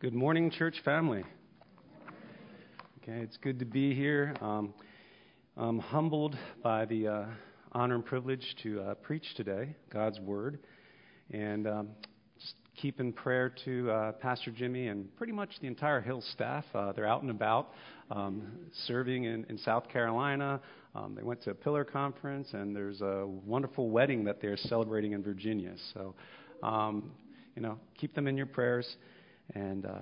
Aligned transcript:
Good 0.00 0.14
morning, 0.14 0.52
church 0.52 0.76
family. 0.84 1.24
Okay, 3.02 3.18
it's 3.18 3.36
good 3.38 3.58
to 3.58 3.64
be 3.64 3.96
here. 3.96 4.32
Um, 4.40 4.72
I'm 5.56 5.80
humbled 5.80 6.38
by 6.62 6.84
the 6.84 7.08
uh, 7.08 7.24
honor 7.72 7.96
and 7.96 8.06
privilege 8.06 8.44
to 8.62 8.80
uh, 8.80 8.94
preach 8.94 9.24
today, 9.36 9.74
God's 9.92 10.20
Word. 10.20 10.60
And 11.32 11.66
um, 11.66 11.88
just 12.38 12.54
keep 12.80 13.00
in 13.00 13.12
prayer 13.12 13.52
to 13.64 13.90
uh, 13.90 14.12
Pastor 14.12 14.52
Jimmy 14.52 14.86
and 14.86 15.12
pretty 15.16 15.32
much 15.32 15.50
the 15.60 15.66
entire 15.66 16.00
Hill 16.00 16.22
staff. 16.32 16.64
Uh, 16.72 16.92
they're 16.92 17.08
out 17.08 17.22
and 17.22 17.32
about 17.32 17.70
um, 18.12 18.52
serving 18.86 19.24
in, 19.24 19.46
in, 19.48 19.58
South 19.58 19.88
Carolina. 19.88 20.60
Um, 20.94 21.16
they 21.16 21.24
went 21.24 21.42
to 21.42 21.50
a 21.50 21.54
pillar 21.54 21.82
conference, 21.82 22.50
and 22.52 22.76
there's 22.76 23.00
a 23.00 23.26
wonderful 23.26 23.90
wedding 23.90 24.22
that 24.26 24.40
they're 24.40 24.56
celebrating 24.56 25.10
in 25.10 25.24
Virginia. 25.24 25.74
So, 25.92 26.14
um, 26.62 27.10
you 27.56 27.62
know, 27.62 27.80
keep 28.00 28.14
them 28.14 28.28
in 28.28 28.36
your 28.36 28.46
prayers. 28.46 28.86
And 29.54 29.86
uh, 29.86 29.98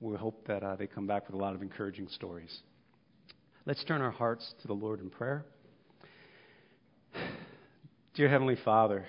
we 0.00 0.16
hope 0.16 0.46
that 0.46 0.62
uh, 0.62 0.76
they 0.76 0.86
come 0.86 1.06
back 1.06 1.26
with 1.26 1.34
a 1.34 1.38
lot 1.38 1.54
of 1.54 1.62
encouraging 1.62 2.08
stories. 2.08 2.60
Let's 3.66 3.82
turn 3.84 4.00
our 4.00 4.10
hearts 4.10 4.54
to 4.62 4.68
the 4.68 4.74
Lord 4.74 5.00
in 5.00 5.10
prayer. 5.10 5.44
Dear 8.14 8.28
Heavenly 8.28 8.56
Father, 8.64 9.04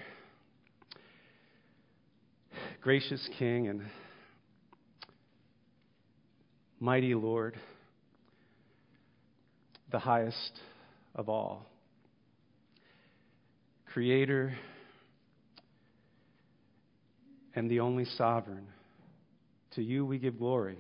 gracious 2.82 3.28
King 3.38 3.68
and 3.68 3.82
mighty 6.80 7.14
Lord, 7.16 7.56
the 9.92 10.00
highest 10.00 10.60
of 11.16 11.30
all, 11.30 11.66
Creator 13.94 14.54
and 17.56 17.70
the 17.70 17.80
only 17.80 18.06
sovereign. 18.06 18.68
To 19.76 19.84
you 19.84 20.06
we 20.06 20.18
give 20.18 20.40
glory, 20.40 20.78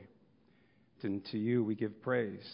and 1.03 1.23
to 1.25 1.37
you 1.37 1.63
we 1.63 1.75
give 1.75 2.01
praise. 2.01 2.47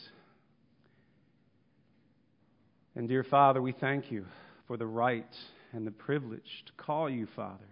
And 2.95 3.08
dear 3.08 3.23
Father, 3.23 3.61
we 3.61 3.72
thank 3.72 4.11
you 4.11 4.25
for 4.67 4.77
the 4.77 4.86
right 4.86 5.33
and 5.72 5.88
the 5.88 5.92
privilege 5.92 6.64
to 6.66 6.73
call 6.73 7.09
you 7.09 7.27
Father. 7.36 7.67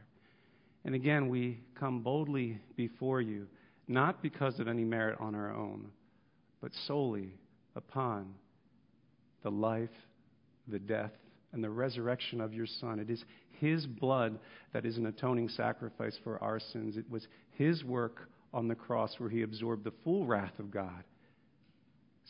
And 0.85 0.95
again, 0.95 1.29
we 1.29 1.59
come 1.79 2.01
boldly 2.01 2.59
before 2.75 3.21
you, 3.21 3.47
not 3.87 4.21
because 4.21 4.59
of 4.59 4.67
any 4.67 4.83
merit 4.83 5.17
on 5.19 5.35
our 5.35 5.53
own, 5.53 5.91
but 6.61 6.71
solely 6.87 7.33
upon 7.75 8.33
the 9.43 9.51
life, 9.51 9.89
the 10.67 10.79
death, 10.79 11.11
and 11.51 11.63
the 11.63 11.69
resurrection 11.69 12.41
of 12.41 12.53
your 12.53 12.65
Son. 12.65 12.99
It 12.99 13.09
is 13.09 13.23
His 13.59 13.85
blood 13.85 14.39
that 14.73 14.85
is 14.85 14.97
an 14.97 15.05
atoning 15.05 15.49
sacrifice 15.49 16.17
for 16.23 16.41
our 16.41 16.59
sins. 16.59 16.97
It 16.97 17.09
was 17.09 17.27
His 17.51 17.83
work 17.83 18.29
on 18.53 18.67
the 18.67 18.75
cross 18.75 19.15
where 19.17 19.29
he 19.29 19.41
absorbed 19.41 19.83
the 19.83 19.93
full 20.03 20.25
wrath 20.25 20.59
of 20.59 20.71
God 20.71 21.03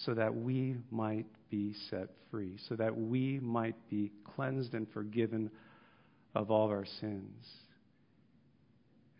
so 0.06 0.14
that 0.14 0.36
we 0.36 0.76
might 0.90 1.28
be 1.50 1.74
set 1.90 2.10
free, 2.32 2.58
so 2.68 2.76
that 2.76 2.98
we 2.98 3.40
might 3.40 3.76
be 3.90 4.12
cleansed 4.36 4.74
and 4.74 4.88
forgiven 4.92 5.52
of 6.34 6.50
all 6.50 6.70
our 6.70 6.86
sins. 7.00 7.46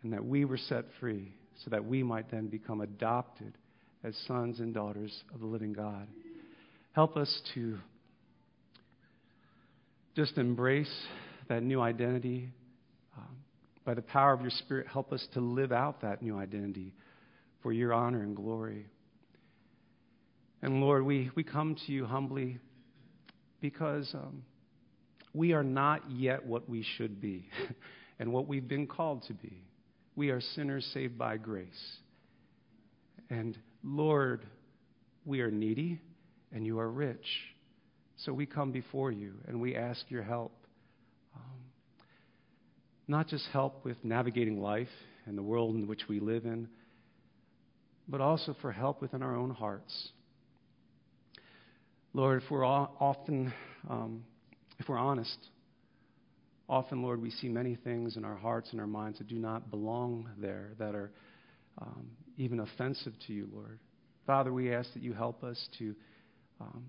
And 0.02 0.12
that 0.12 0.24
we 0.24 0.44
were 0.44 0.58
set 0.58 0.84
free 0.98 1.32
so 1.62 1.70
that 1.70 1.84
we 1.84 2.02
might 2.02 2.30
then 2.30 2.48
become 2.48 2.80
adopted 2.80 3.56
as 4.02 4.16
sons 4.26 4.60
and 4.60 4.74
daughters 4.74 5.22
of 5.32 5.40
the 5.40 5.46
living 5.46 5.72
God. 5.72 6.08
Help 6.92 7.16
us 7.16 7.40
to 7.54 7.78
just 10.16 10.36
embrace 10.38 10.92
that 11.48 11.62
new 11.62 11.80
identity 11.80 12.50
by 13.84 13.94
the 13.94 14.02
power 14.02 14.32
of 14.32 14.40
your 14.40 14.50
Spirit, 14.50 14.86
help 14.86 15.12
us 15.12 15.26
to 15.34 15.40
live 15.40 15.72
out 15.72 16.00
that 16.02 16.22
new 16.22 16.38
identity 16.38 16.94
for 17.62 17.72
your 17.72 17.92
honor 17.92 18.22
and 18.22 18.34
glory. 18.34 18.86
And 20.62 20.80
Lord, 20.80 21.04
we, 21.04 21.30
we 21.34 21.44
come 21.44 21.76
to 21.86 21.92
you 21.92 22.06
humbly 22.06 22.58
because 23.60 24.10
um, 24.14 24.42
we 25.34 25.52
are 25.52 25.62
not 25.62 26.10
yet 26.10 26.44
what 26.46 26.68
we 26.68 26.84
should 26.96 27.20
be 27.20 27.48
and 28.18 28.32
what 28.32 28.46
we've 28.48 28.66
been 28.66 28.86
called 28.86 29.24
to 29.24 29.34
be. 29.34 29.62
We 30.16 30.30
are 30.30 30.40
sinners 30.40 30.88
saved 30.94 31.18
by 31.18 31.36
grace. 31.36 31.98
And 33.28 33.58
Lord, 33.82 34.46
we 35.26 35.40
are 35.40 35.50
needy 35.50 36.00
and 36.52 36.64
you 36.64 36.78
are 36.78 36.90
rich. 36.90 37.26
So 38.16 38.32
we 38.32 38.46
come 38.46 38.70
before 38.70 39.10
you 39.10 39.34
and 39.48 39.60
we 39.60 39.74
ask 39.74 40.04
your 40.08 40.22
help 40.22 40.52
not 43.06 43.28
just 43.28 43.46
help 43.52 43.84
with 43.84 43.96
navigating 44.02 44.60
life 44.60 44.88
and 45.26 45.36
the 45.36 45.42
world 45.42 45.74
in 45.74 45.86
which 45.86 46.02
we 46.08 46.20
live 46.20 46.44
in, 46.44 46.68
but 48.08 48.20
also 48.20 48.54
for 48.60 48.72
help 48.72 49.00
within 49.00 49.22
our 49.22 49.34
own 49.34 49.50
hearts. 49.50 50.08
Lord, 52.12 52.42
if 52.42 52.50
we're 52.50 52.64
often, 52.64 53.52
um, 53.88 54.24
if 54.78 54.88
we're 54.88 54.98
honest, 54.98 55.36
often, 56.68 57.02
Lord, 57.02 57.20
we 57.20 57.30
see 57.30 57.48
many 57.48 57.74
things 57.74 58.16
in 58.16 58.24
our 58.24 58.36
hearts 58.36 58.68
and 58.72 58.80
our 58.80 58.86
minds 58.86 59.18
that 59.18 59.28
do 59.28 59.36
not 59.36 59.70
belong 59.70 60.28
there, 60.38 60.70
that 60.78 60.94
are 60.94 61.10
um, 61.78 62.06
even 62.38 62.60
offensive 62.60 63.12
to 63.26 63.32
you, 63.32 63.48
Lord. 63.52 63.78
Father, 64.26 64.52
we 64.52 64.72
ask 64.72 64.92
that 64.94 65.02
you 65.02 65.12
help 65.12 65.42
us 65.44 65.68
to 65.78 65.94
um, 66.60 66.84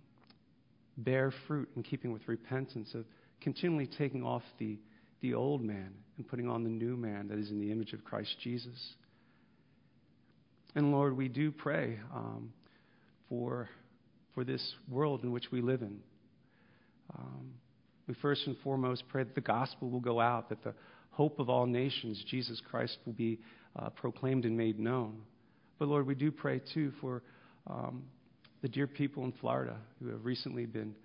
bear 0.97 1.33
fruit 1.47 1.69
in 1.75 1.83
keeping 1.83 2.13
with 2.13 2.21
repentance, 2.27 2.93
of 2.93 3.05
continually 3.41 3.89
taking 3.97 4.23
off 4.23 4.43
the 4.59 4.77
the 5.21 5.33
old 5.33 5.61
man 5.61 5.93
and 6.17 6.27
putting 6.27 6.47
on 6.49 6.63
the 6.63 6.69
new 6.69 6.95
man 6.95 7.27
that 7.27 7.37
is 7.37 7.49
in 7.49 7.59
the 7.59 7.71
image 7.71 7.93
of 7.93 8.03
Christ 8.03 8.35
Jesus. 8.41 8.93
And 10.75 10.91
Lord, 10.91 11.15
we 11.15 11.27
do 11.27 11.51
pray 11.51 11.99
um, 12.13 12.51
for, 13.29 13.69
for 14.33 14.43
this 14.43 14.75
world 14.89 15.23
in 15.23 15.31
which 15.31 15.51
we 15.51 15.61
live 15.61 15.81
in. 15.81 15.99
Um, 17.17 17.51
we 18.07 18.13
first 18.15 18.45
and 18.45 18.57
foremost 18.63 19.03
pray 19.07 19.23
that 19.23 19.35
the 19.35 19.41
gospel 19.41 19.89
will 19.89 19.99
go 19.99 20.19
out, 20.19 20.49
that 20.49 20.63
the 20.63 20.73
hope 21.11 21.39
of 21.39 21.49
all 21.49 21.65
nations, 21.65 22.23
Jesus 22.29 22.61
Christ, 22.69 22.97
will 23.05 23.13
be 23.13 23.39
uh, 23.77 23.89
proclaimed 23.89 24.45
and 24.45 24.55
made 24.55 24.79
known. 24.79 25.21
But 25.79 25.87
Lord, 25.87 26.05
we 26.05 26.15
do 26.15 26.31
pray 26.31 26.61
too 26.73 26.91
for 27.01 27.23
um, 27.67 28.03
the 28.61 28.67
dear 28.67 28.87
people 28.87 29.23
in 29.23 29.33
Florida 29.33 29.77
who 29.99 30.09
have 30.09 30.25
recently 30.25 30.65
been 30.65 30.95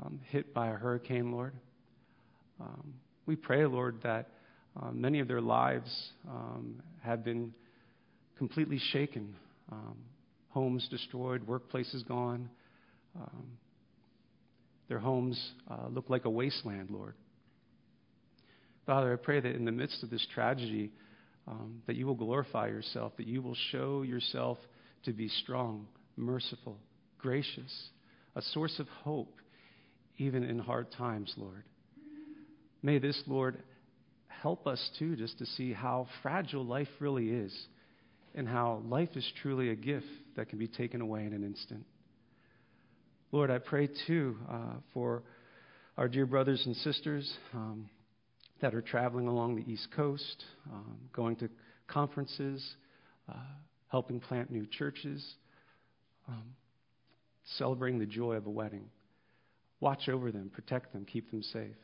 um, 0.00 0.20
hit 0.28 0.52
by 0.52 0.68
a 0.68 0.74
hurricane, 0.74 1.32
Lord. 1.32 1.52
We 3.26 3.36
pray, 3.36 3.64
Lord, 3.66 4.00
that 4.02 4.28
um, 4.80 5.00
many 5.00 5.20
of 5.20 5.28
their 5.28 5.40
lives 5.40 6.10
um, 6.28 6.82
have 7.02 7.24
been 7.24 7.52
completely 8.36 8.80
shaken. 8.90 9.34
Um, 9.70 9.96
homes 10.48 10.88
destroyed, 10.90 11.46
workplaces 11.46 12.06
gone. 12.06 12.48
Um, 13.16 13.46
their 14.88 14.98
homes 14.98 15.40
uh, 15.70 15.88
look 15.88 16.10
like 16.10 16.24
a 16.24 16.30
wasteland, 16.30 16.90
Lord. 16.90 17.14
Father, 18.86 19.12
I 19.12 19.16
pray 19.16 19.40
that 19.40 19.54
in 19.54 19.64
the 19.64 19.72
midst 19.72 20.02
of 20.02 20.10
this 20.10 20.26
tragedy, 20.34 20.90
um, 21.46 21.82
that 21.86 21.96
you 21.96 22.06
will 22.06 22.14
glorify 22.14 22.66
yourself, 22.66 23.12
that 23.16 23.26
you 23.26 23.40
will 23.40 23.56
show 23.70 24.02
yourself 24.02 24.58
to 25.04 25.12
be 25.12 25.28
strong, 25.28 25.86
merciful, 26.16 26.78
gracious, 27.18 27.88
a 28.34 28.42
source 28.42 28.78
of 28.78 28.88
hope, 29.04 29.34
even 30.18 30.42
in 30.42 30.58
hard 30.58 30.90
times, 30.92 31.32
Lord. 31.36 31.64
May 32.82 32.98
this, 32.98 33.20
Lord, 33.28 33.62
help 34.26 34.66
us 34.66 34.90
too 34.98 35.14
just 35.14 35.38
to 35.38 35.46
see 35.46 35.72
how 35.72 36.08
fragile 36.22 36.64
life 36.64 36.88
really 36.98 37.30
is 37.30 37.56
and 38.34 38.48
how 38.48 38.82
life 38.88 39.10
is 39.14 39.30
truly 39.40 39.70
a 39.70 39.76
gift 39.76 40.06
that 40.36 40.48
can 40.48 40.58
be 40.58 40.66
taken 40.66 41.00
away 41.00 41.24
in 41.24 41.32
an 41.32 41.44
instant. 41.44 41.84
Lord, 43.30 43.50
I 43.50 43.58
pray 43.58 43.88
too 44.06 44.36
uh, 44.50 44.74
for 44.92 45.22
our 45.96 46.08
dear 46.08 46.26
brothers 46.26 46.64
and 46.66 46.74
sisters 46.76 47.32
um, 47.54 47.88
that 48.60 48.74
are 48.74 48.82
traveling 48.82 49.28
along 49.28 49.56
the 49.56 49.70
East 49.70 49.88
Coast, 49.94 50.44
um, 50.72 50.98
going 51.12 51.36
to 51.36 51.48
conferences, 51.86 52.68
uh, 53.28 53.36
helping 53.88 54.18
plant 54.18 54.50
new 54.50 54.66
churches, 54.66 55.24
um, 56.28 56.54
celebrating 57.58 58.00
the 58.00 58.06
joy 58.06 58.34
of 58.34 58.46
a 58.46 58.50
wedding. 58.50 58.86
Watch 59.78 60.08
over 60.08 60.32
them, 60.32 60.50
protect 60.52 60.92
them, 60.92 61.04
keep 61.04 61.30
them 61.30 61.42
safe 61.42 61.76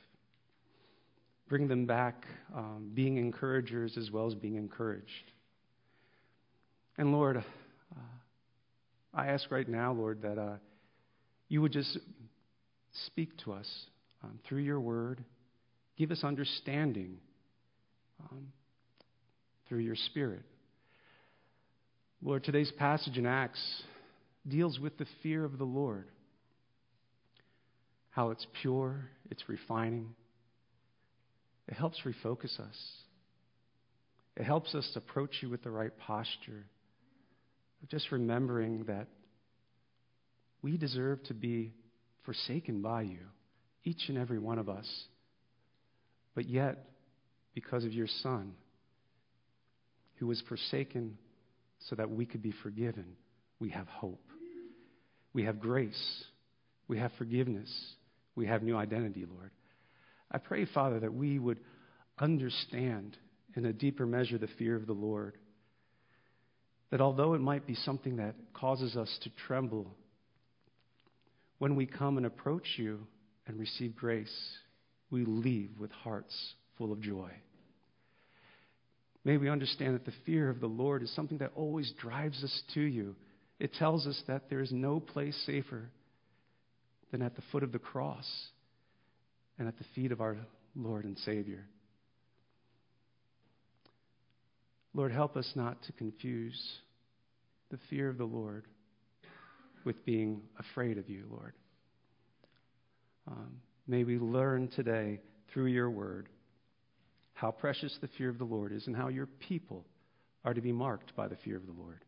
bring 1.49 1.69
them 1.69 1.87
back 1.87 2.27
um, 2.55 2.91
being 2.95 3.17
encouragers 3.17 3.97
as 3.97 4.11
well 4.11 4.27
as 4.27 4.35
being 4.35 4.57
encouraged. 4.57 5.33
And 6.97 7.13
Lord, 7.13 7.39
uh, 7.39 7.43
I 9.15 9.29
ask 9.29 9.51
right 9.51 9.69
now, 9.69 9.93
Lord, 9.93 10.23
that 10.23 10.39
uh, 10.39 10.57
you 11.49 11.63
would 11.63 11.73
just 11.73 11.99
speak 13.07 13.37
to 13.45 13.53
us 13.53 13.69
um, 14.23 14.39
through 14.49 14.63
your 14.63 14.81
word, 14.81 15.25
give 15.97 16.11
us 16.11 16.25
understanding 16.25 17.19
um, 18.31 18.49
through 19.69 19.79
your 19.79 19.97
spirit. 19.97 20.43
Lord, 22.23 22.43
today's 22.43 22.73
passage 22.73 23.17
in 23.17 23.27
Acts 23.27 23.63
deals 24.47 24.81
with 24.81 24.99
the 24.99 25.07
fear 25.23 25.45
of 25.45 25.59
the 25.59 25.65
Lord, 25.65 26.09
how 28.11 28.31
it's 28.31 28.47
pure, 28.61 29.09
it's 29.31 29.49
refining. 29.49 30.15
It 31.69 31.75
helps 31.75 32.01
refocus 32.05 32.59
us. 32.59 32.77
It 34.37 34.45
helps 34.45 34.75
us 34.75 34.91
approach 34.97 35.37
you 35.43 35.51
with 35.51 35.63
the 35.63 35.71
right 35.71 35.97
posture, 35.99 36.65
just 37.91 38.11
remembering 38.11 38.85
that 38.85 39.09
we 40.63 40.77
deserve 40.77 41.23
to 41.25 41.35
be 41.35 41.73
forsaken 42.25 42.83
by 42.83 43.03
you, 43.03 43.21
each 43.85 44.09
and 44.09 44.17
every 44.17 44.39
one 44.39 44.59
of 44.59 44.69
us. 44.69 44.89
But 46.35 46.49
yet, 46.49 46.85
because 47.55 47.85
of 47.85 47.93
your 47.93 48.09
Son, 48.23 48.53
who 50.17 50.27
was 50.27 50.43
forsaken 50.49 51.19
so 51.89 51.97
that 51.97 52.11
we 52.11 52.27
could 52.27 52.43
be 52.43 52.55
forgiven, 52.63 53.17
we 53.61 53.71
have 53.71 53.87
hope. 53.89 54.25
We 55.33 55.45
have 55.45 55.61
grace. 55.61 56.25
We 56.87 56.99
have 56.99 57.13
forgiveness. 57.19 57.71
We 58.35 58.47
have 58.47 58.63
new 58.63 58.77
identity, 58.77 59.27
Lord. 59.29 59.51
I 60.31 60.39
pray, 60.39 60.67
Father, 60.67 61.01
that 61.01 61.15
we 61.15 61.39
would 61.39 61.59
understand 62.19 63.17
in 63.55 63.65
a 63.65 63.73
deeper 63.73 64.07
measure 64.07 64.39
the 64.39 64.49
fear 64.59 64.77
of 64.77 64.87
the 64.87 64.93
Lord. 64.93 65.37
That 66.91 67.01
although 67.01 67.35
it 67.35 67.41
might 67.41 67.67
be 67.67 67.75
something 67.75 68.17
that 68.17 68.35
causes 68.55 68.97
us 68.97 69.19
to 69.23 69.31
tremble, 69.47 69.95
when 71.59 71.77
we 71.77 71.87
come 71.87 72.17
and 72.17 72.27
approach 72.27 72.67
you 72.77 73.07
and 73.47 73.59
receive 73.59 73.97
grace, 73.97 74.35
we 75.11 75.25
leave 75.25 75.71
with 75.79 75.91
hearts 75.91 76.35
full 76.77 76.93
of 76.93 77.01
joy. 77.01 77.31
May 79.25 79.37
we 79.37 79.51
understand 79.51 79.95
that 79.95 80.05
the 80.05 80.13
fear 80.25 80.49
of 80.49 80.61
the 80.61 80.67
Lord 80.67 81.03
is 81.03 81.15
something 81.15 81.39
that 81.39 81.53
always 81.55 81.93
drives 82.01 82.43
us 82.45 82.63
to 82.75 82.81
you. 82.81 83.17
It 83.59 83.75
tells 83.75 84.07
us 84.07 84.23
that 84.29 84.49
there 84.49 84.61
is 84.61 84.73
no 84.73 85.01
place 85.01 85.37
safer 85.45 85.91
than 87.11 87.23
at 87.23 87.35
the 87.35 87.43
foot 87.51 87.63
of 87.63 87.73
the 87.73 87.79
cross 87.79 88.27
and 89.59 89.69
at 89.69 89.77
the 89.79 89.85
feet 89.95 90.13
of 90.13 90.21
our 90.21 90.37
Lord 90.77 91.05
and 91.05 91.19
Savior. 91.19 91.67
Lord, 94.95 95.13
help 95.13 95.37
us 95.37 95.51
not 95.55 95.83
to 95.85 95.93
confuse 95.93 96.61
the 97.71 97.79
fear 97.91 98.09
of 98.09 98.19
the 98.19 98.25
Lord 98.25 98.65
with 99.85 100.05
being 100.05 100.43
afraid 100.59 100.99
of 100.99 101.09
you, 101.09 101.25
Lord. 101.31 101.53
Um, 103.27 103.61
may 103.87 104.05
we 104.05 104.19
learn 104.19 104.69
today 104.69 105.21
through 105.53 105.67
your 105.67 105.91
word 105.91 106.29
how 107.35 107.51
precious 107.51 107.97
the 108.01 108.09
fear 108.19 108.29
of 108.29 108.39
the 108.39 108.45
Lord 108.45 108.73
is 108.73 108.87
and 108.87 108.97
how 108.97 109.09
your 109.09 109.27
people 109.27 109.85
are 110.45 110.55
to 110.55 110.61
be 110.61 110.73
marked 110.73 111.15
by 111.15 111.29
the 111.29 111.37
fear 111.37 111.57
of 111.57 111.67
the 111.67 111.73
Lord. 111.73 112.05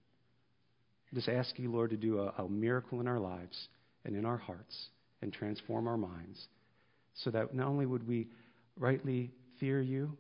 Just 1.14 1.28
ask 1.28 1.58
you, 1.58 1.70
Lord, 1.70 1.90
to 1.90 1.96
do 1.96 2.20
a, 2.20 2.42
a 2.42 2.48
miracle 2.48 3.00
in 3.00 3.08
our 3.08 3.18
lives 3.18 3.68
and 4.04 4.16
in 4.16 4.24
our 4.24 4.36
hearts 4.36 4.88
and 5.22 5.32
transform 5.32 5.86
our 5.86 5.96
minds 5.96 6.48
so 7.14 7.30
that 7.30 7.54
not 7.54 7.66
only 7.68 7.86
would 7.86 8.06
we 8.06 8.28
rightly 8.78 9.30
fear 9.58 9.80
you 9.80 10.16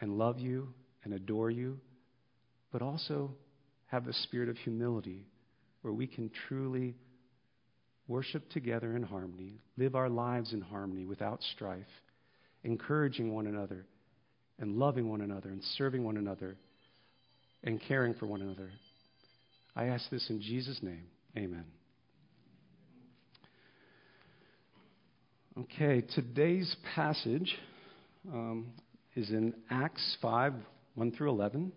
and 0.00 0.18
love 0.18 0.38
you 0.38 0.68
and 1.04 1.12
adore 1.12 1.50
you, 1.50 1.78
but 2.72 2.82
also 2.82 3.30
have 3.86 4.04
the 4.04 4.12
spirit 4.12 4.48
of 4.48 4.56
humility 4.58 5.26
where 5.82 5.92
we 5.92 6.06
can 6.06 6.30
truly 6.48 6.94
worship 8.06 8.48
together 8.50 8.96
in 8.96 9.02
harmony, 9.02 9.60
live 9.76 9.94
our 9.94 10.08
lives 10.08 10.52
in 10.52 10.60
harmony 10.60 11.04
without 11.04 11.40
strife, 11.54 11.86
encouraging 12.64 13.32
one 13.32 13.46
another 13.46 13.86
and 14.58 14.76
loving 14.76 15.08
one 15.08 15.20
another 15.20 15.48
and 15.48 15.62
serving 15.76 16.04
one 16.04 16.16
another 16.16 16.56
and 17.64 17.80
caring 17.88 18.14
for 18.14 18.26
one 18.26 18.42
another. 18.42 18.70
I 19.74 19.86
ask 19.86 20.10
this 20.10 20.28
in 20.28 20.40
Jesus' 20.40 20.80
name. 20.82 21.06
Amen. 21.36 21.79
Okay, 25.58 26.02
today's 26.14 26.76
passage 26.94 27.58
um, 28.32 28.68
is 29.16 29.30
in 29.30 29.52
Acts 29.68 30.16
5 30.22 30.54
1 30.94 31.10
through 31.10 31.30
11. 31.30 31.72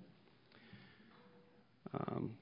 Um, 1.91 2.33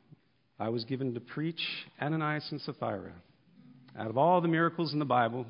I 0.60 0.68
was 0.68 0.84
given 0.84 1.14
to 1.14 1.22
preach 1.22 1.62
Ananias 2.02 2.46
and 2.52 2.60
Sapphira. 2.60 3.14
Out 3.98 4.08
of 4.08 4.18
all 4.18 4.42
the 4.42 4.50
miracles 4.50 4.92
in 4.92 5.00
the 5.00 5.06
Bible, 5.06 5.46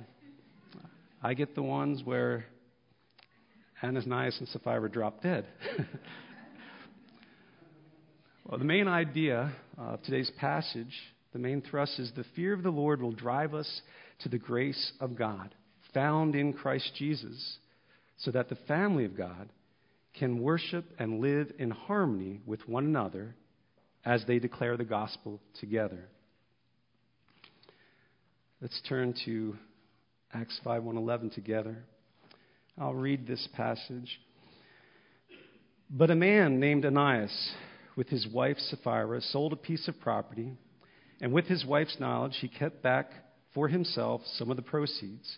I 1.23 1.33
get 1.33 1.55
the 1.55 1.63
ones 1.63 2.03
where 2.05 2.45
Ananias 3.83 4.37
and 4.37 4.47
Sapphira 4.49 4.87
drop 4.87 5.23
dead. 5.23 5.47
well, 8.45 8.59
the 8.59 8.65
main 8.65 8.87
idea 8.87 9.51
of 9.79 10.03
today's 10.03 10.31
passage, 10.39 10.93
the 11.33 11.39
main 11.39 11.59
thrust 11.59 11.97
is 11.97 12.11
the 12.15 12.25
fear 12.35 12.53
of 12.53 12.61
the 12.61 12.69
Lord 12.69 13.01
will 13.01 13.13
drive 13.13 13.55
us 13.55 13.81
to 14.19 14.29
the 14.29 14.37
grace 14.37 14.91
of 14.99 15.15
God 15.15 15.55
found 15.93 16.35
in 16.35 16.53
Christ 16.53 16.91
Jesus, 16.95 17.57
so 18.17 18.31
that 18.31 18.49
the 18.49 18.55
family 18.67 19.05
of 19.05 19.17
God 19.17 19.49
can 20.13 20.41
worship 20.41 20.85
and 20.99 21.21
live 21.21 21.51
in 21.57 21.71
harmony 21.71 22.41
with 22.45 22.67
one 22.67 22.85
another 22.85 23.35
as 24.03 24.25
they 24.25 24.39
declare 24.39 24.77
the 24.77 24.83
gospel 24.83 25.39
together. 25.59 26.07
Let's 28.61 28.81
turn 28.87 29.13
to 29.25 29.57
Acts 30.33 30.59
5:111 30.63 31.29
together. 31.31 31.83
I'll 32.77 32.93
read 32.93 33.25
this 33.27 33.47
passage. 33.53 34.19
But 35.89 36.11
a 36.11 36.15
man 36.15 36.59
named 36.59 36.85
Ananias, 36.85 37.53
with 37.95 38.07
his 38.09 38.27
wife 38.27 38.57
Sapphira, 38.59 39.21
sold 39.21 39.51
a 39.51 39.57
piece 39.57 39.87
of 39.87 39.99
property, 39.99 40.57
and 41.19 41.33
with 41.33 41.45
his 41.45 41.65
wife's 41.65 41.99
knowledge, 41.99 42.37
he 42.37 42.47
kept 42.47 42.81
back 42.81 43.11
for 43.53 43.67
himself 43.67 44.21
some 44.25 44.49
of 44.49 44.57
the 44.57 44.63
proceeds, 44.63 45.37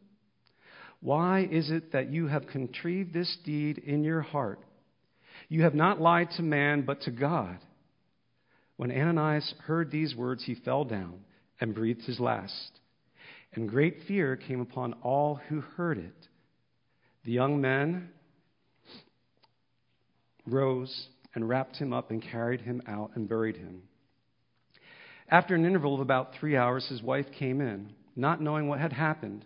Why 1.01 1.47
is 1.51 1.71
it 1.71 1.91
that 1.93 2.11
you 2.11 2.27
have 2.27 2.47
contrived 2.47 3.13
this 3.13 3.37
deed 3.43 3.79
in 3.79 4.03
your 4.03 4.21
heart? 4.21 4.59
You 5.49 5.63
have 5.63 5.75
not 5.75 5.99
lied 5.99 6.29
to 6.37 6.43
man, 6.43 6.83
but 6.83 7.01
to 7.01 7.11
God. 7.11 7.57
When 8.77 8.91
Ananias 8.91 9.53
heard 9.65 9.91
these 9.91 10.15
words, 10.15 10.43
he 10.45 10.55
fell 10.55 10.85
down 10.85 11.19
and 11.59 11.75
breathed 11.75 12.03
his 12.03 12.19
last. 12.19 12.79
And 13.53 13.67
great 13.67 13.97
fear 14.07 14.35
came 14.35 14.61
upon 14.61 14.93
all 15.01 15.35
who 15.49 15.61
heard 15.61 15.97
it. 15.97 16.27
The 17.25 17.31
young 17.31 17.59
men 17.59 18.09
rose 20.45 21.07
and 21.35 21.47
wrapped 21.47 21.77
him 21.77 21.93
up 21.93 22.11
and 22.11 22.21
carried 22.21 22.61
him 22.61 22.81
out 22.87 23.11
and 23.15 23.27
buried 23.27 23.57
him. 23.57 23.83
After 25.29 25.55
an 25.55 25.65
interval 25.65 25.95
of 25.95 26.01
about 26.01 26.35
three 26.39 26.57
hours, 26.57 26.87
his 26.89 27.01
wife 27.01 27.27
came 27.37 27.61
in, 27.61 27.91
not 28.15 28.41
knowing 28.41 28.67
what 28.67 28.79
had 28.79 28.93
happened. 28.93 29.45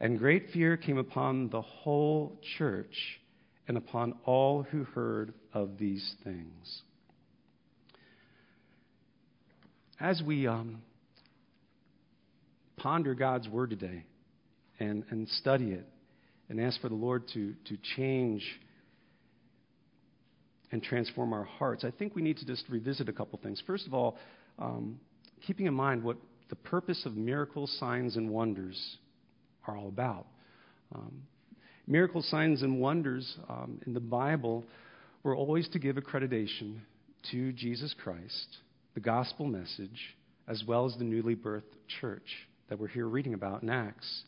And 0.00 0.18
great 0.18 0.50
fear 0.52 0.76
came 0.76 0.98
upon 0.98 1.50
the 1.50 1.62
whole 1.62 2.40
church 2.56 3.20
and 3.66 3.76
upon 3.76 4.14
all 4.24 4.62
who 4.62 4.84
heard 4.84 5.34
of 5.52 5.76
these 5.78 6.14
things. 6.24 6.82
as 10.00 10.22
we 10.24 10.46
um, 10.46 10.82
ponder 12.76 13.14
God's 13.14 13.48
word 13.48 13.70
today 13.70 14.04
and, 14.78 15.04
and 15.10 15.28
study 15.28 15.72
it 15.72 15.86
and 16.48 16.60
ask 16.60 16.80
for 16.80 16.88
the 16.88 16.94
Lord 16.94 17.24
to, 17.34 17.54
to 17.66 17.76
change 17.96 18.44
and 20.70 20.82
transform 20.82 21.32
our 21.32 21.44
hearts, 21.44 21.84
I 21.84 21.90
think 21.90 22.14
we 22.14 22.22
need 22.22 22.36
to 22.38 22.46
just 22.46 22.64
revisit 22.68 23.08
a 23.08 23.12
couple 23.12 23.38
things. 23.42 23.62
First 23.66 23.86
of 23.86 23.94
all, 23.94 24.16
um, 24.58 25.00
keeping 25.46 25.66
in 25.66 25.74
mind 25.74 26.04
what 26.04 26.16
the 26.50 26.56
purpose 26.56 27.04
of 27.04 27.16
miracles, 27.16 27.74
signs, 27.78 28.16
and 28.16 28.30
wonders 28.30 28.96
are 29.66 29.76
all 29.76 29.88
about. 29.88 30.26
Um, 30.94 31.22
miracle 31.86 32.22
signs 32.22 32.62
and 32.62 32.80
wonders 32.80 33.36
um, 33.48 33.80
in 33.86 33.94
the 33.94 34.00
Bible 34.00 34.64
were 35.22 35.36
always 35.36 35.68
to 35.70 35.78
give 35.78 35.96
accreditation 35.96 36.78
to 37.30 37.52
Jesus 37.52 37.94
Christ 38.02 38.58
the 38.94 39.00
gospel 39.00 39.46
message 39.46 40.16
as 40.48 40.64
well 40.66 40.86
as 40.86 40.96
the 40.96 41.04
newly 41.04 41.36
birthed 41.36 41.62
church 42.00 42.48
that 42.68 42.78
we're 42.78 42.88
here 42.88 43.06
reading 43.06 43.34
about 43.34 43.62
in 43.62 43.70
Acts. 43.70 44.22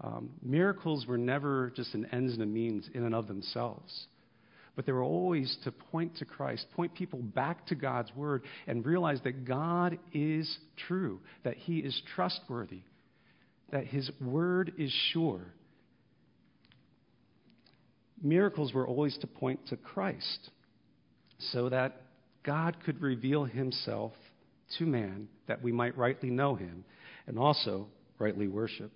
Um, 0.00 0.30
miracles 0.42 1.06
were 1.06 1.18
never 1.18 1.72
just 1.74 1.94
an 1.94 2.06
ends 2.12 2.32
and 2.34 2.42
a 2.42 2.46
means 2.46 2.88
in 2.94 3.04
and 3.04 3.14
of 3.14 3.26
themselves, 3.26 4.06
but 4.76 4.86
they 4.86 4.92
were 4.92 5.02
always 5.02 5.56
to 5.64 5.72
point 5.72 6.16
to 6.18 6.24
Christ, 6.24 6.66
point 6.74 6.94
people 6.94 7.18
back 7.18 7.66
to 7.66 7.74
God's 7.74 8.14
word, 8.14 8.44
and 8.68 8.86
realize 8.86 9.20
that 9.24 9.44
God 9.44 9.98
is 10.12 10.58
true, 10.86 11.20
that 11.42 11.56
He 11.56 11.78
is 11.78 12.00
trustworthy, 12.14 12.82
that 13.70 13.86
His 13.86 14.10
word 14.20 14.72
is 14.78 14.92
sure. 15.12 15.40
Miracles 18.22 18.72
were 18.72 18.86
always 18.86 19.16
to 19.18 19.26
point 19.26 19.66
to 19.68 19.76
Christ 19.76 20.50
so 21.38 21.68
that 21.68 22.02
God 22.42 22.76
could 22.84 23.00
reveal 23.00 23.44
Himself 23.44 24.12
to 24.78 24.86
man 24.86 25.28
that 25.46 25.62
we 25.62 25.72
might 25.72 25.96
rightly 25.96 26.30
know 26.30 26.54
Him 26.54 26.84
and 27.26 27.38
also 27.38 27.86
rightly 28.18 28.48
worship. 28.48 28.90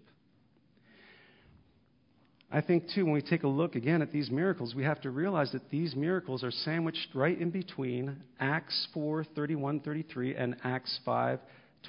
I 2.55 2.61
think, 2.61 2.85
too, 2.95 3.05
when 3.05 3.15
we 3.15 3.23
take 3.23 3.45
a 3.45 3.49
look 3.49 3.77
again 3.77 4.03
at 4.03 4.13
these 4.13 4.31
miracles, 4.31 4.75
we 4.75 4.85
have 4.85 5.01
to 5.03 5.11
realize 5.11 5.53
that 5.53 5.71
these 5.71 5.97
miracles 5.97 6.45
are 6.45 6.51
sandwiched 6.51 7.09
right 7.15 7.41
in 7.41 7.49
between 7.49 8.19
Acts 8.39 8.89
4 8.93 9.25
31 9.25 9.81
33 9.81 10.37
and 10.37 10.57
Acts 10.63 11.01
5 11.05 11.39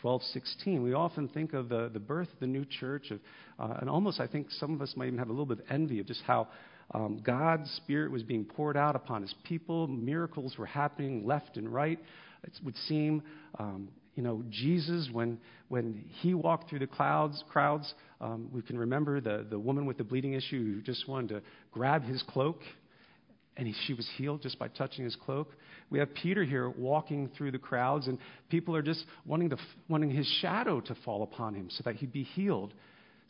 12 0.02 0.22
16. 0.24 0.84
We 0.84 0.94
often 0.94 1.28
think 1.28 1.54
of 1.54 1.70
the, 1.70 1.90
the 1.92 2.00
birth 2.00 2.30
of 2.34 2.40
the 2.40 2.48
new 2.48 2.66
church, 2.66 3.12
of, 3.12 3.20
uh, 3.60 3.78
and 3.80 3.90
almost 3.90 4.20
I 4.20 4.28
think 4.28 4.48
some 4.52 4.74
of 4.74 4.82
us 4.82 4.94
might 4.96 5.08
even 5.08 5.20
have 5.20 5.30
a 5.30 5.32
little 5.32 5.46
bit 5.46 5.60
of 5.60 5.66
envy 5.70 6.00
of 6.00 6.08
just 6.08 6.22
how 6.26 6.48
um, 6.94 7.22
God's 7.24 7.70
Spirit 7.84 8.12
was 8.12 8.24
being 8.24 8.46
poured 8.46 8.78
out 8.78 8.96
upon 8.96 9.22
His 9.22 9.34
people. 9.44 9.88
Miracles 9.88 10.56
were 10.58 10.66
happening 10.66 11.26
left 11.26 11.58
and 11.58 11.72
right. 11.74 12.00
It 12.44 12.52
would 12.64 12.76
seem 12.76 13.24
um, 13.58 13.90
you 14.16 14.22
know, 14.22 14.44
Jesus, 14.50 15.10
when, 15.12 15.40
when 15.70 16.06
he 16.22 16.34
walked 16.34 16.70
through 16.70 16.80
the 16.80 16.88
clouds, 16.88 17.44
crowds, 17.50 17.94
um, 18.22 18.50
we 18.54 18.62
can 18.62 18.78
remember 18.78 19.20
the, 19.20 19.46
the 19.50 19.58
woman 19.58 19.86
with 19.86 19.98
the 19.98 20.04
bleeding 20.04 20.34
issue 20.34 20.76
who 20.76 20.82
just 20.82 21.08
wanted 21.08 21.30
to 21.30 21.42
grab 21.72 22.04
his 22.04 22.24
cloak, 22.28 22.60
and 23.58 23.68
he, 23.68 23.74
she 23.86 23.94
was 23.94 24.08
healed 24.18 24.42
just 24.42 24.58
by 24.58 24.68
touching 24.68 25.04
his 25.04 25.16
cloak. 25.16 25.52
We 25.90 26.00
have 26.00 26.14
Peter 26.14 26.44
here 26.44 26.70
walking 26.70 27.30
through 27.38 27.52
the 27.52 27.60
crowds, 27.60 28.08
and 28.08 28.18
people 28.50 28.76
are 28.76 28.82
just 28.82 29.06
wanting, 29.26 29.52
wanting 29.88 30.10
his 30.10 30.28
shadow 30.42 30.82
to 30.82 30.96
fall 31.06 31.24
upon 31.24 31.54
him 31.54 31.70
so 31.70 31.84
that 31.86 31.96
he'd 31.96 32.12
be 32.12 32.24
healed. 32.24 32.74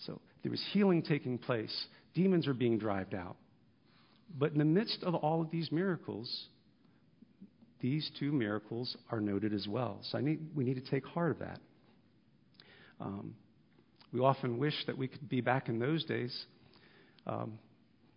So 0.06 0.22
there 0.42 0.52
was 0.52 0.64
healing 0.72 1.02
taking 1.02 1.38
place, 1.38 1.88
demons 2.14 2.48
are 2.48 2.54
being 2.54 2.78
driven 2.78 3.16
out. 3.16 3.36
But 4.38 4.54
in 4.54 4.58
the 4.58 4.66
midst 4.66 5.04
of 5.04 5.14
all 5.16 5.42
of 5.42 5.52
these 5.52 5.72
miracles, 5.72 6.48
these 7.82 8.10
two 8.18 8.32
miracles 8.32 8.96
are 9.12 9.20
noted 9.20 9.54
as 9.54 9.68
well. 9.68 10.00
So 10.04 10.18
need, 10.20 10.40
we 10.56 10.64
need 10.64 10.84
to 10.84 10.92
take 10.92 11.06
heart 11.06 11.32
of 11.32 11.40
that. 11.40 11.60
Um, 13.00 13.36
we 14.14 14.22
often 14.22 14.58
wish 14.58 14.74
that 14.88 14.98
we 14.98 15.08
could 15.08 15.28
be 15.28 15.42
back 15.42 15.68
in 15.68 15.80
those 15.80 16.06
days. 16.06 16.46
Um, 17.28 17.60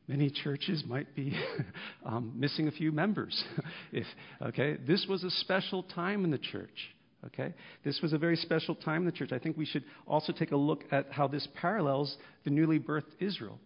many 0.08 0.30
churches 0.30 0.84
might 0.86 1.14
be 1.14 1.36
um, 2.06 2.32
missing 2.34 2.68
a 2.68 2.70
few 2.70 2.92
members. 2.92 3.44
if, 3.92 4.06
okay, 4.42 4.76
this 4.86 5.06
was 5.08 5.24
a 5.24 5.30
special 5.30 5.82
time 5.82 6.24
in 6.24 6.30
the 6.30 6.38
church. 6.38 6.92
Okay, 7.24 7.54
this 7.84 7.98
was 8.02 8.12
a 8.12 8.18
very 8.18 8.36
special 8.36 8.74
time 8.74 9.00
in 9.00 9.06
the 9.06 9.12
church. 9.12 9.32
I 9.32 9.38
think 9.38 9.56
we 9.56 9.66
should 9.66 9.84
also 10.06 10.32
take 10.32 10.52
a 10.52 10.56
look 10.56 10.84
at 10.92 11.10
how 11.10 11.26
this 11.26 11.48
parallels 11.60 12.16
the 12.44 12.50
newly 12.50 12.78
birthed 12.78 13.14
Israel. 13.18 13.58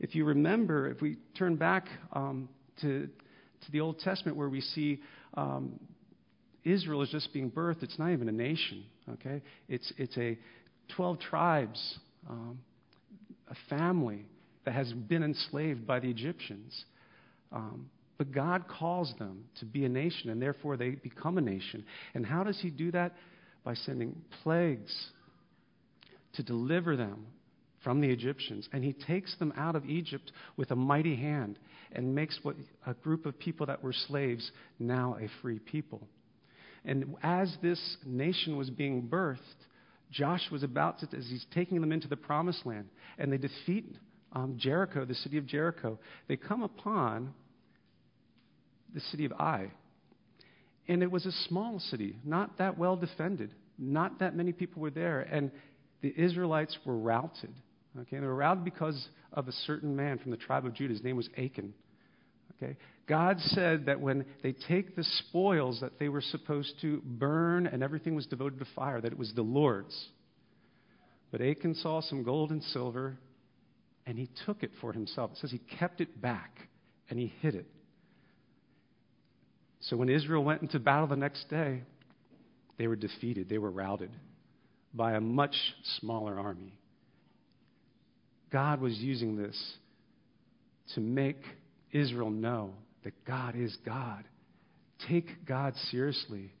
If 0.00 0.16
you 0.16 0.24
remember, 0.24 0.88
if 0.88 1.00
we 1.00 1.18
turn 1.36 1.54
back 1.54 1.86
um, 2.12 2.48
to 2.80 3.08
to 3.64 3.72
the 3.72 3.80
Old 3.80 3.98
Testament 3.98 4.36
where 4.36 4.48
we 4.48 4.60
see 4.60 5.00
um, 5.34 5.78
Israel 6.64 7.02
is 7.02 7.10
just 7.10 7.32
being 7.32 7.50
birthed. 7.50 7.82
It's 7.82 7.98
not 7.98 8.10
even 8.10 8.28
a 8.28 8.32
nation, 8.32 8.84
okay? 9.14 9.42
It's, 9.68 9.92
it's 9.96 10.16
a 10.16 10.38
12 10.96 11.20
tribes, 11.20 11.98
um, 12.28 12.58
a 13.48 13.54
family 13.68 14.24
that 14.64 14.72
has 14.72 14.92
been 14.92 15.22
enslaved 15.22 15.86
by 15.86 16.00
the 16.00 16.08
Egyptians. 16.08 16.84
Um, 17.52 17.90
but 18.16 18.32
God 18.32 18.64
calls 18.68 19.12
them 19.18 19.44
to 19.60 19.64
be 19.64 19.84
a 19.84 19.88
nation, 19.88 20.30
and 20.30 20.40
therefore 20.40 20.76
they 20.76 20.90
become 20.90 21.38
a 21.38 21.40
nation. 21.40 21.84
And 22.14 22.24
how 22.24 22.44
does 22.44 22.58
He 22.60 22.70
do 22.70 22.90
that? 22.92 23.12
By 23.64 23.74
sending 23.74 24.14
plagues 24.42 24.94
to 26.34 26.42
deliver 26.42 26.96
them 26.96 27.26
from 27.82 28.00
the 28.00 28.08
Egyptians. 28.08 28.68
And 28.72 28.84
He 28.84 28.92
takes 28.92 29.36
them 29.38 29.52
out 29.56 29.76
of 29.76 29.84
Egypt 29.86 30.32
with 30.56 30.70
a 30.70 30.76
mighty 30.76 31.16
hand 31.16 31.58
and 31.92 32.14
makes 32.14 32.38
what 32.42 32.56
a 32.86 32.94
group 32.94 33.26
of 33.26 33.38
people 33.38 33.66
that 33.66 33.82
were 33.82 33.92
slaves 33.92 34.50
now 34.78 35.16
a 35.20 35.28
free 35.42 35.58
people. 35.58 36.06
And 36.84 37.16
as 37.22 37.56
this 37.62 37.96
nation 38.04 38.56
was 38.56 38.70
being 38.70 39.08
birthed, 39.08 39.38
Josh 40.10 40.50
was 40.52 40.62
about 40.62 41.00
to, 41.00 41.16
as 41.16 41.26
he's 41.28 41.46
taking 41.52 41.80
them 41.80 41.92
into 41.92 42.08
the 42.08 42.16
promised 42.16 42.66
land, 42.66 42.88
and 43.18 43.32
they 43.32 43.38
defeat 43.38 43.96
um, 44.34 44.56
Jericho, 44.58 45.04
the 45.04 45.14
city 45.14 45.38
of 45.38 45.46
Jericho, 45.46 45.98
they 46.28 46.36
come 46.36 46.62
upon 46.62 47.32
the 48.92 49.00
city 49.00 49.24
of 49.24 49.32
Ai. 49.32 49.70
And 50.88 51.02
it 51.02 51.10
was 51.10 51.24
a 51.24 51.32
small 51.48 51.78
city, 51.78 52.16
not 52.24 52.58
that 52.58 52.76
well 52.76 52.96
defended. 52.96 53.54
Not 53.78 54.20
that 54.20 54.36
many 54.36 54.52
people 54.52 54.82
were 54.82 54.90
there. 54.90 55.20
And 55.20 55.50
the 56.02 56.14
Israelites 56.16 56.76
were 56.84 56.96
routed. 56.96 57.54
Okay, 57.98 58.18
they 58.18 58.26
were 58.26 58.34
routed 58.34 58.64
because 58.64 59.08
of 59.32 59.48
a 59.48 59.52
certain 59.52 59.94
man 59.96 60.18
from 60.18 60.30
the 60.30 60.36
tribe 60.36 60.66
of 60.66 60.74
Judah. 60.74 60.92
His 60.92 61.02
name 61.02 61.16
was 61.16 61.28
Achan. 61.38 61.72
Okay? 62.56 62.76
God 63.06 63.38
said 63.40 63.86
that 63.86 64.00
when 64.00 64.24
they 64.42 64.52
take 64.52 64.96
the 64.96 65.04
spoils 65.04 65.80
that 65.80 65.98
they 65.98 66.08
were 66.08 66.20
supposed 66.20 66.74
to 66.80 67.02
burn 67.04 67.66
and 67.66 67.82
everything 67.82 68.14
was 68.14 68.26
devoted 68.26 68.58
to 68.58 68.66
fire, 68.74 69.00
that 69.00 69.12
it 69.12 69.18
was 69.18 69.32
the 69.34 69.42
Lord's. 69.42 70.08
But 71.30 71.40
Achan 71.40 71.74
saw 71.76 72.00
some 72.00 72.22
gold 72.22 72.50
and 72.50 72.62
silver, 72.62 73.18
and 74.06 74.18
he 74.18 74.28
took 74.46 74.62
it 74.62 74.70
for 74.80 74.92
himself. 74.92 75.32
It 75.32 75.38
says 75.38 75.50
he 75.50 75.60
kept 75.78 76.00
it 76.00 76.20
back, 76.20 76.58
and 77.08 77.18
he 77.18 77.32
hid 77.40 77.54
it. 77.54 77.66
So 79.80 79.96
when 79.96 80.08
Israel 80.08 80.42
went 80.42 80.62
into 80.62 80.78
battle 80.78 81.06
the 81.06 81.16
next 81.16 81.48
day, 81.48 81.82
they 82.78 82.86
were 82.86 82.96
defeated, 82.96 83.48
they 83.48 83.58
were 83.58 83.70
routed 83.70 84.10
by 84.92 85.12
a 85.12 85.20
much 85.20 85.54
smaller 86.00 86.38
army. 86.38 86.78
God 88.50 88.80
was 88.80 88.96
using 88.98 89.36
this 89.36 89.56
to 90.94 91.00
make 91.00 91.42
Israel 91.92 92.30
know 92.30 92.74
that 93.02 93.12
God 93.24 93.56
is 93.56 93.76
God. 93.84 94.24
Take 95.08 95.44
God 95.44 95.74
seriously. 95.90 96.52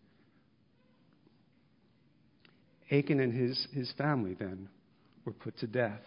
Achan 2.90 3.20
and 3.20 3.32
his, 3.32 3.66
his 3.72 3.92
family 3.96 4.34
then 4.34 4.68
were 5.24 5.32
put 5.32 5.56
to 5.58 5.66
death. 5.66 6.00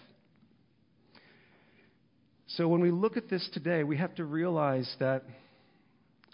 So 2.57 2.67
when 2.67 2.81
we 2.81 2.89
look 2.89 3.17
at 3.17 3.29
this 3.29 3.47
today, 3.53 3.83
we 3.83 3.97
have 3.97 4.15
to 4.15 4.25
realize 4.25 4.91
that 4.99 5.23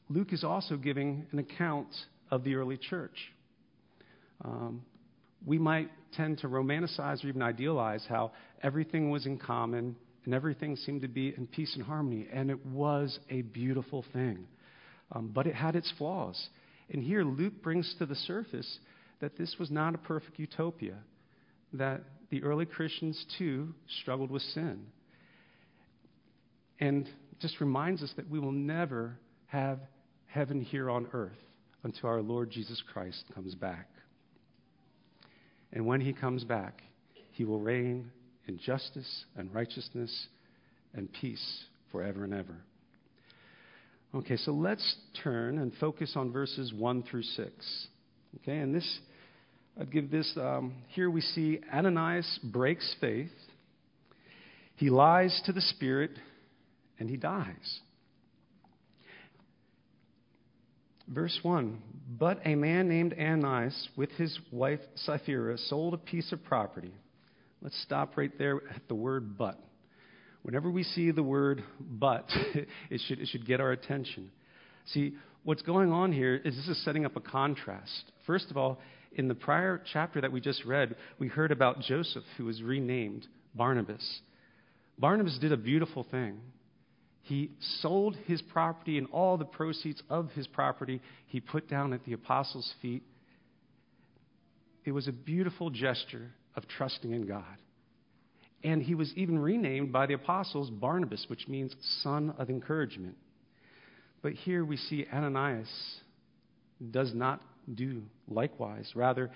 Luke 0.07 0.31
is 0.31 0.45
also 0.45 0.77
giving 0.77 1.27
an 1.33 1.39
account 1.39 1.89
of 2.31 2.45
the 2.45 2.55
early 2.55 2.77
church. 2.77 3.17
Um, 4.45 4.83
we 5.45 5.59
might 5.59 5.89
tend 6.13 6.37
to 6.37 6.47
romanticize 6.47 7.25
or 7.25 7.27
even 7.27 7.41
idealize 7.41 8.05
how 8.07 8.31
everything 8.61 9.09
was 9.09 9.25
in 9.25 9.37
common 9.37 9.97
and 10.23 10.33
everything 10.33 10.77
seemed 10.77 11.01
to 11.01 11.09
be 11.09 11.33
in 11.35 11.45
peace 11.45 11.75
and 11.75 11.83
harmony, 11.83 12.29
and 12.31 12.49
it 12.49 12.65
was 12.67 13.19
a 13.29 13.41
beautiful 13.41 14.05
thing. 14.13 14.47
Um, 15.11 15.29
but 15.33 15.45
it 15.45 15.55
had 15.55 15.75
its 15.75 15.91
flaws. 15.97 16.41
And 16.89 17.03
here 17.03 17.25
Luke 17.25 17.61
brings 17.61 17.93
to 17.99 18.05
the 18.05 18.15
surface 18.15 18.79
that 19.19 19.37
this 19.37 19.57
was 19.59 19.69
not 19.69 19.93
a 19.93 19.97
perfect 19.97 20.39
utopia, 20.39 20.99
that 21.73 22.01
the 22.29 22.43
early 22.43 22.65
Christians 22.65 23.25
too 23.37 23.75
struggled 23.99 24.31
with 24.31 24.41
sin. 24.41 24.85
And 26.83 27.07
just 27.39 27.61
reminds 27.61 28.03
us 28.03 28.11
that 28.17 28.29
we 28.29 28.39
will 28.39 28.51
never 28.51 29.17
have 29.45 29.79
heaven 30.25 30.59
here 30.59 30.89
on 30.89 31.07
earth 31.13 31.31
until 31.83 32.09
our 32.09 32.21
Lord 32.21 32.51
Jesus 32.51 32.83
Christ 32.91 33.23
comes 33.33 33.55
back. 33.55 33.87
And 35.71 35.85
when 35.85 36.01
he 36.01 36.11
comes 36.11 36.43
back, 36.43 36.81
he 37.31 37.45
will 37.45 37.61
reign 37.61 38.11
in 38.49 38.59
justice 38.59 39.23
and 39.37 39.53
righteousness 39.55 40.27
and 40.93 41.07
peace 41.21 41.63
forever 41.89 42.25
and 42.25 42.33
ever. 42.33 42.57
Okay, 44.13 44.35
so 44.35 44.51
let's 44.51 44.97
turn 45.23 45.59
and 45.59 45.71
focus 45.79 46.11
on 46.17 46.33
verses 46.33 46.73
1 46.73 47.03
through 47.03 47.23
6. 47.23 47.87
Okay, 48.41 48.57
and 48.57 48.75
this, 48.75 48.99
I'd 49.79 49.89
give 49.89 50.11
this, 50.11 50.29
um, 50.35 50.73
here 50.89 51.09
we 51.09 51.21
see 51.21 51.61
Ananias 51.73 52.41
breaks 52.43 52.93
faith, 52.99 53.31
he 54.75 54.89
lies 54.89 55.41
to 55.45 55.53
the 55.53 55.61
Spirit, 55.61 56.11
and 57.03 57.09
he 57.09 57.17
dies. 57.17 57.81
Verse 61.05 61.37
1 61.41 61.77
But 62.17 62.39
a 62.45 62.55
man 62.55 62.87
named 62.87 63.13
Ananias, 63.19 63.89
with 63.97 64.09
his 64.11 64.39
wife 64.53 64.79
Sapphira, 64.95 65.57
sold 65.57 65.93
a 65.93 65.97
piece 65.97 66.31
of 66.31 66.41
property. 66.45 66.93
Let's 67.61 67.77
stop 67.83 68.15
right 68.15 68.31
there 68.37 68.61
at 68.73 68.87
the 68.87 68.95
word 68.95 69.37
but. 69.37 69.59
Whenever 70.43 70.71
we 70.71 70.83
see 70.83 71.11
the 71.11 71.23
word 71.23 71.61
but, 71.77 72.23
it 72.89 73.01
should, 73.05 73.19
it 73.19 73.27
should 73.27 73.45
get 73.45 73.59
our 73.59 73.73
attention. 73.73 74.31
See, 74.85 75.15
what's 75.43 75.61
going 75.61 75.91
on 75.91 76.13
here 76.13 76.35
is 76.35 76.55
this 76.55 76.69
is 76.69 76.85
setting 76.85 77.05
up 77.05 77.17
a 77.17 77.21
contrast. 77.21 78.13
First 78.25 78.49
of 78.49 78.55
all, 78.55 78.79
in 79.11 79.27
the 79.27 79.35
prior 79.35 79.83
chapter 79.91 80.21
that 80.21 80.31
we 80.31 80.39
just 80.39 80.63
read, 80.63 80.95
we 81.19 81.27
heard 81.27 81.51
about 81.51 81.81
Joseph, 81.81 82.23
who 82.37 82.45
was 82.45 82.61
renamed 82.61 83.27
Barnabas. 83.53 84.21
Barnabas 84.97 85.37
did 85.41 85.51
a 85.51 85.57
beautiful 85.57 86.05
thing. 86.09 86.39
He 87.23 87.51
sold 87.79 88.17
his 88.25 88.41
property 88.41 88.97
and 88.97 89.07
all 89.11 89.37
the 89.37 89.45
proceeds 89.45 90.03
of 90.09 90.29
his 90.31 90.45
property 90.45 91.01
he 91.27 91.39
put 91.39 91.69
down 91.69 91.93
at 91.93 92.03
the 92.03 92.13
apostles' 92.13 92.73
feet. 92.81 93.01
It 94.83 94.91
was 94.91 95.07
a 95.07 95.13
beautiful 95.13 95.69
gesture 95.69 96.31
of 96.55 96.67
trusting 96.67 97.13
in 97.13 97.25
God. 97.25 97.57
And 98.61 98.81
he 98.81 98.93
was 98.93 99.13
even 99.15 99.39
renamed 99.39 99.93
by 99.93 100.05
the 100.05 100.13
apostles 100.13 100.69
Barnabas, 100.69 101.25
which 101.29 101.47
means 101.47 101.73
son 102.01 102.33
of 102.37 102.49
encouragement. 102.49 103.15
But 104.21 104.33
here 104.33 104.65
we 104.65 104.75
see 104.75 105.05
Ananias 105.11 105.69
does 106.91 107.13
not 107.13 107.41
do 107.73 108.03
likewise. 108.27 108.91
Rather, 108.95 109.31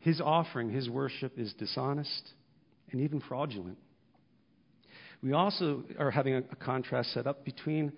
his 0.00 0.20
offering, 0.20 0.70
his 0.70 0.90
worship 0.90 1.38
is 1.38 1.52
dishonest 1.54 2.32
and 2.90 3.00
even 3.00 3.20
fraudulent. 3.20 3.78
We 5.24 5.32
also 5.32 5.84
are 5.98 6.10
having 6.10 6.34
a, 6.34 6.38
a 6.40 6.56
contrast 6.56 7.14
set 7.14 7.26
up 7.26 7.46
between 7.46 7.94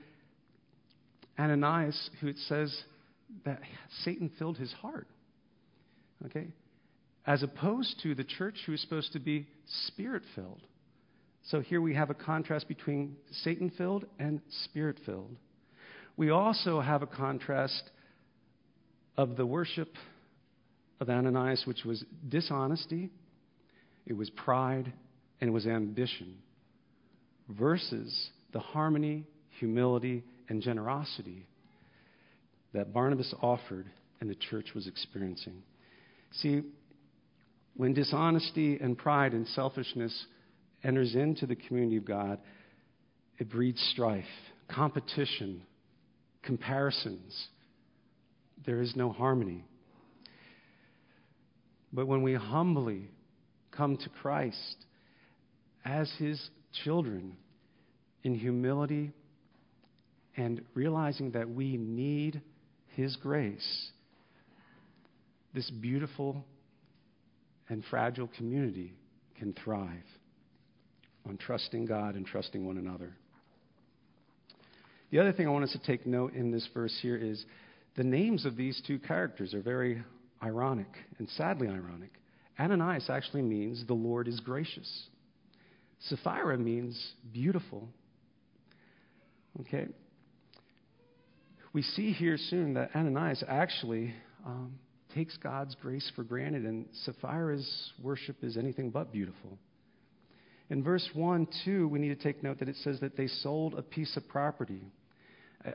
Ananias, 1.36 2.10
who 2.20 2.28
it 2.28 2.38
says 2.46 2.74
that 3.44 3.60
Satan 4.04 4.30
filled 4.38 4.56
his 4.56 4.72
heart. 4.74 5.08
Okay? 6.24 6.46
As 7.26 7.42
opposed 7.42 8.00
to 8.04 8.14
the 8.14 8.22
church 8.22 8.54
who 8.64 8.72
is 8.72 8.80
supposed 8.80 9.12
to 9.14 9.18
be 9.18 9.48
spirit 9.88 10.22
filled. 10.36 10.62
So 11.42 11.60
here 11.60 11.80
we 11.80 11.94
have 11.94 12.10
a 12.10 12.14
contrast 12.14 12.68
between 12.68 13.16
Satan 13.42 13.72
filled 13.76 14.06
and 14.20 14.40
spirit 14.64 15.00
filled. 15.04 15.36
We 16.16 16.30
also 16.30 16.80
have 16.80 17.02
a 17.02 17.06
contrast 17.06 17.90
of 19.16 19.36
the 19.36 19.44
worship 19.44 19.92
of 21.00 21.10
Ananias, 21.10 21.64
which 21.66 21.84
was 21.84 22.04
dishonesty, 22.28 23.10
it 24.06 24.16
was 24.16 24.30
pride, 24.30 24.92
and 25.40 25.48
it 25.48 25.52
was 25.52 25.66
ambition 25.66 26.36
versus 27.48 28.30
the 28.52 28.60
harmony, 28.60 29.24
humility, 29.58 30.24
and 30.48 30.62
generosity 30.62 31.46
that 32.72 32.92
Barnabas 32.92 33.34
offered 33.40 33.86
and 34.20 34.28
the 34.28 34.34
church 34.34 34.66
was 34.74 34.86
experiencing. 34.86 35.62
See, 36.32 36.62
when 37.76 37.94
dishonesty 37.94 38.78
and 38.80 38.96
pride 38.96 39.32
and 39.32 39.46
selfishness 39.48 40.26
enters 40.82 41.14
into 41.14 41.46
the 41.46 41.56
community 41.56 41.96
of 41.96 42.04
God, 42.04 42.38
it 43.38 43.50
breeds 43.50 43.80
strife, 43.92 44.24
competition, 44.68 45.62
comparisons. 46.42 47.48
There 48.64 48.80
is 48.80 48.96
no 48.96 49.10
harmony. 49.10 49.64
But 51.92 52.06
when 52.06 52.22
we 52.22 52.34
humbly 52.34 53.10
come 53.70 53.96
to 53.98 54.08
Christ 54.08 54.76
as 55.84 56.10
his 56.18 56.40
children 56.84 57.36
in 58.22 58.34
humility 58.34 59.12
and 60.36 60.62
realizing 60.74 61.30
that 61.32 61.48
we 61.48 61.76
need 61.76 62.40
His 62.94 63.16
grace, 63.16 63.90
this 65.54 65.70
beautiful 65.70 66.44
and 67.68 67.82
fragile 67.90 68.28
community 68.36 68.92
can 69.38 69.54
thrive 69.64 70.04
on 71.28 71.36
trusting 71.36 71.86
God 71.86 72.14
and 72.14 72.26
trusting 72.26 72.64
one 72.66 72.76
another. 72.78 73.12
The 75.10 75.18
other 75.20 75.32
thing 75.32 75.46
I 75.46 75.50
want 75.50 75.64
us 75.64 75.72
to 75.72 75.78
take 75.78 76.06
note 76.06 76.34
in 76.34 76.50
this 76.50 76.68
verse 76.74 76.96
here 77.00 77.16
is 77.16 77.44
the 77.96 78.04
names 78.04 78.44
of 78.44 78.56
these 78.56 78.80
two 78.86 78.98
characters 78.98 79.54
are 79.54 79.62
very 79.62 80.02
ironic 80.42 80.88
and 81.18 81.28
sadly 81.30 81.68
ironic. 81.68 82.10
Ananias 82.58 83.08
actually 83.08 83.42
means 83.42 83.84
the 83.86 83.94
Lord 83.94 84.28
is 84.28 84.40
gracious. 84.40 85.04
Sapphira 86.00 86.58
means 86.58 87.14
beautiful. 87.32 87.88
Okay? 89.60 89.86
We 91.72 91.82
see 91.82 92.12
here 92.12 92.36
soon 92.38 92.74
that 92.74 92.94
Ananias 92.94 93.42
actually 93.46 94.14
um, 94.44 94.78
takes 95.14 95.36
God's 95.38 95.74
grace 95.74 96.10
for 96.14 96.22
granted, 96.22 96.64
and 96.64 96.86
Sapphira's 97.04 97.92
worship 98.02 98.36
is 98.42 98.56
anything 98.56 98.90
but 98.90 99.12
beautiful. 99.12 99.58
In 100.68 100.82
verse 100.82 101.08
1, 101.14 101.48
2, 101.64 101.88
we 101.88 101.98
need 101.98 102.08
to 102.08 102.22
take 102.22 102.42
note 102.42 102.58
that 102.58 102.68
it 102.68 102.76
says 102.82 103.00
that 103.00 103.16
they 103.16 103.28
sold 103.28 103.74
a 103.74 103.82
piece 103.82 104.16
of 104.16 104.26
property. 104.28 104.82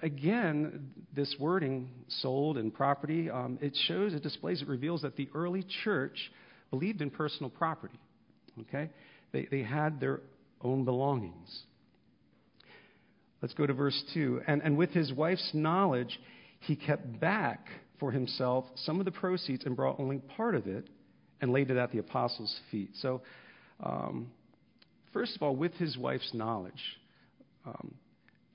Again, 0.01 0.91
this 1.15 1.35
wording, 1.39 1.89
sold 2.07 2.57
and 2.57 2.73
property, 2.73 3.29
um, 3.29 3.57
it 3.61 3.77
shows, 3.87 4.13
it 4.13 4.23
displays, 4.23 4.61
it 4.61 4.67
reveals 4.67 5.01
that 5.01 5.15
the 5.15 5.29
early 5.33 5.65
church 5.83 6.31
believed 6.69 7.01
in 7.01 7.09
personal 7.09 7.49
property. 7.49 7.99
Okay? 8.61 8.89
They, 9.31 9.47
they 9.49 9.63
had 9.63 9.99
their 9.99 10.21
own 10.61 10.85
belongings. 10.85 11.63
Let's 13.41 13.53
go 13.53 13.65
to 13.65 13.73
verse 13.73 14.01
2. 14.13 14.41
And, 14.47 14.61
and 14.61 14.77
with 14.77 14.91
his 14.91 15.11
wife's 15.11 15.49
knowledge, 15.53 16.19
he 16.59 16.75
kept 16.75 17.19
back 17.19 17.67
for 17.99 18.11
himself 18.11 18.65
some 18.75 18.99
of 18.99 19.05
the 19.05 19.11
proceeds 19.11 19.65
and 19.65 19.75
brought 19.75 19.99
only 19.99 20.19
part 20.19 20.55
of 20.55 20.67
it 20.67 20.89
and 21.41 21.51
laid 21.51 21.71
it 21.71 21.77
at 21.77 21.91
the 21.91 21.97
apostles' 21.97 22.55
feet. 22.69 22.91
So, 23.01 23.21
um, 23.83 24.31
first 25.11 25.35
of 25.35 25.41
all, 25.41 25.55
with 25.55 25.73
his 25.73 25.97
wife's 25.97 26.33
knowledge, 26.33 26.81
um, 27.65 27.95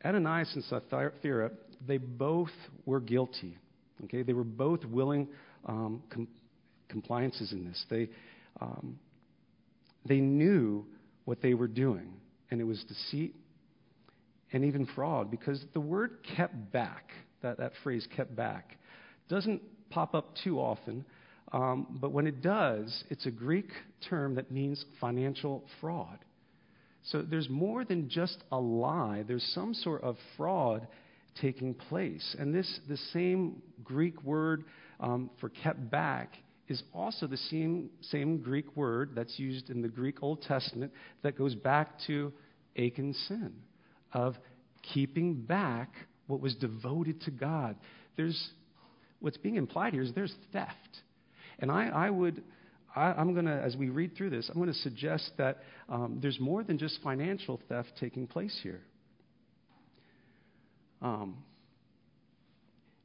Ananias 0.04 0.52
and 0.54 0.64
Sapphira, 0.64 1.50
they 1.86 1.98
both 1.98 2.50
were 2.84 3.00
guilty. 3.00 3.58
Okay, 4.04 4.22
they 4.22 4.32
were 4.32 4.44
both 4.44 4.84
willing 4.84 5.28
um, 5.64 6.02
com- 6.10 6.28
compliances 6.88 7.52
in 7.52 7.64
this. 7.64 7.84
They 7.90 8.08
um, 8.60 8.98
they 10.06 10.20
knew 10.20 10.86
what 11.24 11.42
they 11.42 11.54
were 11.54 11.68
doing, 11.68 12.12
and 12.50 12.60
it 12.60 12.64
was 12.64 12.82
deceit 12.84 13.34
and 14.52 14.64
even 14.64 14.86
fraud 14.94 15.30
because 15.30 15.64
the 15.74 15.80
word 15.80 16.18
kept 16.36 16.72
back, 16.72 17.10
that, 17.42 17.58
that 17.58 17.72
phrase 17.82 18.06
kept 18.16 18.34
back, 18.34 18.78
doesn't 19.28 19.60
pop 19.90 20.14
up 20.14 20.34
too 20.44 20.58
often. 20.60 21.04
Um, 21.52 21.98
but 22.00 22.12
when 22.12 22.26
it 22.26 22.42
does, 22.42 23.04
it's 23.08 23.26
a 23.26 23.30
Greek 23.30 23.70
term 24.08 24.34
that 24.34 24.50
means 24.50 24.84
financial 25.00 25.64
fraud. 25.80 26.18
So 27.04 27.22
there's 27.22 27.48
more 27.48 27.84
than 27.84 28.08
just 28.08 28.38
a 28.50 28.58
lie, 28.58 29.24
there's 29.26 29.48
some 29.54 29.74
sort 29.74 30.02
of 30.02 30.16
fraud 30.36 30.88
taking 31.40 31.74
place. 31.74 32.34
And 32.38 32.54
this, 32.54 32.80
the 32.88 32.96
same 33.12 33.62
Greek 33.84 34.22
word 34.24 34.64
um, 34.98 35.30
for 35.40 35.50
kept 35.50 35.90
back 35.90 36.32
is 36.68 36.82
also 36.92 37.26
the 37.26 37.36
same, 37.36 37.90
same 38.00 38.38
Greek 38.38 38.76
word 38.76 39.12
that's 39.14 39.38
used 39.38 39.70
in 39.70 39.82
the 39.82 39.88
Greek 39.88 40.22
Old 40.22 40.42
Testament 40.42 40.92
that 41.22 41.38
goes 41.38 41.54
back 41.54 41.98
to 42.06 42.32
Achan's 42.76 43.16
sin 43.28 43.52
of 44.12 44.36
keeping 44.94 45.34
back 45.34 45.92
what 46.26 46.40
was 46.40 46.54
devoted 46.56 47.20
to 47.22 47.30
God. 47.30 47.76
There's, 48.16 48.50
what's 49.20 49.36
being 49.36 49.56
implied 49.56 49.92
here 49.92 50.02
is 50.02 50.12
there's 50.14 50.34
theft. 50.52 50.74
And 51.58 51.70
I, 51.70 51.88
I 51.88 52.10
would, 52.10 52.42
I, 52.94 53.20
am 53.20 53.32
going 53.32 53.46
to, 53.46 53.52
as 53.52 53.76
we 53.76 53.88
read 53.88 54.16
through 54.16 54.30
this, 54.30 54.48
I'm 54.48 54.60
going 54.60 54.72
to 54.72 54.78
suggest 54.80 55.32
that 55.38 55.58
um, 55.88 56.18
there's 56.20 56.40
more 56.40 56.64
than 56.64 56.78
just 56.78 56.98
financial 57.02 57.60
theft 57.68 57.92
taking 58.00 58.26
place 58.26 58.58
here. 58.62 58.80
Um, 61.00 61.36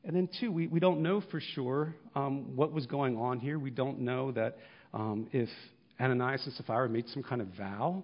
and 0.04 0.16
then, 0.16 0.30
two, 0.40 0.52
we, 0.52 0.68
we 0.68 0.80
don't 0.80 1.02
know 1.02 1.22
for 1.30 1.40
sure 1.54 1.96
um, 2.16 2.56
what 2.56 2.72
was 2.72 2.88
going 2.88 3.18
on 3.18 3.40
here. 3.40 3.60
We 3.60 3.70
don't 3.70 4.00
know 4.00 4.32
that 4.32 4.58
um, 4.94 5.28
if 5.32 5.50
Ananias 6.00 6.44
and 6.46 6.54
Sapphira 6.56 6.90
made 6.90 7.08
some 7.10 7.22
kind 7.22 7.42
of 7.42 7.48
vow 7.50 8.04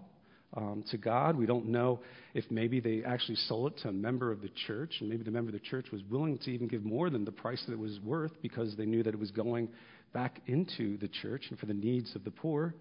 um, 0.55 0.83
to 0.91 0.97
God. 0.97 1.35
We 1.35 1.45
don't 1.45 1.67
know 1.67 1.99
if 2.33 2.45
maybe 2.49 2.79
they 2.79 3.03
actually 3.03 3.35
sold 3.47 3.73
it 3.73 3.81
to 3.81 3.89
a 3.89 3.91
member 3.91 4.31
of 4.31 4.41
the 4.41 4.49
church, 4.67 4.95
and 4.99 5.09
maybe 5.09 5.23
the 5.23 5.31
member 5.31 5.49
of 5.49 5.53
the 5.53 5.67
church 5.67 5.87
was 5.91 6.01
willing 6.09 6.37
to 6.39 6.51
even 6.51 6.67
give 6.67 6.83
more 6.83 7.09
than 7.09 7.25
the 7.25 7.31
price 7.31 7.61
that 7.67 7.73
it 7.73 7.79
was 7.79 7.99
worth 8.03 8.31
because 8.41 8.75
they 8.77 8.85
knew 8.85 9.03
that 9.03 9.13
it 9.13 9.19
was 9.19 9.31
going 9.31 9.69
back 10.13 10.41
into 10.47 10.97
the 10.97 11.07
church 11.07 11.45
and 11.49 11.59
for 11.59 11.65
the 11.65 11.73
needs 11.73 12.15
of 12.15 12.23
the 12.23 12.31
poor. 12.31 12.73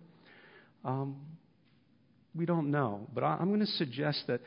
Um, 0.84 1.16
we 2.34 2.46
don't 2.46 2.70
know. 2.70 3.08
But 3.12 3.24
I, 3.24 3.36
I'm 3.40 3.48
going 3.48 3.60
to 3.60 3.66
suggest 3.66 4.24
that 4.28 4.40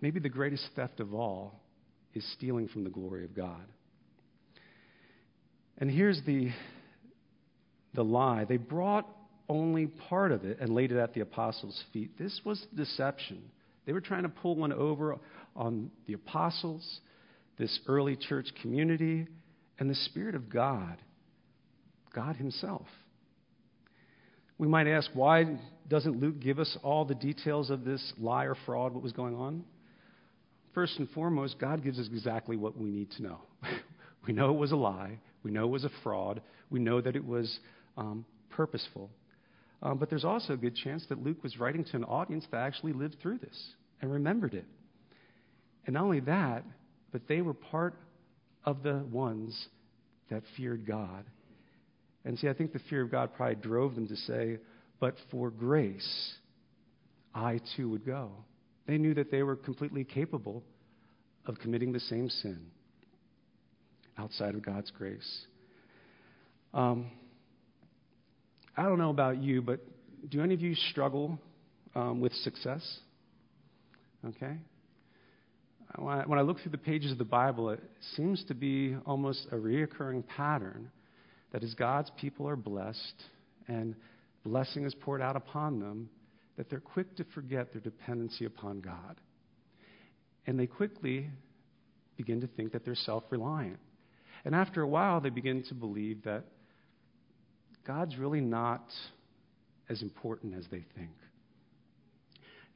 maybe 0.00 0.20
the 0.20 0.28
greatest 0.28 0.64
theft 0.74 1.00
of 1.00 1.12
all 1.12 1.60
is 2.14 2.24
stealing 2.32 2.68
from 2.68 2.84
the 2.84 2.90
glory 2.90 3.24
of 3.24 3.34
God. 3.34 3.66
And 5.78 5.90
here's 5.90 6.20
the, 6.26 6.50
the 7.94 8.02
lie 8.02 8.44
they 8.44 8.56
brought 8.56 9.08
only 9.48 9.86
part 9.86 10.32
of 10.32 10.44
it 10.44 10.58
and 10.60 10.74
laid 10.74 10.92
it 10.92 10.98
at 10.98 11.14
the 11.14 11.20
apostles' 11.20 11.82
feet. 11.92 12.18
This 12.18 12.40
was 12.44 12.64
deception. 12.76 13.42
They 13.86 13.92
were 13.92 14.00
trying 14.00 14.24
to 14.24 14.28
pull 14.28 14.56
one 14.56 14.72
over 14.72 15.16
on 15.56 15.90
the 16.06 16.12
apostles, 16.12 17.00
this 17.58 17.80
early 17.88 18.16
church 18.16 18.48
community, 18.60 19.26
and 19.78 19.88
the 19.88 19.94
Spirit 19.94 20.34
of 20.34 20.50
God, 20.50 20.98
God 22.14 22.36
Himself. 22.36 22.86
We 24.58 24.66
might 24.66 24.88
ask, 24.88 25.08
why 25.14 25.58
doesn't 25.88 26.20
Luke 26.20 26.40
give 26.40 26.58
us 26.58 26.76
all 26.82 27.04
the 27.04 27.14
details 27.14 27.70
of 27.70 27.84
this 27.84 28.12
lie 28.18 28.44
or 28.44 28.56
fraud, 28.66 28.92
what 28.92 29.02
was 29.02 29.12
going 29.12 29.36
on? 29.36 29.64
First 30.74 30.98
and 30.98 31.08
foremost, 31.10 31.58
God 31.58 31.82
gives 31.82 31.98
us 31.98 32.08
exactly 32.12 32.56
what 32.56 32.76
we 32.76 32.90
need 32.90 33.10
to 33.12 33.22
know. 33.22 33.38
we 34.26 34.34
know 34.34 34.50
it 34.50 34.58
was 34.58 34.72
a 34.72 34.76
lie. 34.76 35.18
We 35.42 35.50
know 35.50 35.64
it 35.64 35.70
was 35.70 35.84
a 35.84 35.90
fraud. 36.02 36.42
We 36.70 36.80
know 36.80 37.00
that 37.00 37.16
it 37.16 37.24
was 37.24 37.58
um, 37.96 38.24
purposeful. 38.50 39.10
Um, 39.82 39.98
but 39.98 40.10
there's 40.10 40.24
also 40.24 40.54
a 40.54 40.56
good 40.56 40.74
chance 40.74 41.04
that 41.08 41.22
Luke 41.22 41.42
was 41.42 41.58
writing 41.58 41.84
to 41.84 41.96
an 41.96 42.04
audience 42.04 42.44
that 42.50 42.58
actually 42.58 42.92
lived 42.92 43.16
through 43.22 43.38
this 43.38 43.72
and 44.00 44.12
remembered 44.12 44.54
it. 44.54 44.64
And 45.86 45.94
not 45.94 46.04
only 46.04 46.20
that, 46.20 46.64
but 47.12 47.22
they 47.28 47.40
were 47.40 47.54
part 47.54 47.94
of 48.64 48.82
the 48.82 49.04
ones 49.10 49.68
that 50.30 50.42
feared 50.56 50.86
God. 50.86 51.24
And 52.24 52.38
see, 52.38 52.48
I 52.48 52.52
think 52.52 52.72
the 52.72 52.80
fear 52.90 53.02
of 53.02 53.10
God 53.10 53.30
probably 53.34 53.54
drove 53.56 53.94
them 53.94 54.08
to 54.08 54.16
say, 54.16 54.58
But 55.00 55.14
for 55.30 55.50
grace, 55.50 56.34
I 57.34 57.60
too 57.76 57.88
would 57.90 58.04
go. 58.04 58.32
They 58.86 58.98
knew 58.98 59.14
that 59.14 59.30
they 59.30 59.42
were 59.42 59.56
completely 59.56 60.04
capable 60.04 60.62
of 61.46 61.58
committing 61.60 61.92
the 61.92 62.00
same 62.00 62.28
sin 62.28 62.66
outside 64.18 64.54
of 64.54 64.64
God's 64.64 64.90
grace. 64.90 65.46
Um, 66.74 67.10
I 68.76 68.82
don't 68.82 68.98
know 68.98 69.10
about 69.10 69.42
you, 69.42 69.62
but 69.62 69.80
do 70.28 70.42
any 70.42 70.54
of 70.54 70.60
you 70.60 70.74
struggle 70.74 71.38
um, 71.94 72.20
with 72.20 72.32
success? 72.32 72.98
Okay? 74.26 74.56
When 75.96 76.18
I, 76.18 76.26
when 76.26 76.38
I 76.38 76.42
look 76.42 76.60
through 76.60 76.72
the 76.72 76.78
pages 76.78 77.12
of 77.12 77.18
the 77.18 77.24
Bible, 77.24 77.70
it 77.70 77.82
seems 78.14 78.44
to 78.44 78.54
be 78.54 78.96
almost 79.06 79.46
a 79.50 79.56
reoccurring 79.56 80.26
pattern 80.26 80.90
that 81.52 81.62
as 81.62 81.74
God's 81.74 82.10
people 82.20 82.46
are 82.48 82.56
blessed 82.56 83.24
and 83.68 83.94
blessing 84.44 84.84
is 84.84 84.94
poured 84.94 85.22
out 85.22 85.36
upon 85.36 85.80
them, 85.80 86.10
that 86.56 86.68
they're 86.68 86.80
quick 86.80 87.16
to 87.16 87.24
forget 87.34 87.72
their 87.72 87.80
dependency 87.80 88.44
upon 88.44 88.80
God. 88.80 89.20
And 90.46 90.58
they 90.58 90.66
quickly 90.66 91.30
begin 92.16 92.40
to 92.40 92.46
think 92.48 92.72
that 92.72 92.84
they're 92.84 92.94
self 92.94 93.24
reliant. 93.30 93.78
And 94.44 94.54
after 94.54 94.82
a 94.82 94.88
while, 94.88 95.20
they 95.20 95.30
begin 95.30 95.62
to 95.64 95.74
believe 95.74 96.24
that 96.24 96.44
God's 97.86 98.16
really 98.16 98.40
not 98.40 98.84
as 99.88 100.02
important 100.02 100.54
as 100.54 100.64
they 100.70 100.84
think. 100.96 101.10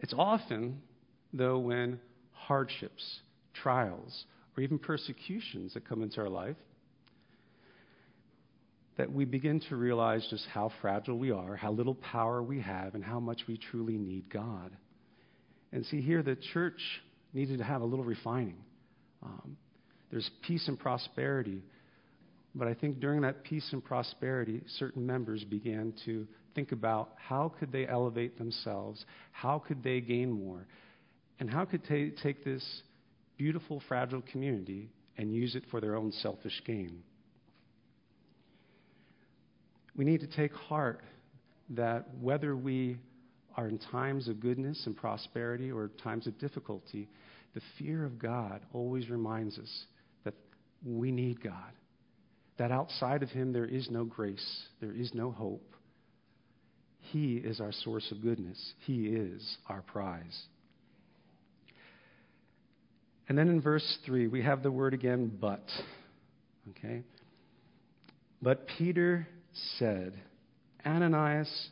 It's 0.00 0.14
often, 0.16 0.80
though, 1.32 1.58
when 1.58 2.00
hardships, 2.32 3.20
trials, 3.54 4.24
or 4.56 4.62
even 4.62 4.78
persecutions 4.78 5.74
that 5.74 5.88
come 5.88 6.02
into 6.02 6.20
our 6.20 6.28
life 6.28 6.56
that 8.98 9.10
we 9.10 9.24
begin 9.24 9.60
to 9.68 9.76
realize 9.76 10.26
just 10.28 10.46
how 10.52 10.70
fragile 10.80 11.18
we 11.18 11.30
are, 11.30 11.56
how 11.56 11.72
little 11.72 11.94
power 11.94 12.42
we 12.42 12.60
have, 12.60 12.94
and 12.94 13.02
how 13.02 13.18
much 13.18 13.40
we 13.48 13.56
truly 13.56 13.96
need 13.96 14.28
God. 14.28 14.70
And 15.72 15.86
see, 15.86 16.02
here 16.02 16.22
the 16.22 16.36
church 16.52 16.80
needed 17.32 17.58
to 17.58 17.64
have 17.64 17.80
a 17.80 17.84
little 17.84 18.04
refining. 18.04 18.58
Um, 19.22 19.56
there's 20.12 20.30
peace 20.46 20.68
and 20.68 20.78
prosperity, 20.78 21.62
but 22.54 22.68
I 22.68 22.74
think 22.74 23.00
during 23.00 23.22
that 23.22 23.42
peace 23.42 23.68
and 23.72 23.82
prosperity, 23.82 24.62
certain 24.76 25.04
members 25.04 25.42
began 25.42 25.94
to 26.04 26.28
think 26.54 26.70
about 26.70 27.14
how 27.16 27.52
could 27.58 27.72
they 27.72 27.88
elevate 27.88 28.36
themselves, 28.38 29.04
how 29.32 29.58
could 29.58 29.82
they 29.82 30.00
gain 30.00 30.30
more, 30.30 30.66
and 31.40 31.50
how 31.50 31.64
could 31.64 31.80
they 31.88 32.10
take 32.22 32.44
this 32.44 32.82
beautiful, 33.38 33.82
fragile 33.88 34.22
community 34.30 34.90
and 35.16 35.34
use 35.34 35.54
it 35.54 35.64
for 35.70 35.80
their 35.80 35.96
own 35.96 36.12
selfish 36.12 36.62
gain. 36.66 37.02
We 39.96 40.04
need 40.04 40.20
to 40.20 40.26
take 40.26 40.52
heart 40.52 41.00
that 41.70 42.06
whether 42.20 42.56
we 42.56 42.98
are 43.56 43.68
in 43.68 43.78
times 43.78 44.28
of 44.28 44.40
goodness 44.40 44.82
and 44.86 44.96
prosperity 44.96 45.70
or 45.70 45.90
times 46.02 46.26
of 46.26 46.38
difficulty, 46.38 47.08
the 47.54 47.60
fear 47.78 48.04
of 48.04 48.18
God 48.18 48.60
always 48.72 49.10
reminds 49.10 49.58
us 49.58 49.84
we 50.84 51.10
need 51.10 51.42
God. 51.42 51.72
That 52.58 52.70
outside 52.70 53.22
of 53.22 53.30
Him 53.30 53.52
there 53.52 53.66
is 53.66 53.90
no 53.90 54.04
grace, 54.04 54.64
there 54.80 54.92
is 54.92 55.12
no 55.14 55.30
hope. 55.30 55.74
He 57.10 57.34
is 57.34 57.60
our 57.60 57.72
source 57.72 58.10
of 58.10 58.22
goodness, 58.22 58.74
He 58.86 59.06
is 59.06 59.58
our 59.68 59.82
prize. 59.82 60.42
And 63.28 63.38
then 63.38 63.48
in 63.48 63.60
verse 63.60 63.98
3, 64.04 64.26
we 64.28 64.42
have 64.42 64.62
the 64.62 64.70
word 64.70 64.94
again, 64.94 65.32
but. 65.40 65.64
Okay? 66.70 67.02
But 68.42 68.66
Peter 68.78 69.26
said, 69.78 70.14
Ananias, 70.84 71.68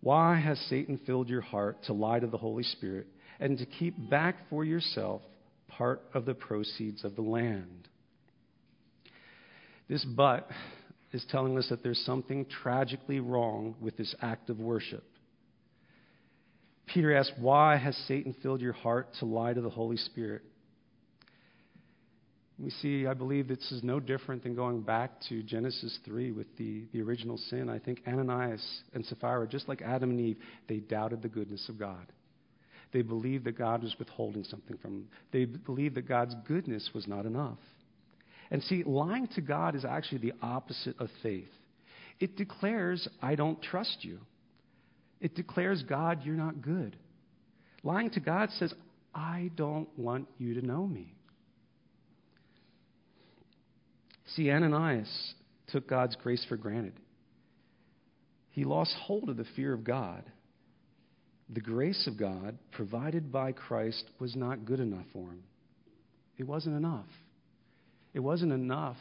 why 0.00 0.38
has 0.38 0.58
Satan 0.68 1.00
filled 1.06 1.28
your 1.28 1.40
heart 1.40 1.82
to 1.84 1.92
lie 1.92 2.20
to 2.20 2.26
the 2.26 2.36
Holy 2.36 2.62
Spirit 2.62 3.06
and 3.40 3.58
to 3.58 3.66
keep 3.66 4.10
back 4.10 4.36
for 4.50 4.64
yourself 4.64 5.22
part 5.68 6.02
of 6.14 6.26
the 6.26 6.34
proceeds 6.34 7.04
of 7.04 7.16
the 7.16 7.22
land? 7.22 7.88
This 9.88 10.04
but 10.04 10.48
is 11.12 11.24
telling 11.30 11.56
us 11.58 11.68
that 11.70 11.82
there's 11.82 12.02
something 12.04 12.46
tragically 12.62 13.20
wrong 13.20 13.76
with 13.80 13.96
this 13.96 14.14
act 14.20 14.50
of 14.50 14.58
worship. 14.58 15.04
Peter 16.86 17.16
asks, 17.16 17.32
Why 17.38 17.76
has 17.76 17.96
Satan 18.08 18.34
filled 18.42 18.60
your 18.60 18.72
heart 18.72 19.08
to 19.20 19.24
lie 19.26 19.52
to 19.52 19.60
the 19.60 19.70
Holy 19.70 19.96
Spirit? 19.96 20.42
We 22.58 22.70
see, 22.70 23.06
I 23.06 23.12
believe 23.12 23.48
this 23.48 23.70
is 23.70 23.82
no 23.82 24.00
different 24.00 24.42
than 24.42 24.54
going 24.54 24.80
back 24.80 25.20
to 25.28 25.42
Genesis 25.42 25.98
3 26.06 26.32
with 26.32 26.46
the, 26.56 26.84
the 26.92 27.02
original 27.02 27.36
sin. 27.36 27.68
I 27.68 27.78
think 27.78 28.00
Ananias 28.06 28.64
and 28.94 29.04
Sapphira, 29.04 29.46
just 29.46 29.68
like 29.68 29.82
Adam 29.82 30.10
and 30.10 30.20
Eve, 30.20 30.38
they 30.66 30.78
doubted 30.78 31.20
the 31.20 31.28
goodness 31.28 31.68
of 31.68 31.78
God. 31.78 32.06
They 32.92 33.02
believed 33.02 33.44
that 33.44 33.58
God 33.58 33.82
was 33.82 33.94
withholding 33.98 34.44
something 34.44 34.78
from 34.78 34.92
them. 34.92 35.08
They 35.32 35.44
believed 35.44 35.96
that 35.96 36.08
God's 36.08 36.34
goodness 36.46 36.88
was 36.94 37.06
not 37.06 37.26
enough. 37.26 37.58
And 38.50 38.62
see, 38.62 38.82
lying 38.84 39.28
to 39.34 39.40
God 39.40 39.74
is 39.74 39.84
actually 39.84 40.18
the 40.18 40.34
opposite 40.42 40.98
of 41.00 41.08
faith. 41.22 41.48
It 42.20 42.36
declares, 42.36 43.08
I 43.20 43.34
don't 43.34 43.60
trust 43.62 43.98
you. 44.00 44.20
It 45.20 45.34
declares, 45.34 45.82
God, 45.82 46.20
you're 46.24 46.34
not 46.34 46.62
good. 46.62 46.96
Lying 47.82 48.10
to 48.10 48.20
God 48.20 48.50
says, 48.58 48.72
I 49.14 49.50
don't 49.56 49.88
want 49.98 50.28
you 50.38 50.60
to 50.60 50.66
know 50.66 50.86
me. 50.86 51.14
See, 54.34 54.50
Ananias 54.50 55.34
took 55.68 55.88
God's 55.88 56.16
grace 56.16 56.44
for 56.48 56.56
granted. 56.56 56.94
He 58.50 58.64
lost 58.64 58.94
hold 59.02 59.28
of 59.28 59.36
the 59.36 59.46
fear 59.54 59.72
of 59.72 59.84
God. 59.84 60.24
The 61.48 61.60
grace 61.60 62.06
of 62.06 62.18
God 62.18 62.58
provided 62.72 63.30
by 63.30 63.52
Christ 63.52 64.04
was 64.18 64.34
not 64.34 64.64
good 64.64 64.80
enough 64.80 65.06
for 65.12 65.28
him. 65.28 65.42
It 66.38 66.44
wasn't 66.44 66.76
enough. 66.76 67.06
It 68.16 68.20
wasn't 68.20 68.52
enough 68.52 68.96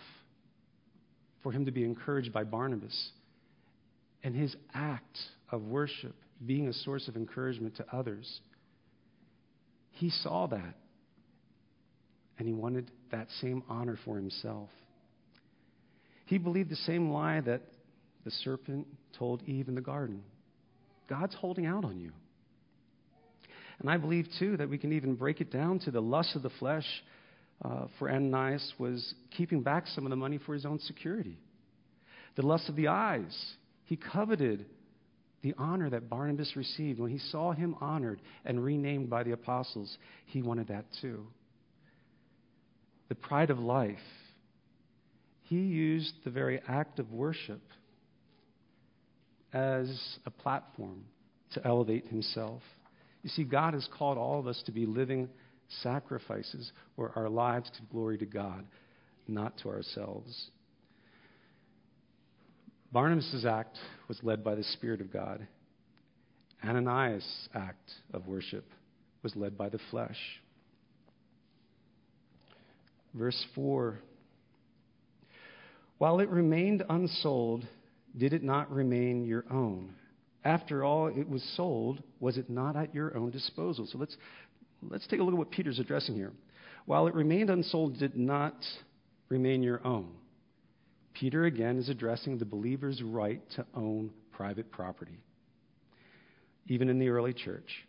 for 1.41 1.53
him 1.53 1.63
to 1.67 1.71
be 1.71 1.85
encouraged 1.85 2.33
by 2.33 2.43
Barnabas 2.43 3.11
and 4.25 4.35
his 4.35 4.53
act 4.73 5.17
of 5.49 5.61
worship 5.61 6.13
being 6.45 6.67
a 6.67 6.73
source 6.73 7.07
of 7.07 7.15
encouragement 7.15 7.77
to 7.77 7.85
others. 7.95 8.41
He 9.91 10.09
saw 10.09 10.47
that 10.47 10.75
and 12.37 12.45
he 12.45 12.53
wanted 12.53 12.91
that 13.11 13.27
same 13.39 13.63
honor 13.69 13.97
for 14.03 14.17
himself. 14.17 14.67
He 16.25 16.37
believed 16.37 16.69
the 16.69 16.75
same 16.75 17.09
lie 17.09 17.39
that 17.39 17.61
the 18.25 18.31
serpent 18.31 18.85
told 19.17 19.43
Eve 19.43 19.69
in 19.69 19.75
the 19.75 19.81
garden 19.81 20.23
God's 21.07 21.35
holding 21.35 21.65
out 21.65 21.85
on 21.85 22.01
you. 22.01 22.11
And 23.79 23.89
I 23.89 23.95
believe, 23.95 24.27
too, 24.39 24.57
that 24.57 24.69
we 24.69 24.77
can 24.77 24.91
even 24.91 25.15
break 25.15 25.39
it 25.39 25.53
down 25.53 25.79
to 25.79 25.91
the 25.91 26.01
lust 26.01 26.35
of 26.35 26.41
the 26.41 26.49
flesh 26.59 26.85
uh, 27.63 27.85
for 27.97 28.09
Ananias 28.09 28.73
was 28.77 29.13
keeping 29.35 29.61
back 29.61 29.87
some 29.87 30.05
of 30.05 30.09
the 30.09 30.15
money 30.15 30.39
for 30.45 30.53
his 30.53 30.65
own 30.65 30.79
security. 30.79 31.37
The 32.35 32.45
lust 32.45 32.67
of 32.69 32.75
the 32.75 32.89
eyes, 32.89 33.35
he 33.85 33.95
coveted 33.95 34.65
the 35.41 35.53
honor 35.57 35.89
that 35.89 36.09
Barnabas 36.09 36.55
received. 36.55 36.99
When 36.99 37.11
he 37.11 37.19
saw 37.19 37.53
him 37.53 37.75
honored 37.79 38.21
and 38.45 38.63
renamed 38.63 39.09
by 39.09 39.23
the 39.23 39.31
apostles, 39.31 39.97
he 40.25 40.41
wanted 40.41 40.67
that 40.67 40.85
too. 41.01 41.27
The 43.09 43.15
pride 43.15 43.51
of 43.51 43.59
life, 43.59 43.97
he 45.43 45.57
used 45.57 46.13
the 46.23 46.31
very 46.31 46.59
act 46.67 46.99
of 46.99 47.11
worship 47.11 47.61
as 49.53 50.17
a 50.25 50.31
platform 50.31 51.05
to 51.53 51.65
elevate 51.65 52.07
himself. 52.07 52.61
You 53.21 53.29
see, 53.29 53.43
God 53.43 53.75
has 53.75 53.87
called 53.97 54.17
all 54.17 54.39
of 54.39 54.47
us 54.47 54.61
to 54.65 54.71
be 54.71 54.85
living 54.85 55.29
sacrifices 55.81 56.71
where 56.95 57.11
our 57.17 57.29
lives 57.29 57.69
to 57.71 57.81
glory 57.91 58.17
to 58.17 58.25
God, 58.25 58.65
not 59.27 59.57
to 59.59 59.69
ourselves. 59.69 60.49
Barnabas' 62.91 63.45
act 63.47 63.77
was 64.07 64.19
led 64.23 64.43
by 64.43 64.55
the 64.55 64.63
Spirit 64.63 65.01
of 65.01 65.11
God. 65.11 65.45
Ananias' 66.63 67.49
act 67.53 67.91
of 68.13 68.27
worship 68.27 68.65
was 69.21 69.35
led 69.35 69.57
by 69.57 69.69
the 69.69 69.79
flesh. 69.91 70.17
Verse 73.13 73.45
4 73.55 73.99
while 75.97 76.19
it 76.19 76.29
remained 76.29 76.83
unsold, 76.89 77.65
did 78.17 78.33
it 78.33 78.43
not 78.43 78.71
remain 78.71 79.25
your 79.25 79.45
own? 79.49 79.93
After 80.43 80.83
all, 80.83 81.07
it 81.07 81.27
was 81.27 81.43
sold. 81.55 82.03
Was 82.19 82.37
it 82.37 82.49
not 82.49 82.75
at 82.75 82.93
your 82.93 83.15
own 83.17 83.31
disposal? 83.31 83.87
So 83.91 83.97
let's, 83.97 84.15
let's 84.89 85.07
take 85.07 85.19
a 85.19 85.23
look 85.23 85.33
at 85.33 85.37
what 85.37 85.51
Peter's 85.51 85.79
addressing 85.79 86.15
here. 86.15 86.31
While 86.85 87.07
it 87.07 87.15
remained 87.15 87.49
unsold, 87.49 87.97
did 87.97 88.15
not 88.15 88.55
remain 89.29 89.63
your 89.63 89.85
own? 89.85 90.11
Peter 91.13 91.45
again 91.45 91.77
is 91.77 91.89
addressing 91.89 92.37
the 92.37 92.45
believer's 92.45 93.01
right 93.01 93.41
to 93.55 93.65
own 93.73 94.11
private 94.31 94.69
property, 94.71 95.19
even 96.67 96.89
in 96.89 96.99
the 96.99 97.09
early 97.09 97.33
church. 97.33 97.85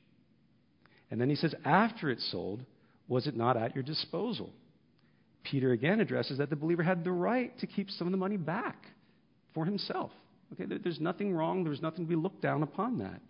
And 1.11 1.21
then 1.21 1.29
he 1.29 1.37
says, 1.37 1.55
after 1.65 2.11
it's 2.11 2.31
sold, 2.31 2.65
was 3.09 3.27
it 3.27 3.37
not 3.37 3.57
at 3.57 3.75
your 3.75 3.85
disposal? 3.85 4.51
Peter 5.45 5.73
again 5.73 6.01
addresses 6.01 6.39
that 6.39 6.51
the 6.51 6.57
believer 6.57 6.83
had 6.83 7.05
the 7.05 7.13
right 7.13 7.57
to 7.59 7.67
keep 7.67 7.91
some 7.91 8.07
of 8.07 8.11
the 8.13 8.17
money 8.17 8.37
back 8.37 8.87
for 9.55 9.65
himself. 9.65 10.11
Okay, 10.53 10.65
there's 10.83 11.01
nothing 11.01 11.33
wrong, 11.33 11.65
there's 11.65 11.83
nothing 11.83 12.05
to 12.05 12.09
be 12.09 12.17
looked 12.17 12.43
down 12.43 12.63
upon 12.63 12.99
that. 12.99 13.21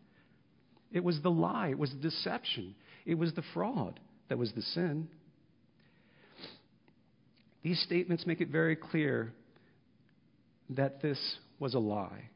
It 0.92 1.02
was 1.02 1.20
the 1.22 1.31
lie, 1.31 1.68
it 1.68 1.79
was 1.79 1.90
the 1.90 1.96
deception, 1.96 2.74
it 3.07 3.14
was 3.14 3.33
the 3.35 3.42
fraud 3.55 4.01
that 4.29 4.37
was 4.37 4.53
the 4.53 4.62
sin. 4.62 5.09
These 7.62 7.81
statements 7.83 8.27
make 8.27 8.40
it 8.40 8.49
very 8.49 8.77
clear 8.77 9.33
that 10.71 11.01
this 11.01 11.19
was 11.59 11.75
a 11.75 11.79
lie, 11.79 12.29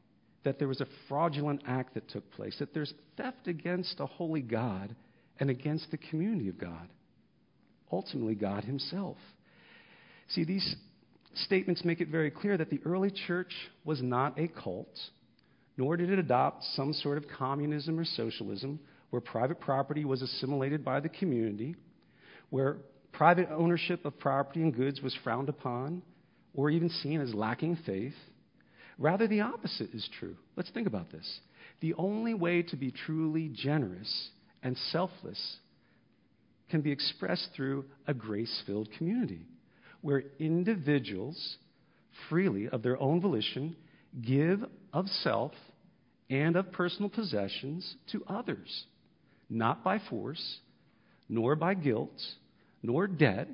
that 0.43 0.57
there 0.57 0.67
was 0.67 0.81
a 0.81 0.87
fraudulent 1.07 1.61
act 1.67 1.93
that 1.93 2.09
took 2.09 2.29
place, 2.31 2.55
that 2.59 2.73
there's 2.73 2.93
theft 3.17 3.47
against 3.47 3.99
a 3.99 4.05
holy 4.05 4.41
God 4.41 4.95
and 5.39 5.49
against 5.49 5.91
the 5.91 5.97
community 5.97 6.49
of 6.49 6.57
God, 6.57 6.87
ultimately, 7.91 8.35
God 8.35 8.63
Himself. 8.63 9.17
See, 10.29 10.45
these 10.45 10.75
statements 11.33 11.83
make 11.83 11.99
it 11.99 12.07
very 12.07 12.31
clear 12.31 12.57
that 12.57 12.69
the 12.69 12.79
early 12.85 13.11
church 13.27 13.53
was 13.83 14.01
not 14.01 14.39
a 14.39 14.47
cult, 14.47 14.97
nor 15.77 15.97
did 15.97 16.09
it 16.09 16.19
adopt 16.19 16.63
some 16.75 16.93
sort 16.93 17.17
of 17.17 17.25
communism 17.37 17.99
or 17.99 18.05
socialism 18.05 18.79
where 19.11 19.21
private 19.21 19.59
property 19.59 20.03
was 20.03 20.21
assimilated 20.21 20.83
by 20.83 20.99
the 20.99 21.09
community, 21.09 21.75
where 22.49 22.77
private 23.11 23.49
ownership 23.51 24.03
of 24.05 24.17
property 24.19 24.61
and 24.61 24.75
goods 24.75 25.01
was 25.01 25.15
frowned 25.23 25.49
upon 25.49 26.01
or 26.53 26.69
even 26.69 26.89
seen 26.89 27.21
as 27.21 27.33
lacking 27.33 27.77
faith. 27.85 28.15
Rather, 28.97 29.27
the 29.27 29.41
opposite 29.41 29.93
is 29.93 30.09
true. 30.19 30.35
Let's 30.55 30.71
think 30.71 30.87
about 30.87 31.11
this. 31.11 31.39
The 31.81 31.93
only 31.95 32.33
way 32.33 32.63
to 32.63 32.75
be 32.75 32.91
truly 32.91 33.49
generous 33.53 34.29
and 34.63 34.77
selfless 34.91 35.57
can 36.69 36.81
be 36.81 36.91
expressed 36.91 37.49
through 37.55 37.85
a 38.07 38.13
grace 38.13 38.63
filled 38.65 38.89
community 38.97 39.45
where 40.01 40.23
individuals 40.39 41.57
freely, 42.29 42.67
of 42.69 42.81
their 42.81 42.99
own 42.99 43.21
volition, 43.21 43.75
give 44.21 44.63
of 44.93 45.07
self 45.07 45.51
and 46.29 46.55
of 46.55 46.71
personal 46.71 47.09
possessions 47.09 47.95
to 48.11 48.23
others, 48.27 48.85
not 49.51 49.83
by 49.83 49.99
force, 50.09 50.59
nor 51.29 51.55
by 51.55 51.73
guilt, 51.73 52.19
nor 52.81 53.05
debt, 53.05 53.47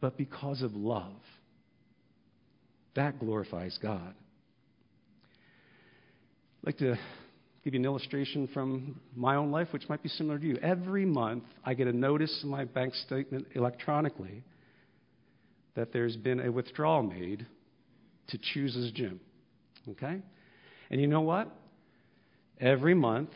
but 0.00 0.16
because 0.16 0.62
of 0.62 0.74
love. 0.74 1.12
That 2.96 3.20
glorifies 3.20 3.78
God. 3.80 4.14
I'd 6.62 6.66
like 6.66 6.78
to 6.78 6.96
give 7.62 7.74
you 7.74 7.80
an 7.80 7.84
illustration 7.84 8.48
from 8.52 9.00
my 9.14 9.36
own 9.36 9.50
life, 9.50 9.68
which 9.70 9.88
might 9.88 10.02
be 10.02 10.08
similar 10.08 10.38
to 10.38 10.46
you. 10.46 10.56
Every 10.56 11.04
month, 11.04 11.44
I 11.64 11.74
get 11.74 11.86
a 11.86 11.92
notice 11.92 12.40
in 12.42 12.48
my 12.48 12.64
bank 12.64 12.94
statement 12.94 13.46
electronically 13.54 14.42
that 15.74 15.92
there's 15.92 16.16
been 16.16 16.40
a 16.40 16.50
withdrawal 16.50 17.02
made 17.02 17.46
to 18.28 18.38
Choose's 18.38 18.92
Gym. 18.92 19.20
Okay? 19.88 20.20
And 20.90 21.00
you 21.00 21.06
know 21.06 21.20
what? 21.20 21.48
Every 22.60 22.94
month, 22.94 23.30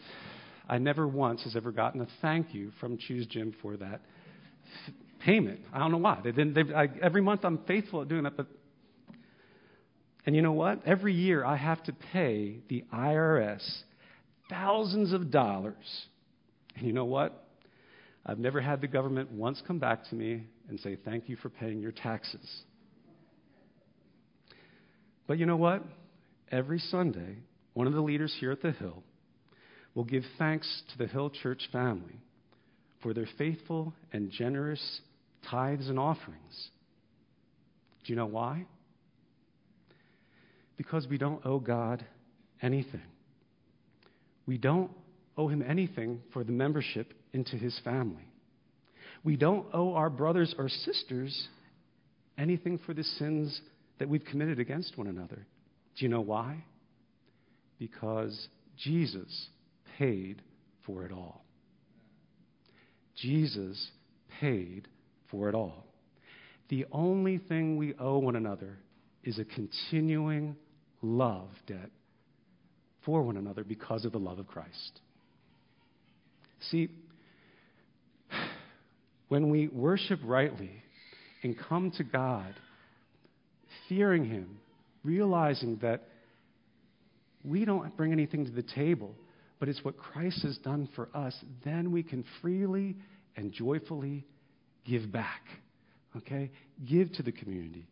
I 0.69 0.79
never 0.79 1.07
once 1.07 1.45
has 1.45 1.55
ever 1.57 1.71
gotten 1.71 2.01
a 2.01 2.07
thank 2.21 2.55
you 2.55 2.73
from 2.81 2.99
Choose 2.99 3.27
Gym 3.27 3.55
for 3.63 3.77
that 3.77 4.01
payment. 5.25 5.61
I 5.73 5.79
don't 5.79 5.93
know 5.93 5.99
why. 5.99 6.21
They 6.23 6.33
didn't, 6.33 6.55
they, 6.55 6.75
I, 6.75 6.89
every 7.03 7.23
month 7.23 7.45
I'm 7.45 7.59
faithful 7.67 8.03
at 8.03 8.09
doing 8.09 8.27
it, 8.27 8.37
but. 8.37 8.47
And 10.25 10.35
you 10.35 10.43
know 10.43 10.53
what? 10.53 10.85
Every 10.85 11.15
year 11.15 11.45
I 11.45 11.57
have 11.57 11.83
to 11.85 11.93
pay 12.13 12.59
the 12.69 12.85
IRS 12.93 13.65
thousands 14.51 15.13
of 15.13 15.31
dollars. 15.31 16.07
And 16.75 16.85
you 16.87 16.93
know 16.93 17.05
what? 17.05 17.45
I've 18.25 18.41
never 18.41 18.61
had 18.61 18.81
the 18.81 18.89
government 18.89 19.31
once 19.31 19.63
come 19.67 19.79
back 19.79 20.09
to 20.11 20.17
me 20.17 20.47
and 20.69 20.81
say, 20.81 20.97
Thank 21.05 21.29
you 21.29 21.37
for 21.37 21.49
paying 21.49 21.81
your 21.81 21.93
taxes. 21.93 22.63
But 25.29 25.39
you 25.39 25.47
know 25.47 25.57
what? 25.57 25.85
Every 26.51 26.79
Sunday, 26.79 27.39
one 27.75 27.87
of 27.87 27.93
the 27.93 28.01
leaders 28.01 28.35
here 28.39 28.51
at 28.51 28.63
the 28.63 28.73
Hill 28.73 29.03
will 29.97 30.05
give 30.05 30.23
thanks 30.39 30.83
to 30.93 30.99
the 30.99 31.07
Hill 31.07 31.31
Church 31.31 31.69
family 31.73 32.21
for 33.03 33.15
their 33.15 33.27
faithful 33.39 33.95
and 34.13 34.31
generous 34.31 35.01
tithes 35.51 35.89
and 35.89 35.99
offerings. 35.99 36.69
Do 38.05 38.13
you 38.13 38.17
know 38.17 38.27
why? 38.27 38.67
Because 40.77 41.07
we 41.09 41.17
don't 41.17 41.45
owe 41.47 41.59
God 41.59 42.05
anything. 42.61 43.01
We 44.47 44.59
don't 44.59 44.91
owe 45.39 45.49
him 45.49 45.65
anything 45.67 46.21
for 46.33 46.45
the 46.45 46.53
membership 46.53 47.15
into 47.33 47.57
his 47.57 47.81
family. 47.83 48.29
We 49.25 49.37
don't 49.37 49.67
owe 49.73 49.95
our 49.95 50.11
brothers 50.11 50.55
or 50.59 50.69
sisters 50.69 51.49
anything 52.37 52.79
for 52.85 52.93
the 52.93 53.03
sins 53.03 53.63
that 53.99 54.11
we've 54.11 54.25
committed 54.25 54.61
against 54.61 54.99
one 54.99 55.07
another. 55.07 55.47
Do 55.97 56.05
you 56.05 56.11
know 56.11 56.21
why? 56.21 56.65
Because 57.79 58.49
Jesus 58.77 59.49
paid 59.99 60.43
for 60.85 61.05
it 61.05 61.13
all. 61.13 61.45
Jesus 63.17 63.91
paid 64.41 64.89
for 65.31 65.49
it 65.49 65.55
all. 65.55 65.87
The 66.69 66.87
only 66.93 67.39
thing 67.39 67.77
we 67.77 67.95
owe 67.99 68.19
one 68.19 68.37
another 68.37 68.79
is 69.25 69.39
a 69.39 69.45
continuing 69.45 70.57
love 71.03 71.49
debt 71.67 71.91
for 73.05 73.23
one 73.23 73.37
another 73.37 73.65
because 73.65 74.05
of 74.05 74.13
the 74.13 74.19
love 74.19 74.39
of 74.39 74.47
Christ. 74.47 75.01
See, 76.71 76.89
when 79.29 79.51
we 79.51 79.69
worship 79.69 80.21
rightly 80.25 80.83
and 81.43 81.57
come 81.57 81.93
to 81.93 82.05
God, 82.05 82.55
fearing 83.89 84.25
Him, 84.25 84.59
realizing 85.05 85.79
that 85.83 86.09
we 87.45 87.65
don't 87.65 87.97
bring 87.97 88.13
anything 88.13 88.45
to 88.45 88.51
the 88.51 88.63
table, 88.63 89.15
but 89.59 89.69
it's 89.69 89.85
what 89.85 89.97
Christ 89.97 90.43
has 90.43 90.59
done 90.59 90.89
for 90.95 91.09
us, 91.15 91.35
then 91.65 91.91
we 91.91 92.03
can 92.03 92.25
freely 92.41 92.97
and 93.37 93.53
joyfully 93.53 94.25
give 94.85 95.11
back. 95.11 95.43
Okay? 96.17 96.51
Give 96.89 97.13
to 97.13 97.23
the 97.23 97.33
community, 97.33 97.87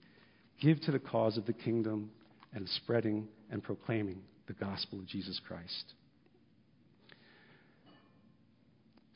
give 0.61 0.81
to 0.83 0.92
the 0.92 0.98
cause 0.98 1.37
of 1.37 1.46
the 1.46 1.53
kingdom 1.53 2.11
and 2.53 2.68
spreading 2.68 3.29
and 3.50 3.62
proclaiming 3.62 4.20
the 4.46 4.53
gospel 4.53 4.98
of 4.98 5.07
Jesus 5.07 5.40
Christ. 5.46 5.94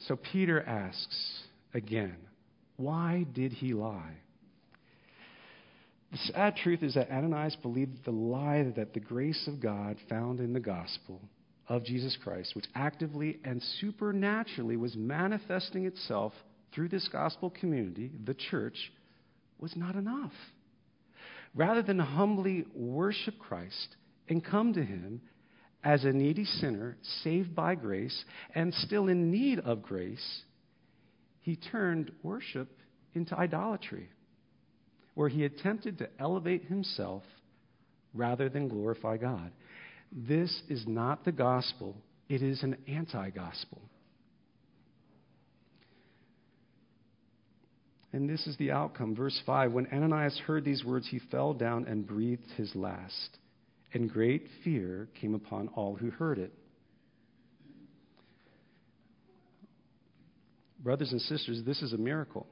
So 0.00 0.16
Peter 0.32 0.62
asks 0.62 1.42
again, 1.74 2.16
why 2.76 3.26
did 3.34 3.52
he 3.52 3.74
lie? 3.74 4.14
The 6.12 6.18
sad 6.32 6.56
truth 6.56 6.82
is 6.82 6.94
that 6.94 7.10
Ananias 7.10 7.56
believed 7.56 8.04
the 8.04 8.12
lie 8.12 8.72
that 8.76 8.94
the 8.94 9.00
grace 9.00 9.46
of 9.46 9.60
God 9.60 9.96
found 10.08 10.40
in 10.40 10.54
the 10.54 10.60
gospel 10.60 11.20
of 11.68 11.84
Jesus 11.84 12.16
Christ, 12.22 12.54
which 12.56 12.66
actively 12.74 13.38
and 13.44 13.62
supernaturally 13.80 14.76
was 14.76 14.96
manifesting 14.96 15.84
itself 15.84 16.32
through 16.74 16.88
this 16.88 17.08
gospel 17.08 17.50
community, 17.50 18.10
the 18.24 18.34
church, 18.34 18.92
was 19.58 19.74
not 19.76 19.94
enough. 19.94 20.32
Rather 21.54 21.82
than 21.82 21.98
humbly 21.98 22.64
worship 22.74 23.38
Christ 23.38 23.96
and 24.28 24.44
come 24.44 24.72
to 24.74 24.82
Him 24.82 25.20
as 25.84 26.04
a 26.04 26.12
needy 26.12 26.44
sinner, 26.44 26.96
saved 27.22 27.54
by 27.54 27.74
grace, 27.74 28.24
and 28.54 28.74
still 28.74 29.08
in 29.08 29.30
need 29.30 29.60
of 29.60 29.82
grace, 29.82 30.42
he 31.40 31.56
turned 31.56 32.10
worship 32.22 32.68
into 33.14 33.36
idolatry, 33.36 34.08
where 35.14 35.28
he 35.28 35.44
attempted 35.44 35.98
to 35.98 36.08
elevate 36.18 36.64
himself 36.64 37.22
rather 38.12 38.48
than 38.48 38.68
glorify 38.68 39.16
God. 39.16 39.52
This 40.10 40.62
is 40.68 40.84
not 40.86 41.24
the 41.24 41.32
gospel, 41.32 41.96
it 42.28 42.42
is 42.42 42.62
an 42.62 42.76
anti 42.86 43.30
gospel. 43.30 43.80
And 48.12 48.28
this 48.28 48.46
is 48.46 48.56
the 48.56 48.70
outcome. 48.70 49.14
Verse 49.14 49.38
5 49.44 49.72
When 49.72 49.86
Ananias 49.88 50.40
heard 50.46 50.64
these 50.64 50.84
words, 50.84 51.06
he 51.10 51.20
fell 51.30 51.52
down 51.52 51.86
and 51.86 52.06
breathed 52.06 52.50
his 52.56 52.74
last, 52.74 53.38
and 53.92 54.10
great 54.10 54.46
fear 54.64 55.08
came 55.20 55.34
upon 55.34 55.68
all 55.68 55.94
who 55.94 56.10
heard 56.10 56.38
it. 56.38 56.52
Brothers 60.80 61.12
and 61.12 61.20
sisters, 61.20 61.62
this 61.66 61.82
is 61.82 61.92
a 61.92 61.98
miracle. 61.98 62.46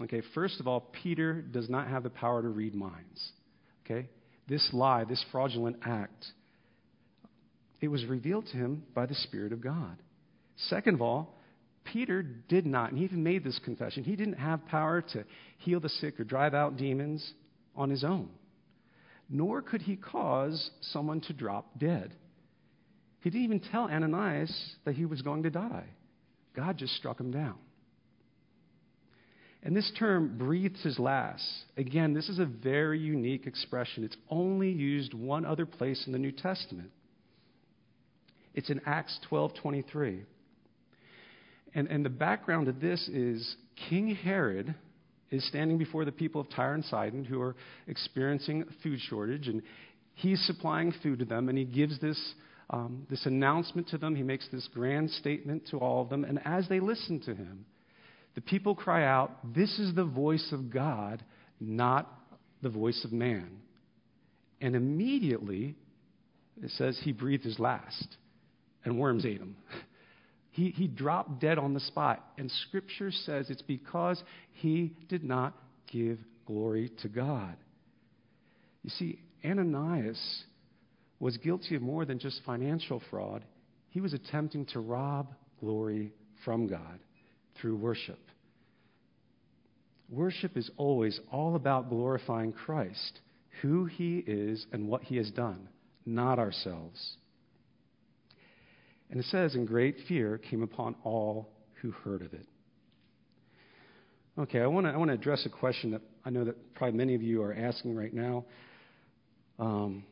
Okay, 0.00 0.22
first 0.34 0.60
of 0.60 0.66
all, 0.66 0.92
Peter 1.02 1.42
does 1.42 1.68
not 1.68 1.88
have 1.88 2.02
the 2.02 2.10
power 2.10 2.40
to 2.40 2.48
read 2.48 2.74
minds. 2.74 3.32
Okay? 3.84 4.08
This 4.48 4.68
lie, 4.72 5.04
this 5.04 5.24
fraudulent 5.30 5.76
act, 5.84 6.24
it 7.80 7.88
was 7.88 8.04
revealed 8.06 8.46
to 8.46 8.56
him 8.56 8.82
by 8.94 9.06
the 9.06 9.14
Spirit 9.14 9.52
of 9.52 9.60
God. 9.60 9.96
Second 10.56 10.94
of 10.94 11.02
all, 11.02 11.34
Peter 11.84 12.22
did 12.22 12.66
not, 12.66 12.90
and 12.90 12.98
he 12.98 13.04
even 13.04 13.22
made 13.22 13.44
this 13.44 13.58
confession, 13.64 14.04
he 14.04 14.16
didn't 14.16 14.34
have 14.34 14.66
power 14.66 15.00
to 15.00 15.24
heal 15.58 15.80
the 15.80 15.88
sick 15.88 16.18
or 16.20 16.24
drive 16.24 16.52
out 16.54 16.76
demons 16.76 17.32
on 17.74 17.88
his 17.88 18.04
own. 18.04 18.28
nor 19.28 19.60
could 19.62 19.82
he 19.82 19.96
cause 19.96 20.70
someone 20.80 21.20
to 21.22 21.32
drop 21.32 21.78
dead. 21.78 22.14
He 23.20 23.30
didn't 23.30 23.44
even 23.44 23.60
tell 23.60 23.90
Ananias 23.90 24.76
that 24.84 24.94
he 24.94 25.04
was 25.04 25.22
going 25.22 25.42
to 25.42 25.50
die. 25.50 25.84
God 26.54 26.78
just 26.78 26.94
struck 26.96 27.20
him 27.20 27.30
down. 27.30 27.56
And 29.62 29.76
this 29.76 29.90
term, 29.98 30.38
breathes 30.38 30.82
his 30.82 30.98
last, 30.98 31.44
again, 31.76 32.14
this 32.14 32.28
is 32.28 32.38
a 32.38 32.44
very 32.44 32.98
unique 32.98 33.46
expression. 33.46 34.04
It's 34.04 34.16
only 34.30 34.70
used 34.70 35.14
one 35.14 35.44
other 35.44 35.66
place 35.66 36.04
in 36.06 36.12
the 36.12 36.18
New 36.18 36.30
Testament. 36.32 36.90
It's 38.58 38.70
in 38.70 38.80
Acts 38.86 39.16
12:23. 39.30 40.24
And, 41.74 41.86
and 41.86 42.04
the 42.04 42.10
background 42.10 42.66
of 42.66 42.80
this 42.80 43.06
is 43.06 43.56
King 43.88 44.16
Herod 44.16 44.74
is 45.30 45.46
standing 45.46 45.78
before 45.78 46.04
the 46.04 46.10
people 46.10 46.40
of 46.40 46.50
Tyre 46.50 46.74
and 46.74 46.84
Sidon 46.84 47.24
who 47.24 47.40
are 47.40 47.54
experiencing 47.86 48.62
a 48.62 48.82
food 48.82 48.98
shortage, 48.98 49.46
and 49.46 49.62
he's 50.14 50.44
supplying 50.44 50.92
food 51.04 51.20
to 51.20 51.24
them, 51.24 51.48
and 51.48 51.56
he 51.56 51.64
gives 51.64 52.00
this, 52.00 52.34
um, 52.70 53.06
this 53.08 53.26
announcement 53.26 53.86
to 53.90 53.98
them. 53.98 54.16
He 54.16 54.24
makes 54.24 54.48
this 54.48 54.68
grand 54.74 55.12
statement 55.12 55.68
to 55.70 55.76
all 55.78 56.02
of 56.02 56.08
them, 56.08 56.24
and 56.24 56.40
as 56.44 56.68
they 56.68 56.80
listen 56.80 57.20
to 57.26 57.36
him, 57.36 57.64
the 58.34 58.40
people 58.40 58.74
cry 58.74 59.04
out, 59.04 59.54
This 59.54 59.78
is 59.78 59.94
the 59.94 60.04
voice 60.04 60.48
of 60.50 60.68
God, 60.68 61.24
not 61.60 62.12
the 62.60 62.70
voice 62.70 63.04
of 63.04 63.12
man. 63.12 63.60
And 64.60 64.74
immediately, 64.74 65.76
it 66.60 66.70
says 66.70 66.98
he 67.04 67.12
breathed 67.12 67.44
his 67.44 67.60
last, 67.60 68.16
and 68.88 68.98
worms 68.98 69.24
ate 69.24 69.40
him. 69.40 69.56
He, 70.50 70.70
he 70.70 70.88
dropped 70.88 71.40
dead 71.40 71.56
on 71.56 71.72
the 71.72 71.78
spot. 71.78 72.32
And 72.36 72.50
Scripture 72.66 73.12
says 73.12 73.48
it's 73.48 73.62
because 73.62 74.20
he 74.54 74.92
did 75.08 75.22
not 75.22 75.54
give 75.86 76.18
glory 76.46 76.90
to 77.02 77.08
God. 77.08 77.54
You 78.82 78.90
see, 78.90 79.20
Ananias 79.44 80.20
was 81.20 81.36
guilty 81.36 81.76
of 81.76 81.82
more 81.82 82.04
than 82.04 82.18
just 82.18 82.40
financial 82.44 83.00
fraud, 83.08 83.44
he 83.90 84.00
was 84.00 84.14
attempting 84.14 84.66
to 84.66 84.80
rob 84.80 85.32
glory 85.60 86.12
from 86.44 86.66
God 86.66 86.98
through 87.60 87.76
worship. 87.76 88.18
Worship 90.10 90.56
is 90.56 90.70
always 90.76 91.20
all 91.30 91.54
about 91.54 91.88
glorifying 91.88 92.52
Christ, 92.52 93.20
who 93.62 93.84
he 93.84 94.24
is 94.26 94.66
and 94.72 94.88
what 94.88 95.04
he 95.04 95.18
has 95.18 95.30
done, 95.30 95.68
not 96.04 96.40
ourselves. 96.40 97.16
And 99.10 99.18
it 99.18 99.26
says, 99.26 99.54
and 99.54 99.66
great 99.66 99.96
fear 100.06 100.38
came 100.38 100.62
upon 100.62 100.94
all 101.02 101.48
who 101.80 101.90
heard 101.90 102.22
of 102.22 102.34
it. 102.34 102.46
Okay, 104.38 104.60
I 104.60 104.66
want 104.66 104.86
to 104.86 104.92
I 104.92 104.96
want 104.96 105.08
to 105.08 105.14
address 105.14 105.44
a 105.46 105.48
question 105.48 105.90
that 105.92 106.02
I 106.24 106.30
know 106.30 106.44
that 106.44 106.74
probably 106.74 106.96
many 106.96 107.14
of 107.14 107.22
you 107.22 107.42
are 107.42 107.52
asking 107.52 107.96
right 107.96 108.12
now. 108.12 108.44
Um, 109.58 110.04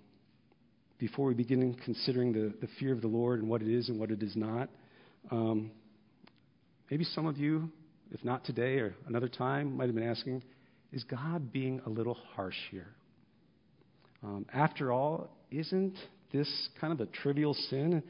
before 0.98 1.26
we 1.26 1.34
begin 1.34 1.74
considering 1.84 2.32
the, 2.32 2.52
the 2.60 2.68
fear 2.80 2.92
of 2.92 3.02
the 3.02 3.06
Lord 3.06 3.40
and 3.40 3.48
what 3.48 3.62
it 3.62 3.68
is 3.68 3.88
and 3.88 4.00
what 4.00 4.10
it 4.10 4.22
is 4.22 4.34
not, 4.34 4.68
um, 5.30 5.70
maybe 6.90 7.04
some 7.04 7.26
of 7.26 7.36
you, 7.36 7.70
if 8.10 8.24
not 8.24 8.44
today 8.44 8.78
or 8.78 8.94
another 9.06 9.28
time, 9.28 9.76
might 9.76 9.86
have 9.86 9.94
been 9.94 10.08
asking, 10.08 10.42
is 10.92 11.04
God 11.04 11.52
being 11.52 11.80
a 11.86 11.88
little 11.90 12.16
harsh 12.34 12.56
here? 12.70 12.88
Um, 14.22 14.46
after 14.52 14.90
all, 14.90 15.36
isn't 15.50 15.94
this 16.32 16.68
kind 16.80 16.92
of 16.92 17.00
a 17.00 17.06
trivial 17.06 17.54
sin? 17.68 18.02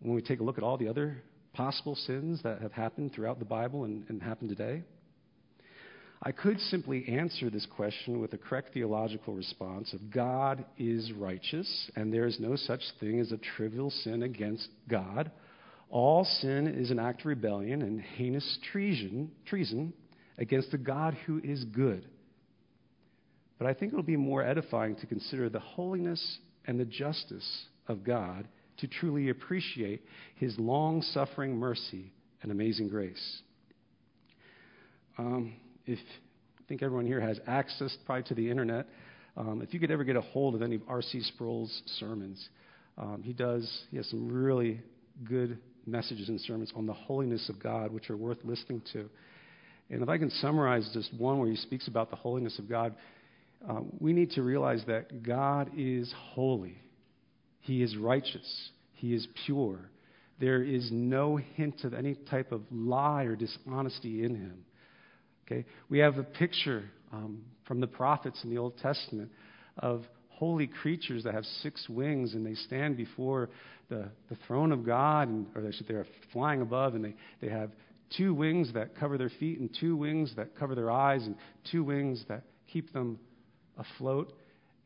When 0.00 0.14
we 0.14 0.22
take 0.22 0.40
a 0.40 0.42
look 0.42 0.58
at 0.58 0.64
all 0.64 0.76
the 0.76 0.88
other 0.88 1.22
possible 1.52 1.94
sins 1.94 2.40
that 2.42 2.60
have 2.60 2.72
happened 2.72 3.12
throughout 3.12 3.38
the 3.38 3.44
Bible 3.44 3.84
and, 3.84 4.04
and 4.08 4.22
happen 4.22 4.48
today? 4.48 4.82
I 6.22 6.32
could 6.32 6.60
simply 6.60 7.08
answer 7.08 7.48
this 7.48 7.66
question 7.66 8.20
with 8.20 8.34
a 8.34 8.38
correct 8.38 8.74
theological 8.74 9.34
response 9.34 9.94
of 9.94 10.10
God 10.10 10.66
is 10.76 11.12
righteous, 11.12 11.90
and 11.96 12.12
there 12.12 12.26
is 12.26 12.38
no 12.38 12.56
such 12.56 12.82
thing 13.00 13.20
as 13.20 13.32
a 13.32 13.38
trivial 13.56 13.90
sin 13.90 14.22
against 14.22 14.68
God. 14.86 15.30
All 15.88 16.24
sin 16.24 16.66
is 16.66 16.90
an 16.90 16.98
act 16.98 17.20
of 17.20 17.26
rebellion 17.26 17.80
and 17.80 18.00
heinous 18.00 18.58
treason, 18.70 19.30
treason 19.46 19.94
against 20.36 20.70
the 20.70 20.78
God 20.78 21.16
who 21.26 21.40
is 21.42 21.64
good. 21.64 22.06
But 23.58 23.66
I 23.66 23.74
think 23.74 23.92
it'll 23.92 24.02
be 24.02 24.16
more 24.16 24.42
edifying 24.42 24.96
to 24.96 25.06
consider 25.06 25.48
the 25.48 25.58
holiness 25.58 26.38
and 26.66 26.78
the 26.78 26.84
justice 26.84 27.64
of 27.88 28.04
God 28.04 28.46
to 28.80 28.86
truly 28.86 29.30
appreciate 29.30 30.02
his 30.36 30.58
long 30.58 31.02
suffering 31.02 31.56
mercy 31.56 32.12
and 32.42 32.50
amazing 32.50 32.88
grace. 32.88 33.42
Um, 35.18 35.54
if 35.86 35.98
I 35.98 36.62
think 36.68 36.82
everyone 36.82 37.06
here 37.06 37.20
has 37.20 37.38
access 37.46 37.96
probably 38.06 38.24
to 38.24 38.34
the 38.34 38.50
internet, 38.50 38.86
um, 39.36 39.62
if 39.62 39.74
you 39.74 39.80
could 39.80 39.90
ever 39.90 40.04
get 40.04 40.16
a 40.16 40.20
hold 40.20 40.54
of 40.54 40.62
any 40.62 40.76
of 40.76 40.82
R.C. 40.88 41.20
Sproul's 41.22 41.82
sermons, 41.98 42.48
um, 42.98 43.22
he 43.22 43.32
does, 43.32 43.84
he 43.90 43.96
has 43.96 44.08
some 44.08 44.28
really 44.28 44.80
good 45.24 45.58
messages 45.86 46.28
and 46.28 46.40
sermons 46.40 46.72
on 46.74 46.86
the 46.86 46.92
holiness 46.92 47.48
of 47.48 47.62
God, 47.62 47.92
which 47.92 48.10
are 48.10 48.16
worth 48.16 48.38
listening 48.44 48.82
to. 48.92 49.08
And 49.90 50.02
if 50.02 50.08
I 50.08 50.18
can 50.18 50.30
summarize 50.30 50.88
just 50.92 51.12
one 51.14 51.38
where 51.38 51.50
he 51.50 51.56
speaks 51.56 51.88
about 51.88 52.10
the 52.10 52.16
holiness 52.16 52.58
of 52.58 52.68
God, 52.68 52.94
um, 53.68 53.92
we 53.98 54.12
need 54.12 54.30
to 54.32 54.42
realize 54.42 54.82
that 54.86 55.22
God 55.22 55.70
is 55.76 56.12
holy. 56.16 56.78
He 57.60 57.82
is 57.82 57.96
righteous. 57.96 58.70
He 58.94 59.14
is 59.14 59.26
pure. 59.46 59.78
There 60.40 60.62
is 60.62 60.88
no 60.90 61.36
hint 61.36 61.84
of 61.84 61.94
any 61.94 62.14
type 62.30 62.52
of 62.52 62.62
lie 62.70 63.24
or 63.24 63.36
dishonesty 63.36 64.24
in 64.24 64.34
him. 64.34 64.64
Okay? 65.44 65.66
We 65.88 65.98
have 65.98 66.18
a 66.18 66.22
picture 66.22 66.84
um, 67.12 67.42
from 67.66 67.80
the 67.80 67.86
prophets 67.86 68.40
in 68.42 68.50
the 68.50 68.58
Old 68.58 68.78
Testament 68.78 69.30
of 69.78 70.04
holy 70.28 70.66
creatures 70.66 71.24
that 71.24 71.34
have 71.34 71.44
six 71.62 71.86
wings 71.88 72.34
and 72.34 72.44
they 72.44 72.54
stand 72.54 72.96
before 72.96 73.50
the, 73.90 74.08
the 74.30 74.36
throne 74.46 74.72
of 74.72 74.86
God, 74.86 75.28
and, 75.28 75.46
or 75.54 75.62
they 75.62 75.72
should, 75.72 75.86
they're 75.88 76.06
flying 76.32 76.62
above, 76.62 76.94
and 76.94 77.04
they, 77.04 77.14
they 77.42 77.48
have 77.48 77.70
two 78.16 78.32
wings 78.32 78.72
that 78.72 78.96
cover 78.96 79.18
their 79.18 79.30
feet, 79.40 79.58
and 79.58 79.68
two 79.78 79.96
wings 79.96 80.32
that 80.36 80.56
cover 80.56 80.74
their 80.74 80.90
eyes, 80.90 81.24
and 81.26 81.34
two 81.70 81.82
wings 81.82 82.24
that 82.28 82.44
keep 82.72 82.92
them 82.92 83.18
afloat. 83.76 84.32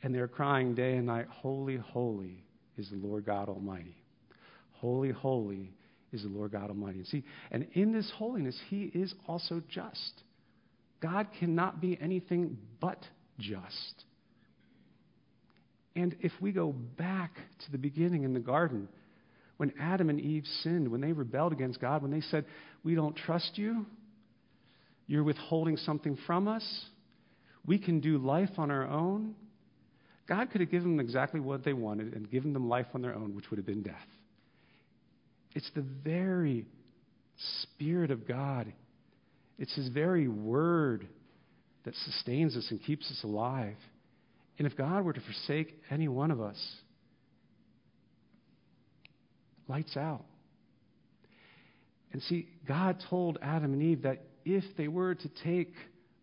And 0.02 0.14
they're 0.14 0.28
crying 0.28 0.74
day 0.74 0.96
and 0.96 1.06
night, 1.06 1.26
Holy, 1.28 1.76
holy 1.76 2.43
is 2.76 2.90
the 2.90 2.96
Lord 2.96 3.24
God 3.24 3.48
Almighty. 3.48 3.96
Holy, 4.72 5.10
holy 5.10 5.72
is 6.12 6.22
the 6.22 6.28
Lord 6.28 6.52
God 6.52 6.68
Almighty. 6.68 6.98
And 6.98 7.06
see, 7.06 7.24
and 7.50 7.66
in 7.72 7.92
this 7.92 8.10
holiness, 8.16 8.58
He 8.68 8.84
is 8.94 9.14
also 9.26 9.62
just. 9.68 10.22
God 11.00 11.28
cannot 11.38 11.80
be 11.80 11.98
anything 12.00 12.58
but 12.80 12.98
just. 13.38 14.04
And 15.96 16.16
if 16.20 16.32
we 16.40 16.52
go 16.52 16.72
back 16.72 17.34
to 17.64 17.72
the 17.72 17.78
beginning 17.78 18.24
in 18.24 18.34
the 18.34 18.40
garden, 18.40 18.88
when 19.58 19.72
Adam 19.80 20.10
and 20.10 20.20
Eve 20.20 20.44
sinned, 20.62 20.88
when 20.88 21.00
they 21.00 21.12
rebelled 21.12 21.52
against 21.52 21.80
God, 21.80 22.02
when 22.02 22.10
they 22.10 22.20
said, 22.20 22.44
We 22.82 22.94
don't 22.94 23.16
trust 23.16 23.56
you, 23.56 23.86
you're 25.06 25.22
withholding 25.22 25.76
something 25.76 26.18
from 26.26 26.48
us, 26.48 26.86
we 27.66 27.78
can 27.78 28.00
do 28.00 28.18
life 28.18 28.50
on 28.58 28.70
our 28.70 28.86
own, 28.86 29.34
God 30.26 30.50
could 30.50 30.60
have 30.60 30.70
given 30.70 30.96
them 30.96 31.04
exactly 31.04 31.40
what 31.40 31.64
they 31.64 31.72
wanted 31.72 32.14
and 32.14 32.30
given 32.30 32.52
them 32.52 32.68
life 32.68 32.86
on 32.94 33.02
their 33.02 33.14
own, 33.14 33.34
which 33.34 33.50
would 33.50 33.58
have 33.58 33.66
been 33.66 33.82
death. 33.82 33.94
It's 35.54 35.70
the 35.74 35.82
very 35.82 36.66
Spirit 37.62 38.10
of 38.10 38.28
God, 38.28 38.72
it's 39.58 39.74
His 39.74 39.88
very 39.88 40.28
Word 40.28 41.08
that 41.84 41.94
sustains 41.96 42.56
us 42.56 42.66
and 42.70 42.82
keeps 42.82 43.10
us 43.10 43.20
alive. 43.24 43.76
And 44.58 44.66
if 44.66 44.76
God 44.76 45.04
were 45.04 45.12
to 45.12 45.20
forsake 45.20 45.74
any 45.90 46.08
one 46.08 46.30
of 46.30 46.40
us, 46.40 46.56
lights 49.68 49.96
out. 49.96 50.24
And 52.12 52.22
see, 52.22 52.48
God 52.66 53.02
told 53.10 53.38
Adam 53.42 53.72
and 53.72 53.82
Eve 53.82 54.02
that 54.02 54.22
if 54.44 54.64
they 54.76 54.86
were 54.86 55.16
to 55.16 55.28
take 55.42 55.74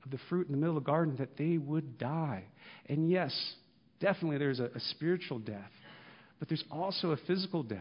of 0.03 0.11
the 0.11 0.17
fruit 0.29 0.47
in 0.47 0.53
the 0.53 0.57
middle 0.57 0.77
of 0.77 0.83
the 0.83 0.89
garden, 0.89 1.15
that 1.17 1.37
they 1.37 1.57
would 1.57 1.97
die. 1.97 2.45
And 2.87 3.09
yes, 3.11 3.33
definitely 4.01 4.37
there's 4.37 4.59
a, 4.59 4.65
a 4.65 4.79
spiritual 4.91 5.39
death, 5.39 5.71
but 6.39 6.49
there's 6.49 6.63
also 6.71 7.11
a 7.11 7.17
physical 7.27 7.63
death. 7.63 7.79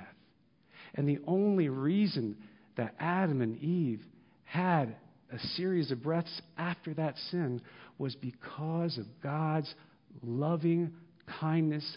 And 0.95 1.09
the 1.09 1.19
only 1.27 1.69
reason 1.69 2.37
that 2.77 2.95
Adam 3.01 3.41
and 3.41 3.57
Eve 3.59 4.03
had 4.45 4.97
a 5.33 5.39
series 5.57 5.91
of 5.91 6.03
breaths 6.03 6.41
after 6.59 6.95
that 6.95 7.17
sin 7.31 7.63
was 7.99 8.15
because 8.17 8.99
of 8.99 9.07
God's 9.23 9.73
loving 10.23 10.93
kindness 11.41 11.97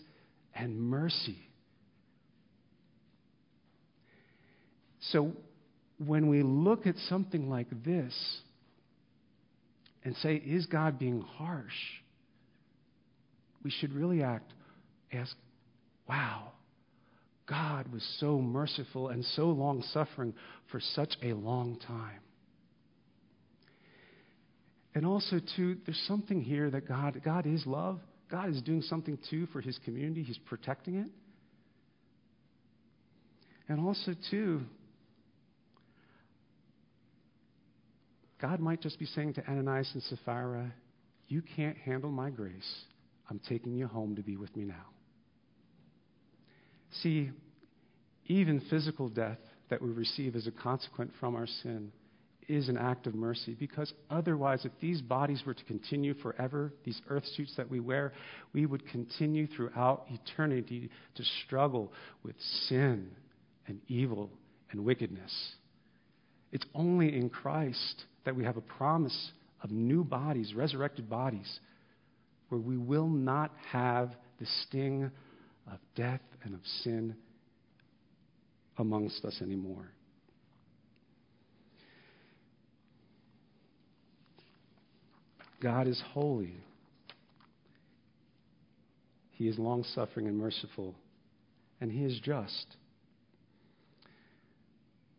and 0.55 0.79
mercy. 0.79 1.37
So 5.11 5.31
when 5.97 6.29
we 6.29 6.43
look 6.43 6.85
at 6.87 6.95
something 7.09 7.49
like 7.49 7.67
this 7.83 8.13
and 10.03 10.15
say, 10.17 10.35
is 10.35 10.65
God 10.65 10.99
being 10.99 11.21
harsh? 11.21 11.73
We 13.63 13.71
should 13.71 13.93
really 13.93 14.21
act, 14.23 14.51
ask, 15.11 15.35
wow, 16.07 16.51
God 17.47 17.91
was 17.91 18.03
so 18.19 18.39
merciful 18.39 19.09
and 19.09 19.23
so 19.35 19.45
long 19.45 19.83
suffering 19.93 20.33
for 20.71 20.79
such 20.79 21.13
a 21.21 21.33
long 21.33 21.77
time. 21.87 22.19
And 24.95 25.05
also, 25.05 25.39
too, 25.55 25.77
there's 25.85 26.03
something 26.07 26.41
here 26.41 26.69
that 26.69 26.87
God, 26.87 27.21
God 27.23 27.45
is 27.47 27.65
love, 27.65 27.99
God 28.29 28.49
is 28.49 28.61
doing 28.61 28.81
something 28.81 29.17
too 29.29 29.47
for 29.47 29.61
his 29.61 29.77
community. 29.85 30.23
He's 30.23 30.37
protecting 30.39 30.95
it. 30.95 31.07
And 33.67 33.79
also, 33.79 34.13
too, 34.29 34.61
God 38.41 38.59
might 38.59 38.81
just 38.81 38.99
be 38.99 39.05
saying 39.05 39.35
to 39.35 39.47
Ananias 39.47 39.89
and 39.93 40.03
Sapphira, 40.03 40.73
You 41.27 41.41
can't 41.55 41.77
handle 41.77 42.11
my 42.11 42.29
grace. 42.29 42.85
I'm 43.33 43.41
taking 43.49 43.75
you 43.75 43.87
home 43.87 44.15
to 44.17 44.21
be 44.21 44.37
with 44.37 44.55
me 44.55 44.63
now. 44.63 44.85
See, 47.01 47.31
even 48.27 48.61
physical 48.69 49.09
death 49.09 49.39
that 49.71 49.81
we 49.81 49.89
receive 49.89 50.35
as 50.35 50.45
a 50.45 50.51
consequence 50.51 51.13
from 51.19 51.35
our 51.35 51.47
sin 51.47 51.91
is 52.47 52.69
an 52.69 52.77
act 52.77 53.07
of 53.07 53.15
mercy 53.15 53.55
because 53.59 53.91
otherwise, 54.11 54.65
if 54.65 54.71
these 54.79 55.01
bodies 55.01 55.41
were 55.47 55.55
to 55.55 55.63
continue 55.63 56.13
forever, 56.13 56.71
these 56.85 57.01
earth 57.09 57.25
suits 57.35 57.55
that 57.57 57.71
we 57.71 57.79
wear, 57.79 58.13
we 58.53 58.67
would 58.67 58.87
continue 58.89 59.47
throughout 59.47 60.05
eternity 60.11 60.91
to 61.15 61.23
struggle 61.43 61.91
with 62.21 62.35
sin 62.67 63.09
and 63.65 63.79
evil 63.87 64.29
and 64.69 64.85
wickedness. 64.85 65.33
It's 66.51 66.65
only 66.75 67.17
in 67.17 67.31
Christ 67.31 68.03
that 68.25 68.35
we 68.35 68.43
have 68.43 68.57
a 68.57 68.61
promise 68.61 69.31
of 69.63 69.71
new 69.71 70.03
bodies, 70.03 70.53
resurrected 70.53 71.09
bodies, 71.09 71.59
where 72.53 72.61
we 72.61 72.77
will 72.77 73.07
not 73.07 73.51
have 73.71 74.11
the 74.39 74.45
sting 74.61 75.09
of 75.65 75.79
death 75.95 76.21
and 76.43 76.53
of 76.53 76.59
sin 76.83 77.15
amongst 78.77 79.25
us 79.25 79.39
anymore. 79.41 79.89
God 85.63 85.87
is 85.87 85.99
holy. 86.11 86.53
He 89.31 89.47
is 89.47 89.57
long 89.57 89.83
suffering 89.95 90.27
and 90.27 90.37
merciful, 90.37 90.93
and 91.81 91.91
He 91.91 92.05
is 92.05 92.19
just. 92.19 92.67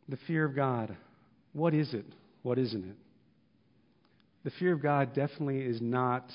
The 0.09 0.19
fear 0.29 0.45
of 0.45 0.55
God, 0.55 0.97
what 1.53 1.75
is 1.75 1.95
it? 1.95 2.07
What 2.45 2.61
isn't 2.61 2.85
it? 2.85 2.97
The 4.45 4.53
fear 4.57 4.75
of 4.75 4.81
God 4.81 5.15
definitely 5.15 5.63
is 5.63 5.81
not 5.81 6.31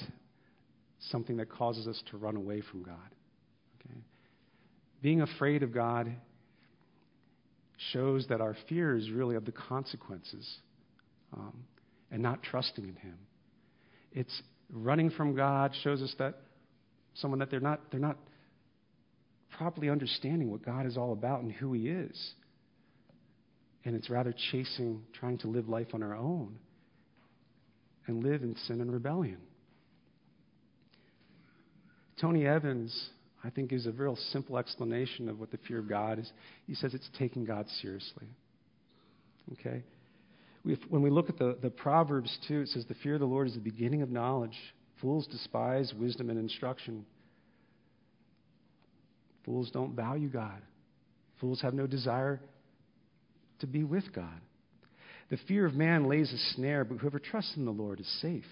something 1.12 1.38
that 1.38 1.50
causes 1.50 1.88
us 1.88 2.02
to 2.12 2.18
run 2.18 2.36
away 2.36 2.62
from 2.62 2.84
God. 2.84 2.96
Okay? 3.80 4.00
Being 5.02 5.22
afraid 5.22 5.64
of 5.64 5.74
God 5.74 6.14
shows 7.94 8.28
that 8.28 8.42
our 8.42 8.56
fear 8.68 8.96
is 8.96 9.10
really 9.10 9.36
of 9.36 9.46
the 9.46 9.52
consequences 9.52 10.58
um, 11.34 11.64
and 12.12 12.22
not 12.22 12.44
trusting 12.44 12.84
in 12.84 12.96
Him. 12.96 13.18
It's 14.12 14.42
running 14.72 15.10
from 15.10 15.36
God 15.36 15.74
shows 15.84 16.02
us 16.02 16.14
that 16.20 16.36
someone 17.16 17.40
that 17.40 17.50
they're 17.50 17.60
not 17.60 17.80
they're 17.92 18.00
not 18.00 18.18
properly 19.58 19.90
understanding 19.90 20.52
what 20.52 20.64
God 20.64 20.86
is 20.86 20.98
all 20.98 21.14
about 21.14 21.42
and 21.42 21.52
who 21.52 21.74
He 21.74 21.90
is. 21.90 22.34
And 23.86 23.96
it's 23.96 24.10
rather 24.10 24.34
chasing, 24.52 25.04
trying 25.14 25.38
to 25.40 25.48
live 25.48 25.70
life 25.70 25.88
on 25.94 26.04
our 26.04 26.16
own 26.16 26.58
and 28.08 28.24
live 28.24 28.44
in 28.44 28.56
sin 28.68 28.82
and 28.82 28.92
rebellion. 28.92 29.38
Tony 32.20 32.46
Evans, 32.46 33.10
I 33.44 33.50
think, 33.50 33.70
gives 33.70 33.86
a 33.86 33.92
real 33.92 34.18
simple 34.32 34.58
explanation 34.58 35.30
of 35.30 35.40
what 35.40 35.52
the 35.52 35.60
fear 35.68 35.80
of 35.80 35.88
God 35.88 36.20
is. 36.20 36.32
He 36.68 36.76
says 36.76 36.94
it's 36.94 37.10
taking 37.18 37.46
God 37.46 37.68
seriously. 37.82 38.28
Okay? 39.54 39.84
when 40.90 41.02
we 41.02 41.10
look 41.10 41.30
at 41.30 41.38
the, 41.38 41.58
the 41.62 41.70
Proverbs, 41.70 42.38
too, 42.48 42.62
it 42.62 42.68
says, 42.68 42.86
The 42.86 42.96
fear 42.96 43.14
of 43.16 43.22
the 43.22 43.26
Lord 43.26 43.48
is 43.48 43.54
the 43.54 43.60
beginning 43.60 44.02
of 44.02 44.10
knowledge. 44.10 44.58
Fools 45.02 45.26
despise 45.28 45.94
wisdom 45.98 46.30
and 46.30 46.38
instruction. 46.38 47.06
Fools 49.46 49.72
don't 49.72 49.96
value 49.96 50.28
God. 50.28 50.62
Fools 51.40 51.62
have 51.62 51.74
no 51.74 51.88
desire 51.88 52.42
to 53.60 53.68
be 53.68 53.84
with 53.84 54.14
God. 54.14 54.42
The 55.30 55.38
fear 55.48 55.66
of 55.66 55.76
man 55.76 56.10
lays 56.10 56.32
a 56.34 56.56
snare, 56.56 56.84
but 56.84 56.98
whoever 56.98 57.20
trusts 57.20 57.56
in 57.56 57.66
the 57.66 57.72
Lord 57.72 58.00
is 58.00 58.20
safe. 58.22 58.44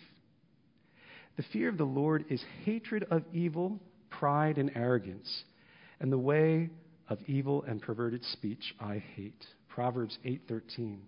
The 1.38 1.44
fear 1.54 1.70
of 1.70 1.78
the 1.78 1.86
Lord 1.86 2.26
is 2.30 2.44
hatred 2.66 3.06
of 3.12 3.24
evil, 3.32 3.80
pride, 4.10 4.58
and 4.58 4.72
arrogance, 4.76 5.44
and 6.00 6.12
the 6.12 6.18
way 6.18 6.70
of 7.10 7.20
evil 7.28 7.64
and 7.64 7.82
perverted 7.82 8.24
speech 8.26 8.76
I 8.80 8.98
hate. 8.98 9.46
Proverbs 9.70 10.18
8:13. 10.26 11.00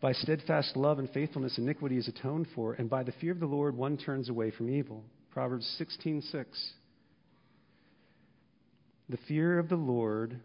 By 0.00 0.12
steadfast 0.12 0.76
love 0.76 0.98
and 0.98 1.10
faithfulness, 1.10 1.58
iniquity 1.58 1.98
is 1.98 2.08
atoned 2.08 2.46
for, 2.54 2.72
and 2.74 2.88
by 2.88 3.02
the 3.02 3.12
fear 3.12 3.32
of 3.32 3.40
the 3.40 3.46
Lord, 3.46 3.76
one 3.76 3.98
turns 3.98 4.28
away 4.28 4.50
from 4.50 4.70
evil. 4.70 5.04
Proverbs 5.30 5.66
16:6. 5.78 6.72
The 9.10 9.16
fear 9.28 9.58
of 9.58 9.68
the 9.68 9.76
Lord 9.76 10.40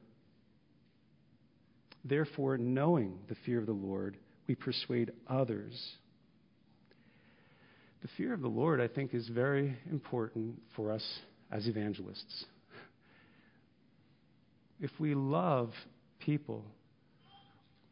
Therefore, 2.06 2.58
knowing 2.58 3.20
the 3.30 3.36
fear 3.46 3.60
of 3.60 3.66
the 3.66 3.72
Lord, 3.72 4.18
we 4.46 4.56
persuade 4.56 5.14
others. 5.26 5.96
The 8.04 8.10
fear 8.18 8.34
of 8.34 8.42
the 8.42 8.50
Lord, 8.50 8.82
I 8.82 8.90
think, 8.90 9.14
is 9.14 9.30
very 9.30 9.78
important 9.90 10.62
for 10.76 10.92
us 10.92 11.04
as 11.50 11.68
evangelists. 11.68 12.46
If 14.82 14.92
we 15.00 15.16
love 15.16 15.72
people, 16.20 16.66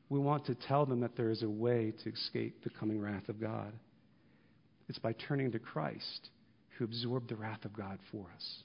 we 0.09 0.19
want 0.19 0.45
to 0.47 0.55
tell 0.55 0.85
them 0.85 0.99
that 0.99 1.15
there 1.15 1.29
is 1.29 1.43
a 1.43 1.49
way 1.49 1.93
to 2.03 2.09
escape 2.11 2.61
the 2.61 2.69
coming 2.69 2.99
wrath 2.99 3.29
of 3.29 3.39
God. 3.39 3.71
It's 4.89 4.99
by 4.99 5.13
turning 5.13 5.53
to 5.53 5.59
Christ, 5.59 6.29
who 6.77 6.83
absorbed 6.83 7.29
the 7.29 7.37
wrath 7.37 7.63
of 7.63 7.71
God 7.71 7.97
for 8.11 8.25
us. 8.35 8.63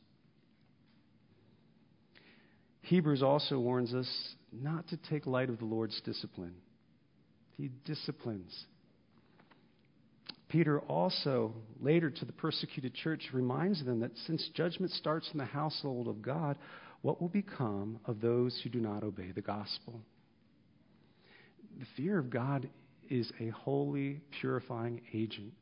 Hebrews 2.81 3.23
also 3.23 3.61
warns 3.61 3.95
us 3.95 4.09
not 4.53 4.89
to 4.89 4.97
take 4.97 5.27
light 5.27 5.49
of 5.49 5.59
the 5.59 5.65
Lord's 5.65 6.01
discipline. 6.01 6.55
He 7.57 7.71
disciplines. 7.85 8.67
Peter 10.49 10.81
also, 10.81 11.53
later 11.81 12.09
to 12.09 12.25
the 12.25 12.33
persecuted 12.33 12.95
church, 12.95 13.31
reminds 13.33 13.85
them 13.85 14.01
that 14.01 14.17
since 14.27 14.49
judgment 14.55 14.93
starts 14.93 15.29
in 15.33 15.39
the 15.39 15.45
household 15.45 16.07
of 16.07 16.23
God, 16.23 16.57
what 17.03 17.21
will 17.21 17.29
become 17.29 17.99
of 18.05 18.21
those 18.21 18.59
who 18.63 18.71
do 18.71 18.81
not 18.81 19.03
obey 19.03 19.33
the 19.33 19.41
gospel? 19.41 20.01
The 21.79 21.87
fear 21.97 22.19
of 22.19 22.31
God 22.31 22.69
is 23.11 23.31
a 23.41 23.49
holy, 23.49 24.21
purifying 24.41 25.03
agent 25.13 25.53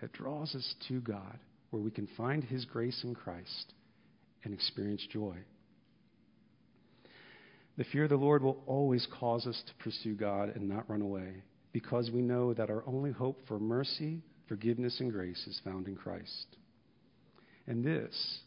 that 0.00 0.12
draws 0.12 0.54
us 0.54 0.74
to 0.88 1.00
God, 1.00 1.38
where 1.70 1.82
we 1.82 1.90
can 1.90 2.08
find 2.16 2.44
His 2.44 2.64
grace 2.64 3.02
in 3.04 3.14
Christ 3.14 3.72
and 4.44 4.52
experience 4.54 5.06
joy. 5.10 5.36
The 7.76 7.84
fear 7.84 8.04
of 8.04 8.10
the 8.10 8.16
Lord 8.16 8.42
will 8.42 8.62
always 8.66 9.06
cause 9.18 9.46
us 9.46 9.62
to 9.66 9.84
pursue 9.84 10.14
God 10.14 10.54
and 10.54 10.68
not 10.68 10.88
run 10.88 11.02
away 11.02 11.42
because 11.78 12.10
we 12.10 12.20
know 12.20 12.52
that 12.52 12.70
our 12.70 12.82
only 12.88 13.12
hope 13.12 13.38
for 13.46 13.60
mercy, 13.60 14.20
forgiveness, 14.48 14.98
and 14.98 15.12
grace 15.12 15.46
is 15.46 15.60
found 15.62 15.86
in 15.86 15.94
Christ. 15.94 16.56
And 17.68 17.84
this, 17.84 18.40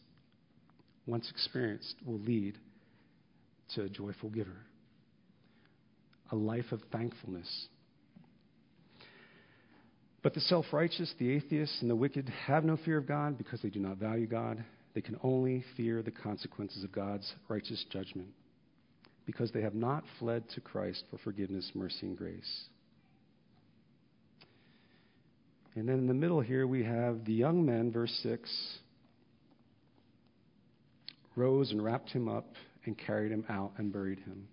once 1.06 1.30
experienced, 1.30 1.94
will 2.04 2.18
lead 2.18 2.58
to 3.74 3.84
a 3.84 3.88
joyful 3.88 4.28
giver, 4.28 4.66
a 6.30 6.36
life 6.36 6.72
of 6.72 6.82
thankfulness. 6.92 7.68
But 10.22 10.34
the 10.34 10.40
self 10.40 10.66
righteous, 10.70 11.14
the 11.18 11.30
atheists, 11.30 11.78
and 11.80 11.88
the 11.88 11.96
wicked 11.96 12.30
have 12.46 12.64
no 12.64 12.76
fear 12.84 12.98
of 12.98 13.08
God 13.08 13.38
because 13.38 13.62
they 13.62 13.70
do 13.70 13.80
not 13.80 13.96
value 13.96 14.26
God. 14.26 14.62
They 14.92 15.00
can 15.00 15.18
only 15.22 15.64
fear 15.74 16.02
the 16.02 16.10
consequences 16.10 16.84
of 16.84 16.92
God's 16.92 17.32
righteous 17.48 17.82
judgment 17.90 18.28
because 19.24 19.50
they 19.52 19.62
have 19.62 19.74
not 19.74 20.04
fled 20.18 20.44
to 20.50 20.60
Christ 20.60 21.04
for 21.10 21.16
forgiveness, 21.16 21.70
mercy, 21.74 22.08
and 22.08 22.18
grace. 22.18 22.66
And 25.74 25.88
then 25.88 25.98
in 25.98 26.06
the 26.06 26.14
middle 26.14 26.40
here, 26.40 26.66
we 26.66 26.84
have 26.84 27.24
the 27.24 27.32
young 27.32 27.64
men, 27.64 27.90
verse 27.90 28.12
6, 28.22 28.78
rose 31.34 31.70
and 31.70 31.82
wrapped 31.82 32.10
him 32.10 32.28
up 32.28 32.46
and 32.84 32.96
carried 32.98 33.32
him 33.32 33.44
out 33.48 33.72
and 33.78 33.92
buried 33.92 34.18
him. 34.20 34.48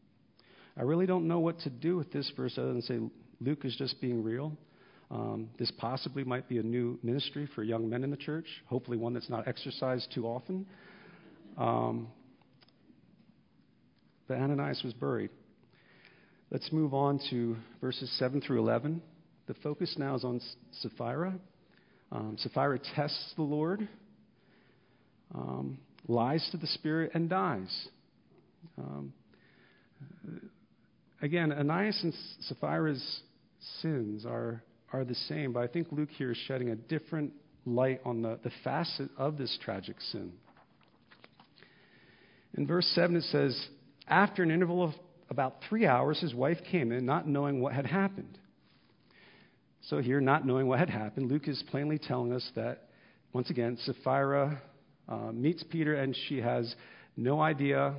I 0.78 0.84
really 0.84 1.05
don't 1.05 1.28
know 1.28 1.39
what 1.39 1.59
to 1.61 1.70
do 1.70 1.97
with 1.97 2.11
this 2.13 2.32
verse 2.38 2.57
other 2.57 2.72
than 2.72 2.82
say 2.82 2.99
Luke 3.41 3.65
is 3.65 3.76
just 3.76 3.99
being 3.99 4.24
real. 4.24 4.53
Um, 5.11 5.49
this 5.57 5.72
possibly 5.78 6.24
might 6.24 6.47
be 6.47 6.59
a 6.59 6.63
new 6.63 6.99
ministry 7.03 7.49
for 7.53 7.63
young 7.63 7.89
men 7.89 8.03
in 8.03 8.11
the 8.11 8.17
church, 8.17 8.45
hopefully 8.67 8.95
one 8.95 9.13
that's 9.13 9.30
not 9.30 9.47
exercised 9.47 10.11
too 10.13 10.26
often. 10.26 10.65
Um, 11.57 12.07
but 14.28 14.38
Ananias 14.38 14.82
was 14.84 14.93
buried. 14.93 15.32
Let's 16.51 16.72
move 16.72 16.93
on 16.93 17.20
to 17.32 17.57
verses 17.82 18.09
7 18.20 18.39
through 18.41 18.59
11. 18.59 19.01
The 19.50 19.56
focus 19.64 19.95
now 19.97 20.14
is 20.14 20.24
on 20.24 20.39
Sapphira. 20.74 21.34
Um, 22.12 22.36
Sapphira 22.38 22.78
tests 22.95 23.34
the 23.36 23.41
Lord, 23.41 23.89
um, 25.34 25.80
lies 26.08 26.47
to 26.52 26.58
the 26.58 26.68
Spirit, 26.68 27.10
and 27.16 27.28
dies. 27.28 27.88
Um, 28.78 29.12
again, 31.24 31.52
Ananias 31.52 32.00
and 32.04 32.14
Sapphira's 32.41 33.22
sins 33.82 34.24
are 34.24 34.62
are 34.93 35.04
the 35.04 35.16
same, 35.16 35.54
but 35.54 35.64
I 35.64 35.68
think 35.68 35.88
Luke 35.91 36.10
here 36.16 36.32
is 36.32 36.38
shedding 36.47 36.70
a 36.70 36.76
different 36.76 37.34
light 37.66 38.02
on 38.06 38.22
the, 38.22 38.38
the 38.43 38.52
facet 38.64 39.10
of 39.18 39.39
this 39.39 39.58
tragic 39.64 40.00
sin. 40.12 40.32
In 42.56 42.68
verse 42.68 42.86
7, 42.93 43.16
it 43.16 43.24
says, 43.24 43.60
After 44.08 44.43
an 44.43 44.52
interval 44.52 44.84
of 44.84 44.91
about 45.30 45.58
three 45.68 45.88
hours, 45.88 46.20
his 46.20 46.36
wife 46.36 46.58
came 46.72 46.91
in, 46.91 47.06
not 47.06 47.28
knowing 47.28 47.62
what 47.62 47.74
had 47.74 47.88
happened. 47.88 48.39
So, 49.84 50.00
here, 50.00 50.20
not 50.20 50.46
knowing 50.46 50.68
what 50.68 50.80
had 50.80 50.90
happened, 50.90 51.32
Luke 51.32 51.48
is 51.48 51.64
plainly 51.72 51.98
telling 51.98 52.34
us 52.34 52.48
that, 52.56 52.90
once 53.34 53.50
again, 53.50 53.78
Sapphira 53.86 54.62
uh, 55.08 55.32
meets 55.32 55.64
Peter 55.64 55.96
and 55.96 56.16
she 56.28 56.40
has 56.42 56.76
no 57.16 57.42
idea 57.42 57.96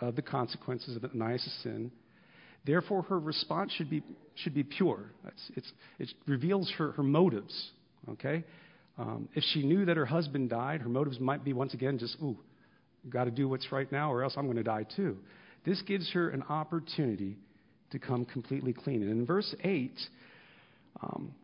of 0.00 0.16
the 0.16 0.22
consequences 0.22 0.96
of 0.96 1.04
Ananias' 1.04 1.60
sin. 1.62 1.90
Therefore, 2.66 3.02
her 3.02 3.18
response 3.18 3.72
should 3.72 3.90
be, 3.90 4.02
should 4.36 4.54
be 4.54 4.62
pure. 4.62 5.10
It's, 5.26 5.50
it's, 5.56 5.72
it 5.98 6.08
reveals 6.26 6.72
her, 6.78 6.92
her 6.92 7.02
motives, 7.02 7.70
okay? 8.10 8.44
Um, 8.96 9.28
if 9.34 9.44
she 9.52 9.64
knew 9.64 9.84
that 9.84 9.96
her 9.96 10.06
husband 10.06 10.50
died, 10.50 10.80
her 10.80 10.88
motives 10.88 11.20
might 11.20 11.44
be 11.44 11.52
once 11.52 11.74
again 11.74 11.98
just, 11.98 12.16
ooh, 12.22 12.38
got 13.10 13.24
to 13.24 13.30
do 13.30 13.48
what's 13.48 13.70
right 13.70 13.90
now 13.92 14.12
or 14.12 14.22
else 14.22 14.34
I'm 14.36 14.44
going 14.44 14.56
to 14.56 14.62
die 14.62 14.86
too. 14.96 15.18
This 15.66 15.82
gives 15.82 16.10
her 16.12 16.30
an 16.30 16.42
opportunity 16.44 17.36
to 17.90 17.98
come 17.98 18.24
completely 18.24 18.72
clean. 18.72 19.02
And 19.02 19.10
in 19.10 19.26
verse 19.26 19.54
8, 19.62 19.92
um, 21.02 21.34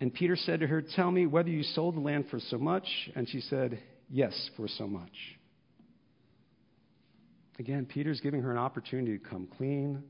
and 0.00 0.12
Peter 0.12 0.34
said 0.34 0.60
to 0.60 0.66
her, 0.66 0.82
Tell 0.82 1.10
me 1.10 1.26
whether 1.26 1.48
you 1.48 1.62
sold 1.62 1.94
the 1.94 2.00
land 2.00 2.24
for 2.28 2.40
so 2.40 2.58
much. 2.58 2.86
And 3.14 3.28
she 3.28 3.40
said, 3.40 3.80
Yes, 4.10 4.50
for 4.56 4.66
so 4.66 4.86
much. 4.86 5.12
Again, 7.58 7.86
Peter's 7.86 8.20
giving 8.20 8.42
her 8.42 8.50
an 8.50 8.58
opportunity 8.58 9.16
to 9.16 9.24
come 9.24 9.46
clean, 9.56 10.02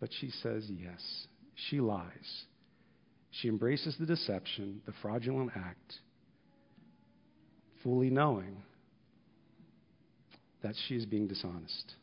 but 0.00 0.08
she 0.18 0.30
says 0.42 0.64
yes. 0.70 1.26
She 1.68 1.80
lies. 1.80 2.44
She 3.30 3.48
embraces 3.48 3.96
the 4.00 4.06
deception, 4.06 4.80
the 4.86 4.92
fraudulent 5.02 5.50
act, 5.54 5.94
fully 7.82 8.08
knowing 8.08 8.62
that 10.62 10.74
she 10.86 10.96
is 10.96 11.04
being 11.04 11.28
dishonest. 11.28 11.94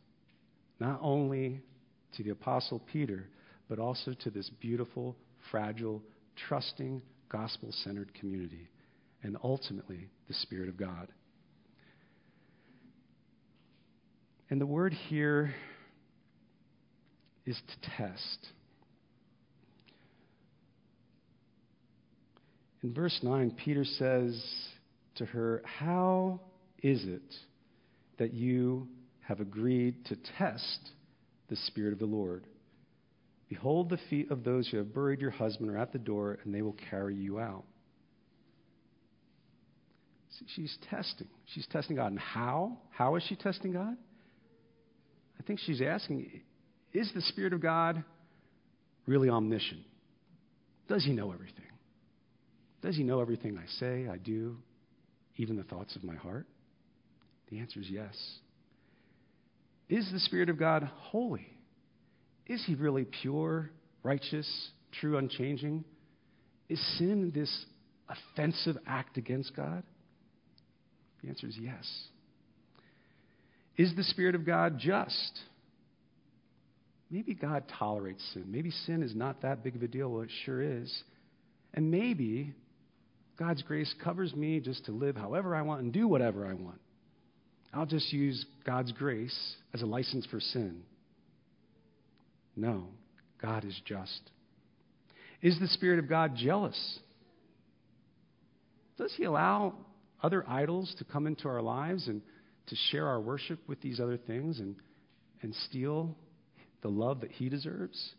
Not 0.79 0.99
only 1.01 1.61
to 2.17 2.23
the 2.23 2.29
Apostle 2.29 2.81
Peter, 2.91 3.27
but 3.67 3.79
also 3.79 4.13
to 4.23 4.29
this 4.29 4.49
beautiful, 4.61 5.15
fragile, 5.51 6.01
trusting, 6.47 7.01
gospel 7.29 7.69
centered 7.83 8.13
community, 8.13 8.69
and 9.23 9.37
ultimately 9.43 10.09
the 10.27 10.33
Spirit 10.33 10.69
of 10.69 10.77
God. 10.77 11.07
And 14.49 14.61
the 14.61 14.65
word 14.65 14.93
here 14.93 15.53
is 17.45 17.59
to 17.67 17.89
test. 17.97 18.47
In 22.83 22.93
verse 22.93 23.19
9, 23.23 23.55
Peter 23.63 23.83
says 23.83 24.43
to 25.15 25.25
her, 25.25 25.63
How 25.65 26.39
is 26.83 27.03
it 27.03 27.35
that 28.19 28.33
you 28.33 28.87
have 29.21 29.39
agreed 29.39 30.05
to 30.05 30.17
test 30.37 30.91
the 31.49 31.55
Spirit 31.55 31.93
of 31.93 31.99
the 31.99 32.05
Lord? 32.05 32.45
Behold, 33.49 33.89
the 33.89 33.99
feet 34.09 34.31
of 34.31 34.43
those 34.43 34.67
who 34.67 34.77
have 34.77 34.93
buried 34.93 35.21
your 35.21 35.31
husband 35.31 35.69
are 35.69 35.77
at 35.77 35.93
the 35.93 35.99
door, 35.99 36.39
and 36.43 36.53
they 36.53 36.61
will 36.61 36.77
carry 36.89 37.15
you 37.15 37.39
out. 37.39 37.63
She's 40.55 40.77
testing. 40.89 41.27
She's 41.53 41.67
testing 41.67 41.95
God. 41.95 42.11
And 42.11 42.19
how? 42.19 42.77
How 42.89 43.15
is 43.15 43.23
she 43.23 43.35
testing 43.35 43.71
God? 43.71 43.95
I 45.39 45.43
think 45.43 45.59
she's 45.65 45.81
asking 45.81 46.41
Is 46.93 47.09
the 47.13 47.21
Spirit 47.21 47.53
of 47.53 47.61
God 47.61 48.03
really 49.05 49.29
omniscient? 49.29 49.81
Does 50.87 51.03
he 51.05 51.13
know 51.13 51.31
everything? 51.31 51.65
Does 52.81 52.95
he 52.95 53.03
know 53.03 53.21
everything 53.21 53.57
I 53.57 53.65
say, 53.79 54.07
I 54.07 54.17
do, 54.17 54.57
even 55.37 55.55
the 55.55 55.63
thoughts 55.63 55.95
of 55.95 56.03
my 56.03 56.15
heart? 56.15 56.45
The 57.49 57.59
answer 57.59 57.79
is 57.79 57.89
yes. 57.89 58.15
Is 59.89 60.07
the 60.11 60.19
Spirit 60.19 60.49
of 60.49 60.59
God 60.59 60.83
holy? 60.83 61.47
Is 62.47 62.63
he 62.65 62.75
really 62.75 63.05
pure, 63.05 63.71
righteous, 64.03 64.47
true, 64.99 65.17
unchanging? 65.17 65.83
Is 66.69 66.79
sin 66.97 67.31
this 67.33 67.65
offensive 68.07 68.77
act 68.85 69.17
against 69.17 69.55
God? 69.55 69.83
The 71.23 71.29
answer 71.29 71.47
is 71.47 71.57
yes. 71.59 71.85
Is 73.77 73.95
the 73.95 74.03
Spirit 74.03 74.35
of 74.35 74.45
God 74.45 74.77
just? 74.79 75.39
Maybe 77.09 77.33
God 77.33 77.63
tolerates 77.79 78.23
sin. 78.33 78.45
Maybe 78.47 78.71
sin 78.71 79.03
is 79.03 79.15
not 79.15 79.41
that 79.41 79.63
big 79.63 79.75
of 79.75 79.83
a 79.83 79.87
deal. 79.87 80.09
Well, 80.09 80.23
it 80.23 80.29
sure 80.45 80.61
is. 80.61 81.03
And 81.73 81.91
maybe 81.91 82.53
God's 83.37 83.61
grace 83.63 83.93
covers 84.03 84.33
me 84.33 84.59
just 84.59 84.85
to 84.85 84.91
live 84.91 85.15
however 85.15 85.55
I 85.55 85.61
want 85.61 85.81
and 85.81 85.91
do 85.91 86.07
whatever 86.07 86.47
I 86.47 86.53
want. 86.53 86.79
I'll 87.73 87.85
just 87.85 88.11
use 88.13 88.45
God's 88.65 88.91
grace 88.93 89.55
as 89.73 89.81
a 89.81 89.85
license 89.85 90.25
for 90.27 90.39
sin. 90.39 90.81
No, 92.55 92.87
God 93.41 93.65
is 93.65 93.79
just. 93.85 94.31
Is 95.41 95.59
the 95.59 95.67
Spirit 95.67 95.99
of 95.99 96.09
God 96.09 96.35
jealous? 96.35 96.99
Does 98.97 99.13
He 99.15 99.25
allow 99.25 99.75
other 100.23 100.43
idols 100.47 100.93
to 100.97 101.03
come 101.03 101.27
into 101.27 101.47
our 101.47 101.61
lives 101.61 102.07
and 102.07 102.21
to 102.67 102.75
share 102.89 103.07
our 103.07 103.19
worship 103.19 103.59
with 103.67 103.81
these 103.81 103.99
other 103.99 104.17
things 104.17 104.59
and, 104.59 104.75
and 105.41 105.53
steal 105.69 106.15
the 106.81 106.87
love 106.87 107.21
that 107.21 107.31
He 107.31 107.49
deserves? 107.49 108.13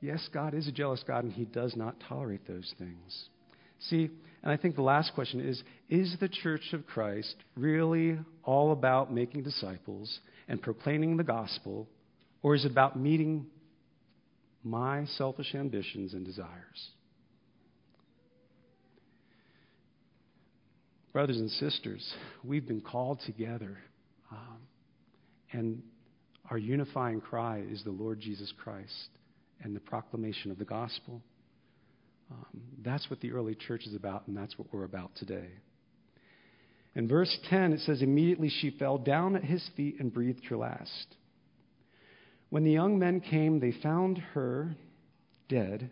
Yes, 0.00 0.28
God 0.34 0.52
is 0.52 0.68
a 0.68 0.72
jealous 0.72 1.02
God, 1.06 1.24
and 1.24 1.32
He 1.32 1.46
does 1.46 1.74
not 1.76 1.96
tolerate 2.08 2.46
those 2.46 2.74
things. 2.78 3.28
See, 3.88 4.10
and 4.42 4.52
I 4.52 4.56
think 4.56 4.76
the 4.76 4.82
last 4.82 5.14
question 5.14 5.40
is 5.40 5.62
Is 5.88 6.16
the 6.20 6.28
church 6.28 6.72
of 6.72 6.86
Christ 6.86 7.34
really 7.56 8.18
all 8.42 8.72
about 8.72 9.12
making 9.12 9.44
disciples 9.44 10.20
and 10.48 10.60
proclaiming 10.60 11.16
the 11.16 11.24
gospel, 11.24 11.88
or 12.44 12.54
is 12.54 12.66
it 12.66 12.70
about 12.70 12.96
meeting 13.00 13.46
my 14.62 15.06
selfish 15.16 15.54
ambitions 15.54 16.12
and 16.12 16.26
desires? 16.26 16.90
Brothers 21.14 21.38
and 21.38 21.50
sisters, 21.50 22.14
we've 22.44 22.68
been 22.68 22.82
called 22.82 23.20
together, 23.24 23.78
um, 24.30 24.58
and 25.52 25.82
our 26.50 26.58
unifying 26.58 27.22
cry 27.22 27.64
is 27.66 27.82
the 27.82 27.90
Lord 27.90 28.20
Jesus 28.20 28.52
Christ 28.62 29.08
and 29.62 29.74
the 29.74 29.80
proclamation 29.80 30.50
of 30.50 30.58
the 30.58 30.66
gospel. 30.66 31.22
Um, 32.30 32.60
that's 32.84 33.08
what 33.08 33.20
the 33.20 33.32
early 33.32 33.54
church 33.54 33.86
is 33.86 33.94
about, 33.94 34.28
and 34.28 34.36
that's 34.36 34.58
what 34.58 34.68
we're 34.70 34.84
about 34.84 35.12
today. 35.16 35.48
In 36.94 37.08
verse 37.08 37.38
10, 37.48 37.72
it 37.72 37.80
says, 37.80 38.02
Immediately 38.02 38.50
she 38.50 38.70
fell 38.78 38.98
down 38.98 39.34
at 39.34 39.44
his 39.44 39.66
feet 39.78 39.96
and 39.98 40.12
breathed 40.12 40.44
her 40.50 40.58
last. 40.58 41.16
When 42.50 42.64
the 42.64 42.70
young 42.70 42.98
men 42.98 43.20
came, 43.20 43.58
they 43.58 43.72
found 43.82 44.18
her 44.18 44.76
dead, 45.48 45.90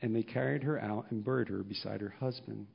and 0.00 0.14
they 0.14 0.22
carried 0.22 0.62
her 0.64 0.80
out 0.80 1.06
and 1.10 1.24
buried 1.24 1.48
her 1.48 1.62
beside 1.62 2.00
her 2.00 2.14
husband. 2.20 2.66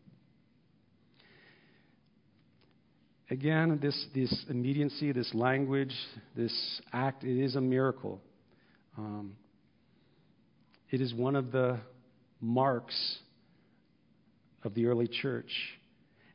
Again, 3.30 3.80
this, 3.82 4.06
this 4.16 4.46
immediacy, 4.50 5.12
this 5.12 5.34
language, 5.34 5.94
this 6.36 6.82
act, 6.94 7.24
it 7.24 7.44
is 7.44 7.56
a 7.56 7.62
miracle. 7.62 8.22
Um, 8.98 9.36
it 10.90 11.02
is 11.02 11.14
one 11.14 11.36
of 11.36 11.52
the 11.52 11.80
marks 12.40 13.18
of 14.64 14.74
the 14.74 14.86
early 14.86 15.10
church. 15.10 15.52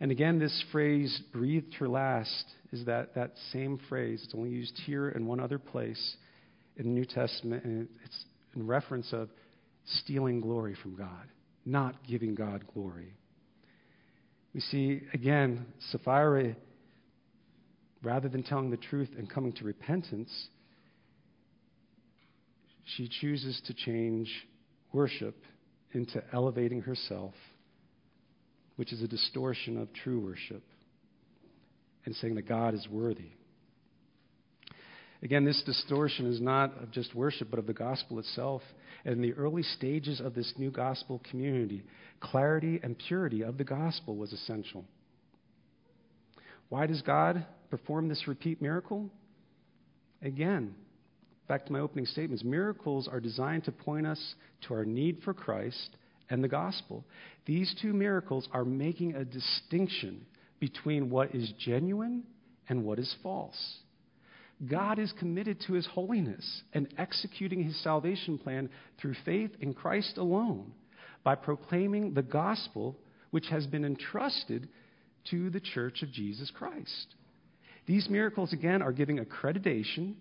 And 0.01 0.11
again, 0.11 0.39
this 0.39 0.65
phrase, 0.71 1.23
breathed 1.33 1.75
her 1.75 1.89
last, 1.89 2.45
is 2.73 2.85
that, 2.85 3.15
that 3.15 3.33
same 3.53 3.81
phrase. 3.89 4.21
It's 4.25 4.35
only 4.35 4.51
used 4.51 4.79
here 4.85 5.09
and 5.09 5.27
one 5.27 5.41
other 5.41 5.59
place 5.59 6.17
in 6.77 6.85
the 6.85 6.91
New 6.91 7.05
Testament, 7.05 7.65
and 7.65 7.89
it's 8.05 8.25
in 8.55 8.67
reference 8.67 9.13
of 9.13 9.29
stealing 9.85 10.41
glory 10.41 10.77
from 10.83 10.97
God, 10.97 11.29
not 11.65 12.07
giving 12.07 12.35
God 12.35 12.65
glory. 12.73 13.15
We 14.55 14.61
see, 14.61 15.03
again, 15.15 15.67
Sapphira 15.91 16.55
rather 18.03 18.29
than 18.29 18.43
telling 18.43 18.71
the 18.71 18.77
truth 18.77 19.11
and 19.17 19.31
coming 19.31 19.53
to 19.53 19.65
repentance, 19.65 20.49
she 22.97 23.09
chooses 23.21 23.61
to 23.67 23.75
change 23.75 24.29
worship 24.93 25.37
into 25.93 26.23
elevating 26.33 26.83
herself, 26.83 27.35
which 28.77 28.93
is 28.93 29.03
a 29.03 29.09
distortion 29.09 29.81
of 29.81 29.93
true 29.93 30.21
worship, 30.21 30.63
and 32.05 32.15
saying 32.17 32.35
that 32.35 32.49
God 32.49 32.75
is 32.75 32.87
worthy. 32.91 33.31
Again, 35.23 35.45
this 35.45 35.63
distortion 35.65 36.27
is 36.27 36.41
not 36.41 36.83
of 36.83 36.91
just 36.91 37.15
worship, 37.15 37.49
but 37.51 37.61
of 37.61 37.67
the 37.67 37.73
gospel 37.73 38.19
itself. 38.19 38.63
And 39.05 39.15
in 39.15 39.23
the 39.23 39.35
early 39.35 39.63
stages 39.63 40.21
of 40.21 40.35
this 40.35 40.53
new 40.59 40.71
gospel 40.71 41.23
community, 41.31 41.85
clarity 42.21 42.81
and 42.83 42.99
purity 42.99 43.43
of 43.43 43.57
the 43.57 43.65
gospel 43.65 44.17
was 44.17 44.33
essential. 44.33 44.85
Why 46.69 46.87
does 46.87 47.03
God 47.03 47.47
perform 47.71 48.09
this 48.09 48.27
repeat 48.27 48.61
miracle? 48.61 49.11
Again, 50.23 50.75
back 51.47 51.67
to 51.67 51.73
my 51.73 51.81
opening 51.81 52.07
statements 52.07 52.43
miracles 52.43 53.09
are 53.09 53.21
designed 53.21 53.65
to 53.65 53.73
point 53.73 54.07
us 54.07 54.35
to 54.67 54.75
our 54.75 54.85
need 54.85 55.19
for 55.25 55.35
Christ 55.35 55.97
and 56.31 56.43
the 56.43 56.49
gospel. 56.49 57.05
These 57.47 57.77
two 57.81 57.93
miracles 57.93 58.49
are 58.53 58.65
making 58.65 59.15
a 59.15 59.25
distinction 59.25 60.25
between 60.59 61.11
what 61.11 61.35
is 61.35 61.53
genuine 61.59 62.25
and 62.69 62.85
what 62.85 62.99
is 62.99 63.15
false. 63.23 63.79
God 64.69 64.99
is 64.99 65.13
committed 65.19 65.61
to 65.67 65.73
his 65.73 65.87
holiness 65.87 66.63
and 66.73 66.93
executing 66.97 67.65
his 67.65 67.81
salvation 67.83 68.39
plan 68.39 68.71
through 69.01 69.15
faith 69.25 69.51
in 69.61 69.75
Christ 69.75 70.19
alone 70.19 70.73
by 71.25 71.35
proclaiming 71.35 72.15
the 72.15 72.23
gospel 72.23 72.97
which 73.31 73.47
has 73.49 73.67
been 73.67 73.85
entrusted 73.85 74.69
to 75.31 75.51
the 75.51 75.61
church 75.61 76.03
of 76.03 76.13
Jesus 76.13 76.51
Christ. 76.55 77.15
These 77.87 78.09
miracles, 78.09 78.53
again, 78.53 78.83
are 78.83 78.93
giving 78.93 79.19
accreditation 79.19 80.15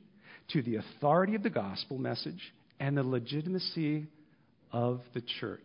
to 0.53 0.61
the 0.61 0.77
authority 0.77 1.35
of 1.35 1.43
the 1.43 1.49
gospel 1.49 1.97
message 1.97 2.53
and 2.79 2.97
the 2.97 3.03
legitimacy 3.03 4.07
of 4.71 5.01
the 5.13 5.21
church. 5.39 5.59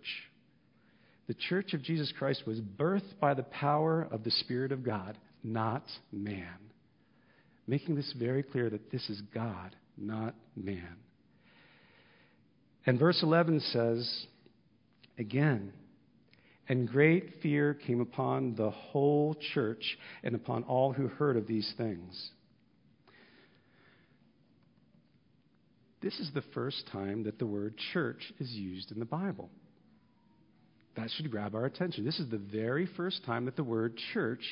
The 1.28 1.34
church 1.34 1.72
of 1.72 1.82
Jesus 1.82 2.12
Christ 2.16 2.46
was 2.46 2.60
birthed 2.60 3.18
by 3.20 3.34
the 3.34 3.42
power 3.42 4.06
of 4.10 4.22
the 4.22 4.30
Spirit 4.30 4.70
of 4.70 4.84
God, 4.84 5.16
not 5.42 5.84
man. 6.12 6.58
Making 7.66 7.96
this 7.96 8.12
very 8.18 8.42
clear 8.42 8.70
that 8.70 8.90
this 8.92 9.08
is 9.10 9.20
God, 9.34 9.74
not 9.96 10.34
man. 10.54 10.96
And 12.86 12.98
verse 12.98 13.20
11 13.22 13.60
says, 13.60 14.26
again, 15.18 15.72
and 16.68 16.88
great 16.88 17.30
fear 17.42 17.74
came 17.74 18.00
upon 18.00 18.54
the 18.54 18.70
whole 18.70 19.36
church 19.54 19.98
and 20.22 20.34
upon 20.34 20.62
all 20.64 20.92
who 20.92 21.08
heard 21.08 21.36
of 21.36 21.46
these 21.46 21.72
things. 21.76 22.30
This 26.02 26.18
is 26.20 26.30
the 26.34 26.44
first 26.54 26.88
time 26.92 27.24
that 27.24 27.38
the 27.38 27.46
word 27.46 27.74
church 27.92 28.32
is 28.38 28.50
used 28.50 28.92
in 28.92 29.00
the 29.00 29.04
Bible. 29.04 29.50
That 30.96 31.10
should 31.10 31.30
grab 31.30 31.54
our 31.54 31.64
attention. 31.64 32.04
This 32.04 32.20
is 32.20 32.30
the 32.30 32.38
very 32.38 32.88
first 32.96 33.24
time 33.24 33.44
that 33.46 33.56
the 33.56 33.64
word 33.64 33.98
church 34.14 34.42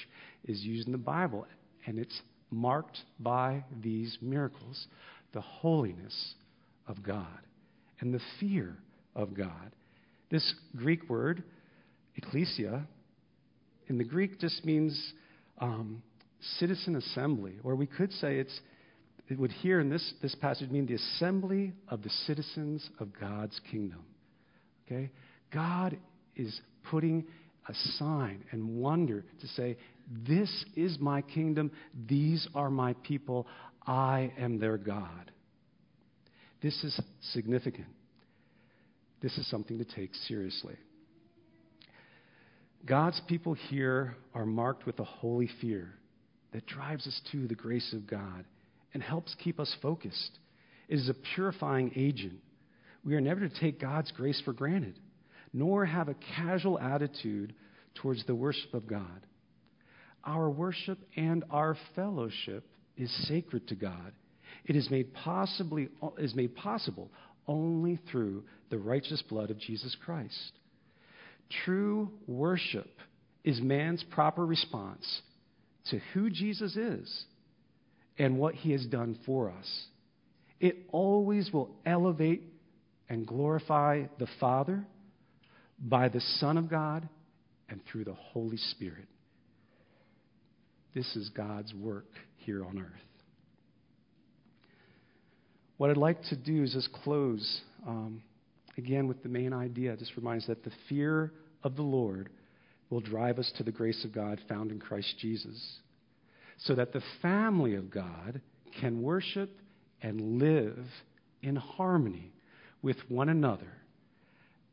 is 0.44 0.60
used 0.62 0.86
in 0.86 0.92
the 0.92 0.98
Bible, 0.98 1.46
and 1.86 1.98
it's 1.98 2.20
marked 2.54 2.98
by 3.18 3.64
these 3.82 4.16
miracles 4.20 4.86
the 5.32 5.40
holiness 5.40 6.34
of 6.86 7.02
God 7.02 7.26
and 8.00 8.14
the 8.14 8.20
fear 8.38 8.76
of 9.14 9.34
God. 9.34 9.72
This 10.30 10.54
Greek 10.76 11.08
word 11.08 11.42
ecclesia, 12.16 12.86
in 13.88 13.98
the 13.98 14.04
Greek 14.04 14.38
just 14.40 14.64
means 14.64 15.12
um, 15.58 16.02
citizen 16.58 16.96
assembly, 16.96 17.54
or 17.62 17.74
we 17.74 17.86
could 17.86 18.12
say 18.12 18.36
it's, 18.38 18.60
it 19.28 19.38
would 19.38 19.50
here 19.50 19.80
in 19.80 19.88
this, 19.88 20.14
this 20.22 20.34
passage 20.34 20.70
mean 20.70 20.86
the 20.86 20.94
assembly 20.94 21.72
of 21.88 22.02
the 22.02 22.10
citizens 22.26 22.88
of 23.00 23.08
God's 23.18 23.60
kingdom. 23.70 24.04
Okay? 24.86 25.10
God 25.52 25.96
is 26.36 26.60
putting 26.90 27.24
a 27.68 27.74
sign 27.98 28.44
and 28.50 28.76
wonder 28.76 29.24
to 29.40 29.46
say, 29.48 29.76
This 30.10 30.64
is 30.76 30.98
my 30.98 31.22
kingdom, 31.22 31.70
these 32.06 32.46
are 32.54 32.70
my 32.70 32.94
people, 33.04 33.46
I 33.86 34.32
am 34.38 34.58
their 34.58 34.78
God. 34.78 35.30
This 36.62 36.82
is 36.84 36.98
significant. 37.32 37.88
This 39.20 39.36
is 39.38 39.48
something 39.50 39.78
to 39.78 39.84
take 39.84 40.14
seriously. 40.26 40.76
God's 42.86 43.20
people 43.26 43.54
here 43.54 44.16
are 44.34 44.44
marked 44.44 44.84
with 44.84 44.98
a 44.98 45.04
holy 45.04 45.48
fear 45.60 45.94
that 46.52 46.66
drives 46.66 47.06
us 47.06 47.20
to 47.32 47.46
the 47.46 47.54
grace 47.54 47.94
of 47.94 48.06
God 48.06 48.44
and 48.92 49.02
helps 49.02 49.34
keep 49.42 49.58
us 49.58 49.74
focused. 49.80 50.38
It 50.88 50.96
is 50.96 51.08
a 51.08 51.34
purifying 51.34 51.92
agent. 51.96 52.38
We 53.04 53.14
are 53.14 53.20
never 53.20 53.40
to 53.40 53.60
take 53.60 53.80
God's 53.80 54.12
grace 54.12 54.40
for 54.44 54.52
granted, 54.52 54.98
nor 55.52 55.84
have 55.84 56.08
a 56.08 56.16
casual 56.36 56.78
attitude 56.78 57.54
towards 57.94 58.24
the 58.26 58.34
worship 58.34 58.74
of 58.74 58.86
God. 58.86 59.26
Our 60.26 60.48
worship 60.50 60.98
and 61.16 61.44
our 61.50 61.76
fellowship 61.94 62.66
is 62.96 63.10
sacred 63.28 63.68
to 63.68 63.74
God. 63.74 64.12
It 64.64 64.76
is 64.76 64.90
made, 64.90 65.12
possibly, 65.12 65.88
is 66.18 66.34
made 66.34 66.54
possible 66.56 67.10
only 67.46 67.98
through 68.10 68.44
the 68.70 68.78
righteous 68.78 69.22
blood 69.28 69.50
of 69.50 69.58
Jesus 69.58 69.94
Christ. 70.04 70.52
True 71.64 72.10
worship 72.26 72.88
is 73.44 73.60
man's 73.60 74.02
proper 74.10 74.44
response 74.44 75.22
to 75.90 76.00
who 76.14 76.30
Jesus 76.30 76.76
is 76.76 77.24
and 78.18 78.38
what 78.38 78.54
he 78.54 78.72
has 78.72 78.86
done 78.86 79.18
for 79.26 79.50
us. 79.50 79.86
It 80.60 80.76
always 80.90 81.52
will 81.52 81.76
elevate 81.84 82.42
and 83.08 83.26
glorify 83.26 84.04
the 84.18 84.28
Father 84.40 84.86
by 85.78 86.08
the 86.08 86.20
Son 86.38 86.56
of 86.56 86.70
God 86.70 87.06
and 87.68 87.80
through 87.84 88.04
the 88.04 88.14
Holy 88.14 88.56
Spirit. 88.56 89.06
This 90.94 91.16
is 91.16 91.28
God's 91.30 91.74
work 91.74 92.06
here 92.36 92.64
on 92.64 92.78
earth. 92.78 93.00
What 95.76 95.90
I'd 95.90 95.96
like 95.96 96.22
to 96.24 96.36
do 96.36 96.62
is 96.62 96.72
just 96.72 96.92
close 96.92 97.60
um, 97.86 98.22
again 98.78 99.08
with 99.08 99.22
the 99.22 99.28
main 99.28 99.52
idea. 99.52 99.96
Just 99.96 100.16
reminds 100.16 100.46
that 100.46 100.62
the 100.62 100.70
fear 100.88 101.32
of 101.64 101.74
the 101.74 101.82
Lord 101.82 102.30
will 102.90 103.00
drive 103.00 103.40
us 103.40 103.50
to 103.56 103.64
the 103.64 103.72
grace 103.72 104.04
of 104.04 104.14
God 104.14 104.40
found 104.48 104.70
in 104.70 104.78
Christ 104.78 105.16
Jesus, 105.18 105.78
so 106.58 106.76
that 106.76 106.92
the 106.92 107.02
family 107.20 107.74
of 107.74 107.90
God 107.90 108.40
can 108.80 109.02
worship 109.02 109.50
and 110.00 110.38
live 110.40 110.86
in 111.42 111.56
harmony 111.56 112.32
with 112.82 112.98
one 113.08 113.28
another 113.28 113.72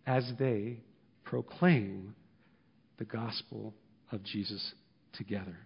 as 0.06 0.32
they 0.38 0.82
proclaim 1.24 2.16
the 2.98 3.06
gospel 3.06 3.74
of 4.12 4.22
Jesus 4.24 4.74
together. 5.14 5.58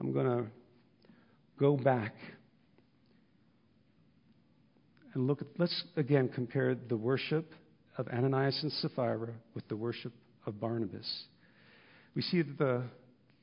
I'm 0.00 0.12
going 0.12 0.24
to 0.24 0.46
go 1.58 1.76
back 1.76 2.14
and 5.12 5.26
look 5.26 5.42
at, 5.42 5.48
let's 5.58 5.84
again 5.94 6.30
compare 6.34 6.74
the 6.74 6.96
worship 6.96 7.52
of 7.98 8.08
Ananias 8.08 8.58
and 8.62 8.72
Sapphira 8.72 9.28
with 9.54 9.68
the 9.68 9.76
worship 9.76 10.14
of 10.46 10.58
Barnabas. 10.58 11.24
We 12.16 12.22
see 12.22 12.40
that 12.40 12.56
the, 12.56 12.84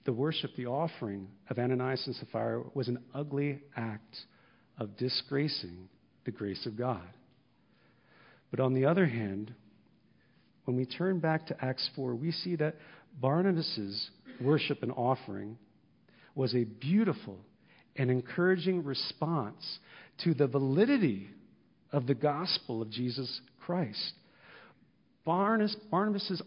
the 0.05 0.13
worship, 0.13 0.49
the 0.57 0.65
offering 0.65 1.27
of 1.47 1.59
Ananias 1.59 2.07
and 2.07 2.15
Sapphira 2.15 2.63
was 2.73 2.87
an 2.87 3.03
ugly 3.13 3.61
act 3.75 4.17
of 4.79 4.97
disgracing 4.97 5.87
the 6.25 6.31
grace 6.31 6.65
of 6.65 6.75
God. 6.75 7.07
But 8.49 8.61
on 8.61 8.73
the 8.73 8.85
other 8.85 9.05
hand, 9.05 9.53
when 10.65 10.75
we 10.75 10.87
turn 10.87 11.19
back 11.19 11.45
to 11.47 11.63
Acts 11.63 11.87
4, 11.95 12.15
we 12.15 12.31
see 12.31 12.55
that 12.55 12.77
Barnabas' 13.21 14.09
worship 14.41 14.81
and 14.81 14.91
offering 14.93 15.59
was 16.37 16.53
a 16.53 16.63
beautiful 16.63 17.39
and 17.95 18.11
encouraging 18.11 18.83
response 18.83 19.79
to 20.23 20.35
the 20.35 20.47
validity 20.47 21.27
of 21.91 22.05
the 22.05 22.13
gospel 22.13 22.81
of 22.81 22.91
Jesus 22.91 23.41
Christ. 23.65 24.13
Barnabas, 25.25 25.75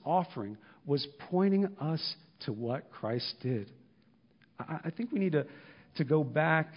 offering 0.05 0.57
was 0.87 1.07
pointing 1.29 1.67
us 1.81 2.15
to 2.47 2.53
what 2.53 2.91
Christ 2.91 3.35
did. 3.43 3.71
I, 4.59 4.79
I 4.85 4.91
think 4.91 5.11
we 5.13 5.19
need 5.19 5.33
to, 5.33 5.45
to 5.97 6.05
go 6.05 6.23
back 6.23 6.73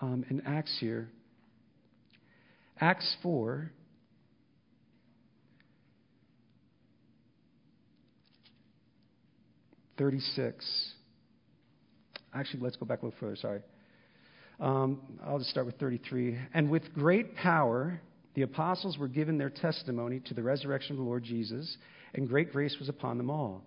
um, 0.00 0.24
in 0.28 0.42
Acts 0.44 0.76
here. 0.80 1.08
Acts 2.80 3.16
4. 3.22 3.70
Thirty-six. 9.96 10.95
Actually, 12.36 12.60
let's 12.60 12.76
go 12.76 12.84
back 12.84 13.02
a 13.02 13.06
little 13.06 13.18
further. 13.18 13.36
Sorry. 13.36 13.60
Um, 14.60 15.00
I'll 15.24 15.38
just 15.38 15.50
start 15.50 15.66
with 15.66 15.78
33. 15.78 16.38
And 16.54 16.70
with 16.70 16.92
great 16.94 17.34
power, 17.34 18.00
the 18.34 18.42
apostles 18.42 18.98
were 18.98 19.08
given 19.08 19.38
their 19.38 19.50
testimony 19.50 20.20
to 20.26 20.34
the 20.34 20.42
resurrection 20.42 20.92
of 20.92 20.98
the 20.98 21.04
Lord 21.04 21.24
Jesus, 21.24 21.76
and 22.14 22.28
great 22.28 22.52
grace 22.52 22.76
was 22.78 22.88
upon 22.88 23.16
them 23.16 23.30
all. 23.30 23.62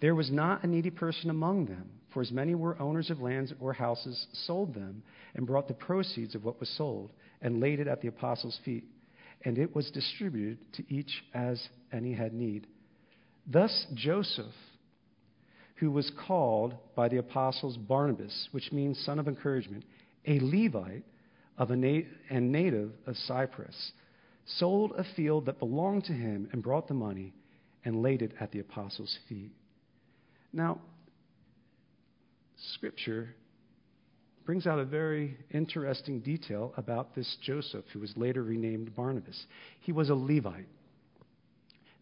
There 0.00 0.14
was 0.14 0.30
not 0.30 0.62
a 0.62 0.66
needy 0.66 0.90
person 0.90 1.30
among 1.30 1.66
them, 1.66 1.88
for 2.12 2.20
as 2.20 2.30
many 2.30 2.54
were 2.54 2.80
owners 2.80 3.08
of 3.08 3.20
lands 3.20 3.52
or 3.60 3.72
houses 3.72 4.26
sold 4.46 4.74
them, 4.74 5.02
and 5.34 5.46
brought 5.46 5.68
the 5.68 5.74
proceeds 5.74 6.34
of 6.34 6.44
what 6.44 6.60
was 6.60 6.68
sold, 6.76 7.12
and 7.40 7.60
laid 7.60 7.80
it 7.80 7.88
at 7.88 8.02
the 8.02 8.08
apostles' 8.08 8.58
feet. 8.64 8.84
And 9.44 9.56
it 9.56 9.74
was 9.74 9.90
distributed 9.90 10.58
to 10.74 10.94
each 10.94 11.24
as 11.32 11.66
any 11.92 12.12
had 12.12 12.34
need. 12.34 12.66
Thus 13.46 13.86
Joseph, 13.94 14.52
who 15.82 15.90
was 15.90 16.12
called 16.28 16.76
by 16.94 17.08
the 17.08 17.16
apostles 17.16 17.76
Barnabas, 17.76 18.48
which 18.52 18.70
means 18.70 18.96
son 19.00 19.18
of 19.18 19.26
encouragement, 19.26 19.82
a 20.28 20.38
Levite 20.38 21.02
of 21.58 21.72
a 21.72 21.76
na- 21.76 22.06
and 22.30 22.52
native 22.52 22.92
of 23.04 23.16
Cyprus, 23.16 23.90
sold 24.46 24.92
a 24.96 25.02
field 25.16 25.46
that 25.46 25.58
belonged 25.58 26.04
to 26.04 26.12
him 26.12 26.48
and 26.52 26.62
brought 26.62 26.86
the 26.86 26.94
money 26.94 27.34
and 27.84 28.00
laid 28.00 28.22
it 28.22 28.30
at 28.38 28.52
the 28.52 28.60
apostles' 28.60 29.18
feet. 29.28 29.50
Now, 30.52 30.78
Scripture 32.74 33.34
brings 34.46 34.68
out 34.68 34.78
a 34.78 34.84
very 34.84 35.36
interesting 35.50 36.20
detail 36.20 36.74
about 36.76 37.16
this 37.16 37.36
Joseph, 37.42 37.86
who 37.92 37.98
was 37.98 38.12
later 38.16 38.44
renamed 38.44 38.94
Barnabas. 38.94 39.46
He 39.80 39.90
was 39.90 40.10
a 40.10 40.14
Levite. 40.14 40.68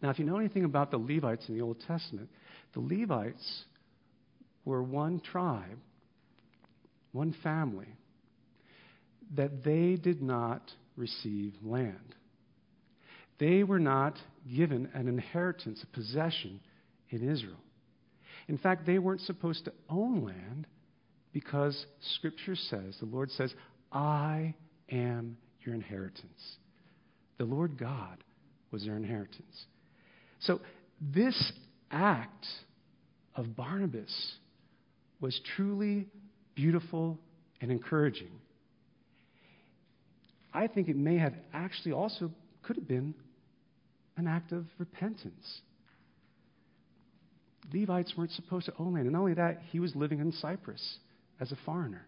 Now, 0.03 0.11
if 0.11 0.19
you 0.19 0.27
know 0.27 0.37
anything 0.37 0.65
about 0.65 0.91
the 0.91 0.99
Levites 0.99 1.49
in 1.49 1.55
the 1.55 1.63
Old 1.63 1.79
Testament, 1.87 2.29
the 2.75 2.81
Levites 2.81 3.65
were 4.71 4.83
one 4.83 5.21
tribe, 5.21 5.79
one 7.13 7.35
family, 7.43 7.89
that 9.35 9.65
they 9.65 9.97
did 9.97 10.23
not 10.23 10.63
receive 10.97 11.55
land. 11.63 12.15
They 13.39 13.65
were 13.65 13.81
not 13.81 14.17
given 14.55 14.89
an 14.95 15.09
inheritance, 15.09 15.83
a 15.83 15.87
possession 15.95 16.61
in 17.11 17.29
Israel. 17.29 17.61
In 18.49 18.59
fact, 18.59 18.87
they 18.87 18.99
weren't 18.99 19.23
supposed 19.23 19.65
to 19.65 19.73
own 19.89 20.25
land 20.25 20.67
because 21.33 21.87
Scripture 22.17 22.57
says, 22.57 22.97
the 23.01 23.07
Lord 23.07 23.31
says, 23.33 23.53
I 23.93 24.55
am 24.91 25.37
your 25.63 25.75
inheritance. 25.75 26.57
The 27.39 27.45
Lord 27.45 27.79
God 27.79 28.23
was 28.71 28.85
their 28.85 28.97
inheritance. 28.97 29.67
So, 30.41 30.61
this 31.01 31.53
act 31.91 32.47
of 33.35 33.57
Barnabas 33.57 34.35
was 35.21 35.41
truly 35.57 36.07
beautiful 36.55 37.19
and 37.61 37.71
encouraging. 37.71 38.31
I 40.53 40.67
think 40.67 40.89
it 40.89 40.97
may 40.97 41.19
have 41.19 41.35
actually 41.53 41.93
also 41.93 42.31
could 42.63 42.77
have 42.77 42.89
been 42.89 43.15
an 44.17 44.27
act 44.27 44.53
of 44.53 44.67
repentance. 44.79 45.61
Levites 47.73 48.15
weren't 48.17 48.33
supposed 48.33 48.67
to 48.67 48.73
own 48.79 48.95
land. 48.95 49.07
And 49.07 49.13
not 49.13 49.21
only 49.21 49.35
that, 49.35 49.61
he 49.71 49.79
was 49.79 49.95
living 49.95 50.19
in 50.19 50.33
Cyprus 50.33 50.99
as 51.39 51.53
a 51.53 51.57
foreigner. 51.65 52.07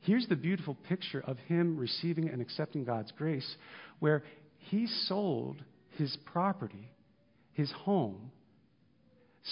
Here's 0.00 0.26
the 0.26 0.36
beautiful 0.36 0.76
picture 0.88 1.22
of 1.24 1.38
him 1.46 1.76
receiving 1.76 2.28
and 2.28 2.42
accepting 2.42 2.84
God's 2.84 3.12
grace, 3.12 3.56
where 4.00 4.24
he 4.58 4.86
sold 5.06 5.62
his 5.96 6.16
property, 6.32 6.90
his 7.52 7.70
home, 7.70 8.32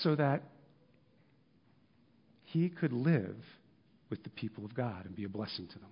so 0.03 0.17
that 0.17 0.43
he 2.53 2.69
could 2.69 2.93
live 2.93 3.37
with 4.09 4.23
the 4.25 4.31
people 4.31 4.65
of 4.65 4.75
God 4.75 5.05
and 5.07 5.15
be 5.15 5.25
a 5.25 5.29
blessing 5.29 5.69
to 5.69 5.79
them. 5.79 5.89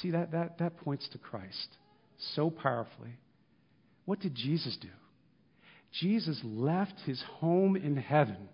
See, 0.00 0.10
that, 0.12 0.32
that, 0.32 0.58
that 0.58 0.76
points 0.78 1.08
to 1.12 1.18
Christ 1.18 1.68
so 2.34 2.50
powerfully. 2.50 3.18
What 4.04 4.20
did 4.20 4.34
Jesus 4.34 4.76
do? 4.80 4.88
Jesus 6.00 6.38
left 6.44 6.94
his 7.06 7.22
home 7.38 7.74
in 7.74 7.96
heaven, 7.96 8.48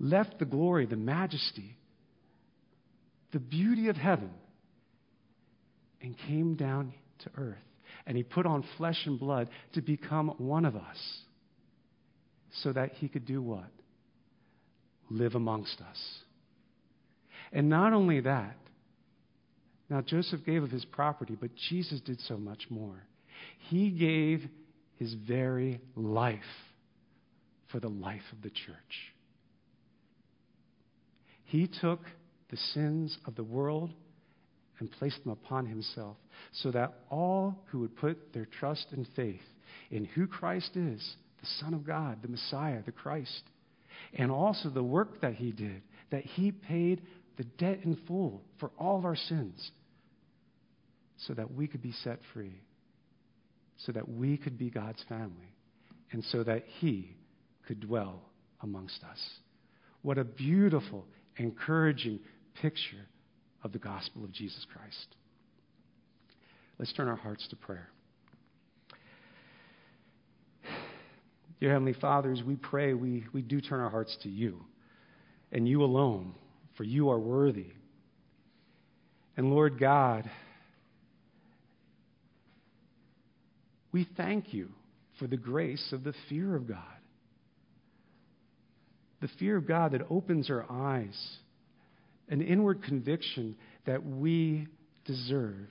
left 0.00 0.38
the 0.38 0.44
glory, 0.44 0.86
the 0.86 0.96
majesty, 0.96 1.76
the 3.32 3.38
beauty 3.38 3.88
of 3.88 3.96
heaven, 3.96 4.30
and 6.00 6.16
came 6.26 6.54
down 6.54 6.92
to 7.20 7.30
earth. 7.36 7.56
And 8.06 8.16
he 8.16 8.22
put 8.22 8.46
on 8.46 8.64
flesh 8.76 9.00
and 9.04 9.18
blood 9.18 9.48
to 9.74 9.82
become 9.82 10.28
one 10.38 10.64
of 10.64 10.74
us 10.74 10.96
so 12.62 12.72
that 12.72 12.92
he 12.94 13.08
could 13.08 13.26
do 13.26 13.42
what? 13.42 13.70
Live 15.10 15.34
amongst 15.34 15.80
us. 15.80 16.18
And 17.52 17.68
not 17.68 17.92
only 17.92 18.20
that, 18.20 18.56
now 19.88 20.00
Joseph 20.00 20.44
gave 20.44 20.62
of 20.62 20.70
his 20.70 20.84
property, 20.84 21.36
but 21.40 21.50
Jesus 21.68 22.00
did 22.00 22.20
so 22.22 22.36
much 22.36 22.66
more. 22.70 23.02
He 23.68 23.90
gave 23.90 24.48
his 24.96 25.14
very 25.14 25.80
life 25.94 26.40
for 27.70 27.78
the 27.80 27.88
life 27.88 28.22
of 28.32 28.42
the 28.42 28.50
church. 28.50 29.12
He 31.44 31.68
took 31.80 32.00
the 32.50 32.56
sins 32.56 33.16
of 33.26 33.36
the 33.36 33.44
world 33.44 33.90
and 34.78 34.90
placed 34.90 35.22
them 35.22 35.32
upon 35.32 35.66
himself 35.66 36.16
so 36.52 36.70
that 36.72 36.94
all 37.10 37.56
who 37.66 37.80
would 37.80 37.96
put 37.96 38.32
their 38.32 38.46
trust 38.46 38.86
and 38.92 39.06
faith 39.14 39.40
in 39.90 40.04
who 40.04 40.26
Christ 40.26 40.76
is, 40.76 41.16
the 41.40 41.46
Son 41.60 41.74
of 41.74 41.86
God, 41.86 42.18
the 42.22 42.28
Messiah, 42.28 42.82
the 42.84 42.92
Christ, 42.92 43.42
and 44.14 44.30
also 44.30 44.68
the 44.68 44.82
work 44.82 45.20
that 45.20 45.34
he 45.34 45.52
did, 45.52 45.82
that 46.10 46.24
he 46.24 46.52
paid 46.52 47.02
the 47.36 47.44
debt 47.44 47.80
in 47.84 47.96
full 48.06 48.42
for 48.58 48.70
all 48.78 48.98
of 48.98 49.04
our 49.04 49.16
sins 49.16 49.70
so 51.18 51.34
that 51.34 51.52
we 51.52 51.66
could 51.66 51.82
be 51.82 51.92
set 51.92 52.18
free 52.32 52.62
so 53.78 53.92
that 53.92 54.08
we 54.08 54.36
could 54.36 54.58
be 54.58 54.70
God's 54.70 55.02
family 55.08 55.52
and 56.12 56.24
so 56.24 56.42
that 56.44 56.64
He 56.80 57.16
could 57.66 57.80
dwell 57.80 58.22
amongst 58.62 59.02
us. 59.04 59.18
What 60.02 60.18
a 60.18 60.24
beautiful, 60.24 61.04
encouraging 61.36 62.20
picture 62.60 63.06
of 63.62 63.72
the 63.72 63.78
gospel 63.78 64.24
of 64.24 64.32
Jesus 64.32 64.64
Christ. 64.72 65.16
Let's 66.78 66.92
turn 66.92 67.08
our 67.08 67.16
hearts 67.16 67.46
to 67.48 67.56
prayer. 67.56 67.88
Dear 71.60 71.72
Heavenly 71.72 71.94
Fathers, 71.94 72.42
we 72.46 72.56
pray 72.56 72.94
we, 72.94 73.24
we 73.32 73.42
do 73.42 73.60
turn 73.60 73.80
our 73.80 73.90
hearts 73.90 74.16
to 74.22 74.28
you 74.28 74.60
and 75.52 75.66
you 75.66 75.82
alone, 75.82 76.34
for 76.76 76.84
you 76.84 77.10
are 77.10 77.18
worthy. 77.18 77.72
And 79.36 79.50
Lord 79.50 79.78
God, 79.78 80.30
We 83.96 84.06
thank 84.14 84.52
you 84.52 84.68
for 85.18 85.26
the 85.26 85.38
grace 85.38 85.90
of 85.90 86.04
the 86.04 86.12
fear 86.28 86.54
of 86.54 86.68
God. 86.68 86.82
The 89.22 89.30
fear 89.38 89.56
of 89.56 89.66
God 89.66 89.92
that 89.92 90.02
opens 90.10 90.50
our 90.50 90.70
eyes, 90.70 91.18
an 92.28 92.42
inward 92.42 92.82
conviction 92.82 93.56
that 93.86 94.04
we 94.04 94.66
deserve 95.06 95.66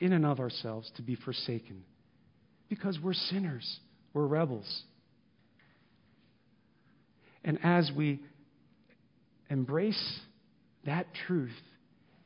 in 0.00 0.12
and 0.12 0.26
of 0.26 0.40
ourselves 0.40 0.90
to 0.96 1.02
be 1.02 1.14
forsaken 1.14 1.84
because 2.68 2.98
we're 3.00 3.14
sinners, 3.14 3.78
we're 4.14 4.26
rebels. 4.26 4.82
And 7.44 7.58
as 7.62 7.90
we 7.94 8.20
embrace 9.48 10.20
that 10.84 11.06
truth, 11.26 11.50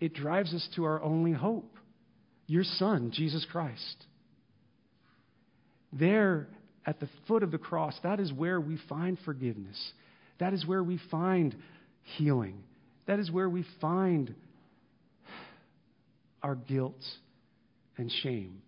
it 0.01 0.15
drives 0.15 0.53
us 0.53 0.69
to 0.77 0.85
our 0.85 1.03
only 1.03 1.33
hope 1.33 1.71
your 2.47 2.65
Son, 2.65 3.11
Jesus 3.12 3.47
Christ. 3.51 4.05
There, 5.93 6.49
at 6.85 7.01
the 7.01 7.09
foot 7.27 7.43
of 7.43 7.51
the 7.51 7.59
cross, 7.59 7.95
that 8.03 8.21
is 8.21 8.33
where 8.33 8.61
we 8.61 8.79
find 8.89 9.19
forgiveness. 9.25 9.93
That 10.39 10.53
is 10.53 10.67
where 10.67 10.83
we 10.83 11.01
find 11.11 11.55
healing. 12.17 12.62
That 13.07 13.19
is 13.19 13.31
where 13.31 13.49
we 13.49 13.65
find 13.81 14.35
our 16.43 16.57
guilt 16.57 17.01
and 17.97 18.12
shame 18.23 18.61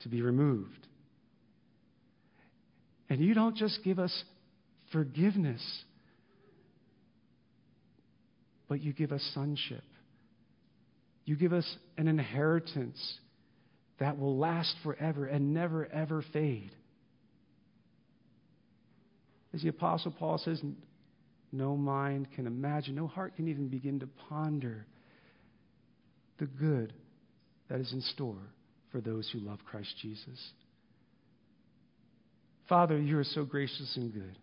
to 0.00 0.08
be 0.08 0.22
removed. 0.22 0.86
And 3.10 3.20
you 3.20 3.34
don't 3.34 3.56
just 3.56 3.80
give 3.84 3.98
us 3.98 4.24
forgiveness, 4.94 5.62
but 8.68 8.80
you 8.80 8.94
give 8.94 9.12
us 9.12 9.20
sonship. 9.34 9.82
You 11.26 11.36
give 11.36 11.52
us 11.52 11.76
an 11.98 12.08
inheritance 12.08 13.18
that 13.98 14.18
will 14.18 14.38
last 14.38 14.74
forever 14.82 15.26
and 15.26 15.52
never, 15.52 15.86
ever 15.92 16.24
fade. 16.32 16.70
As 19.52 19.62
the 19.62 19.68
Apostle 19.68 20.14
Paul 20.18 20.38
says, 20.38 20.62
no 21.50 21.76
mind 21.76 22.28
can 22.34 22.46
imagine, 22.46 22.94
no 22.94 23.06
heart 23.06 23.36
can 23.36 23.48
even 23.48 23.68
begin 23.68 24.00
to 24.00 24.08
ponder 24.28 24.86
the 26.38 26.46
good 26.46 26.92
that 27.68 27.80
is 27.80 27.92
in 27.92 28.00
store 28.00 28.42
for 28.92 29.00
those 29.00 29.28
who 29.32 29.40
love 29.40 29.58
Christ 29.64 29.94
Jesus. 30.00 30.52
Father, 32.68 32.98
you 32.98 33.18
are 33.18 33.24
so 33.24 33.44
gracious 33.44 33.92
and 33.96 34.12
good. 34.12 34.36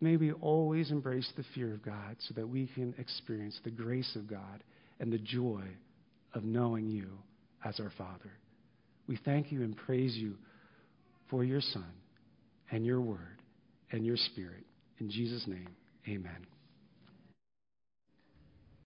May 0.00 0.16
we 0.16 0.32
always 0.32 0.90
embrace 0.90 1.30
the 1.36 1.44
fear 1.54 1.74
of 1.74 1.82
God 1.82 2.16
so 2.20 2.34
that 2.34 2.48
we 2.48 2.68
can 2.68 2.94
experience 2.98 3.58
the 3.64 3.70
grace 3.70 4.14
of 4.16 4.28
God 4.28 4.62
and 5.00 5.12
the 5.12 5.18
joy 5.18 5.64
of 6.34 6.44
knowing 6.44 6.88
you 6.88 7.08
as 7.64 7.80
our 7.80 7.92
Father. 7.98 8.30
We 9.06 9.18
thank 9.24 9.50
you 9.50 9.62
and 9.62 9.76
praise 9.76 10.14
you 10.16 10.34
for 11.30 11.42
your 11.42 11.60
Son 11.60 11.92
and 12.70 12.86
your 12.86 13.00
Word 13.00 13.42
and 13.90 14.04
your 14.04 14.16
Spirit. 14.16 14.64
In 14.98 15.10
Jesus' 15.10 15.46
name, 15.46 15.70
amen. 16.06 16.46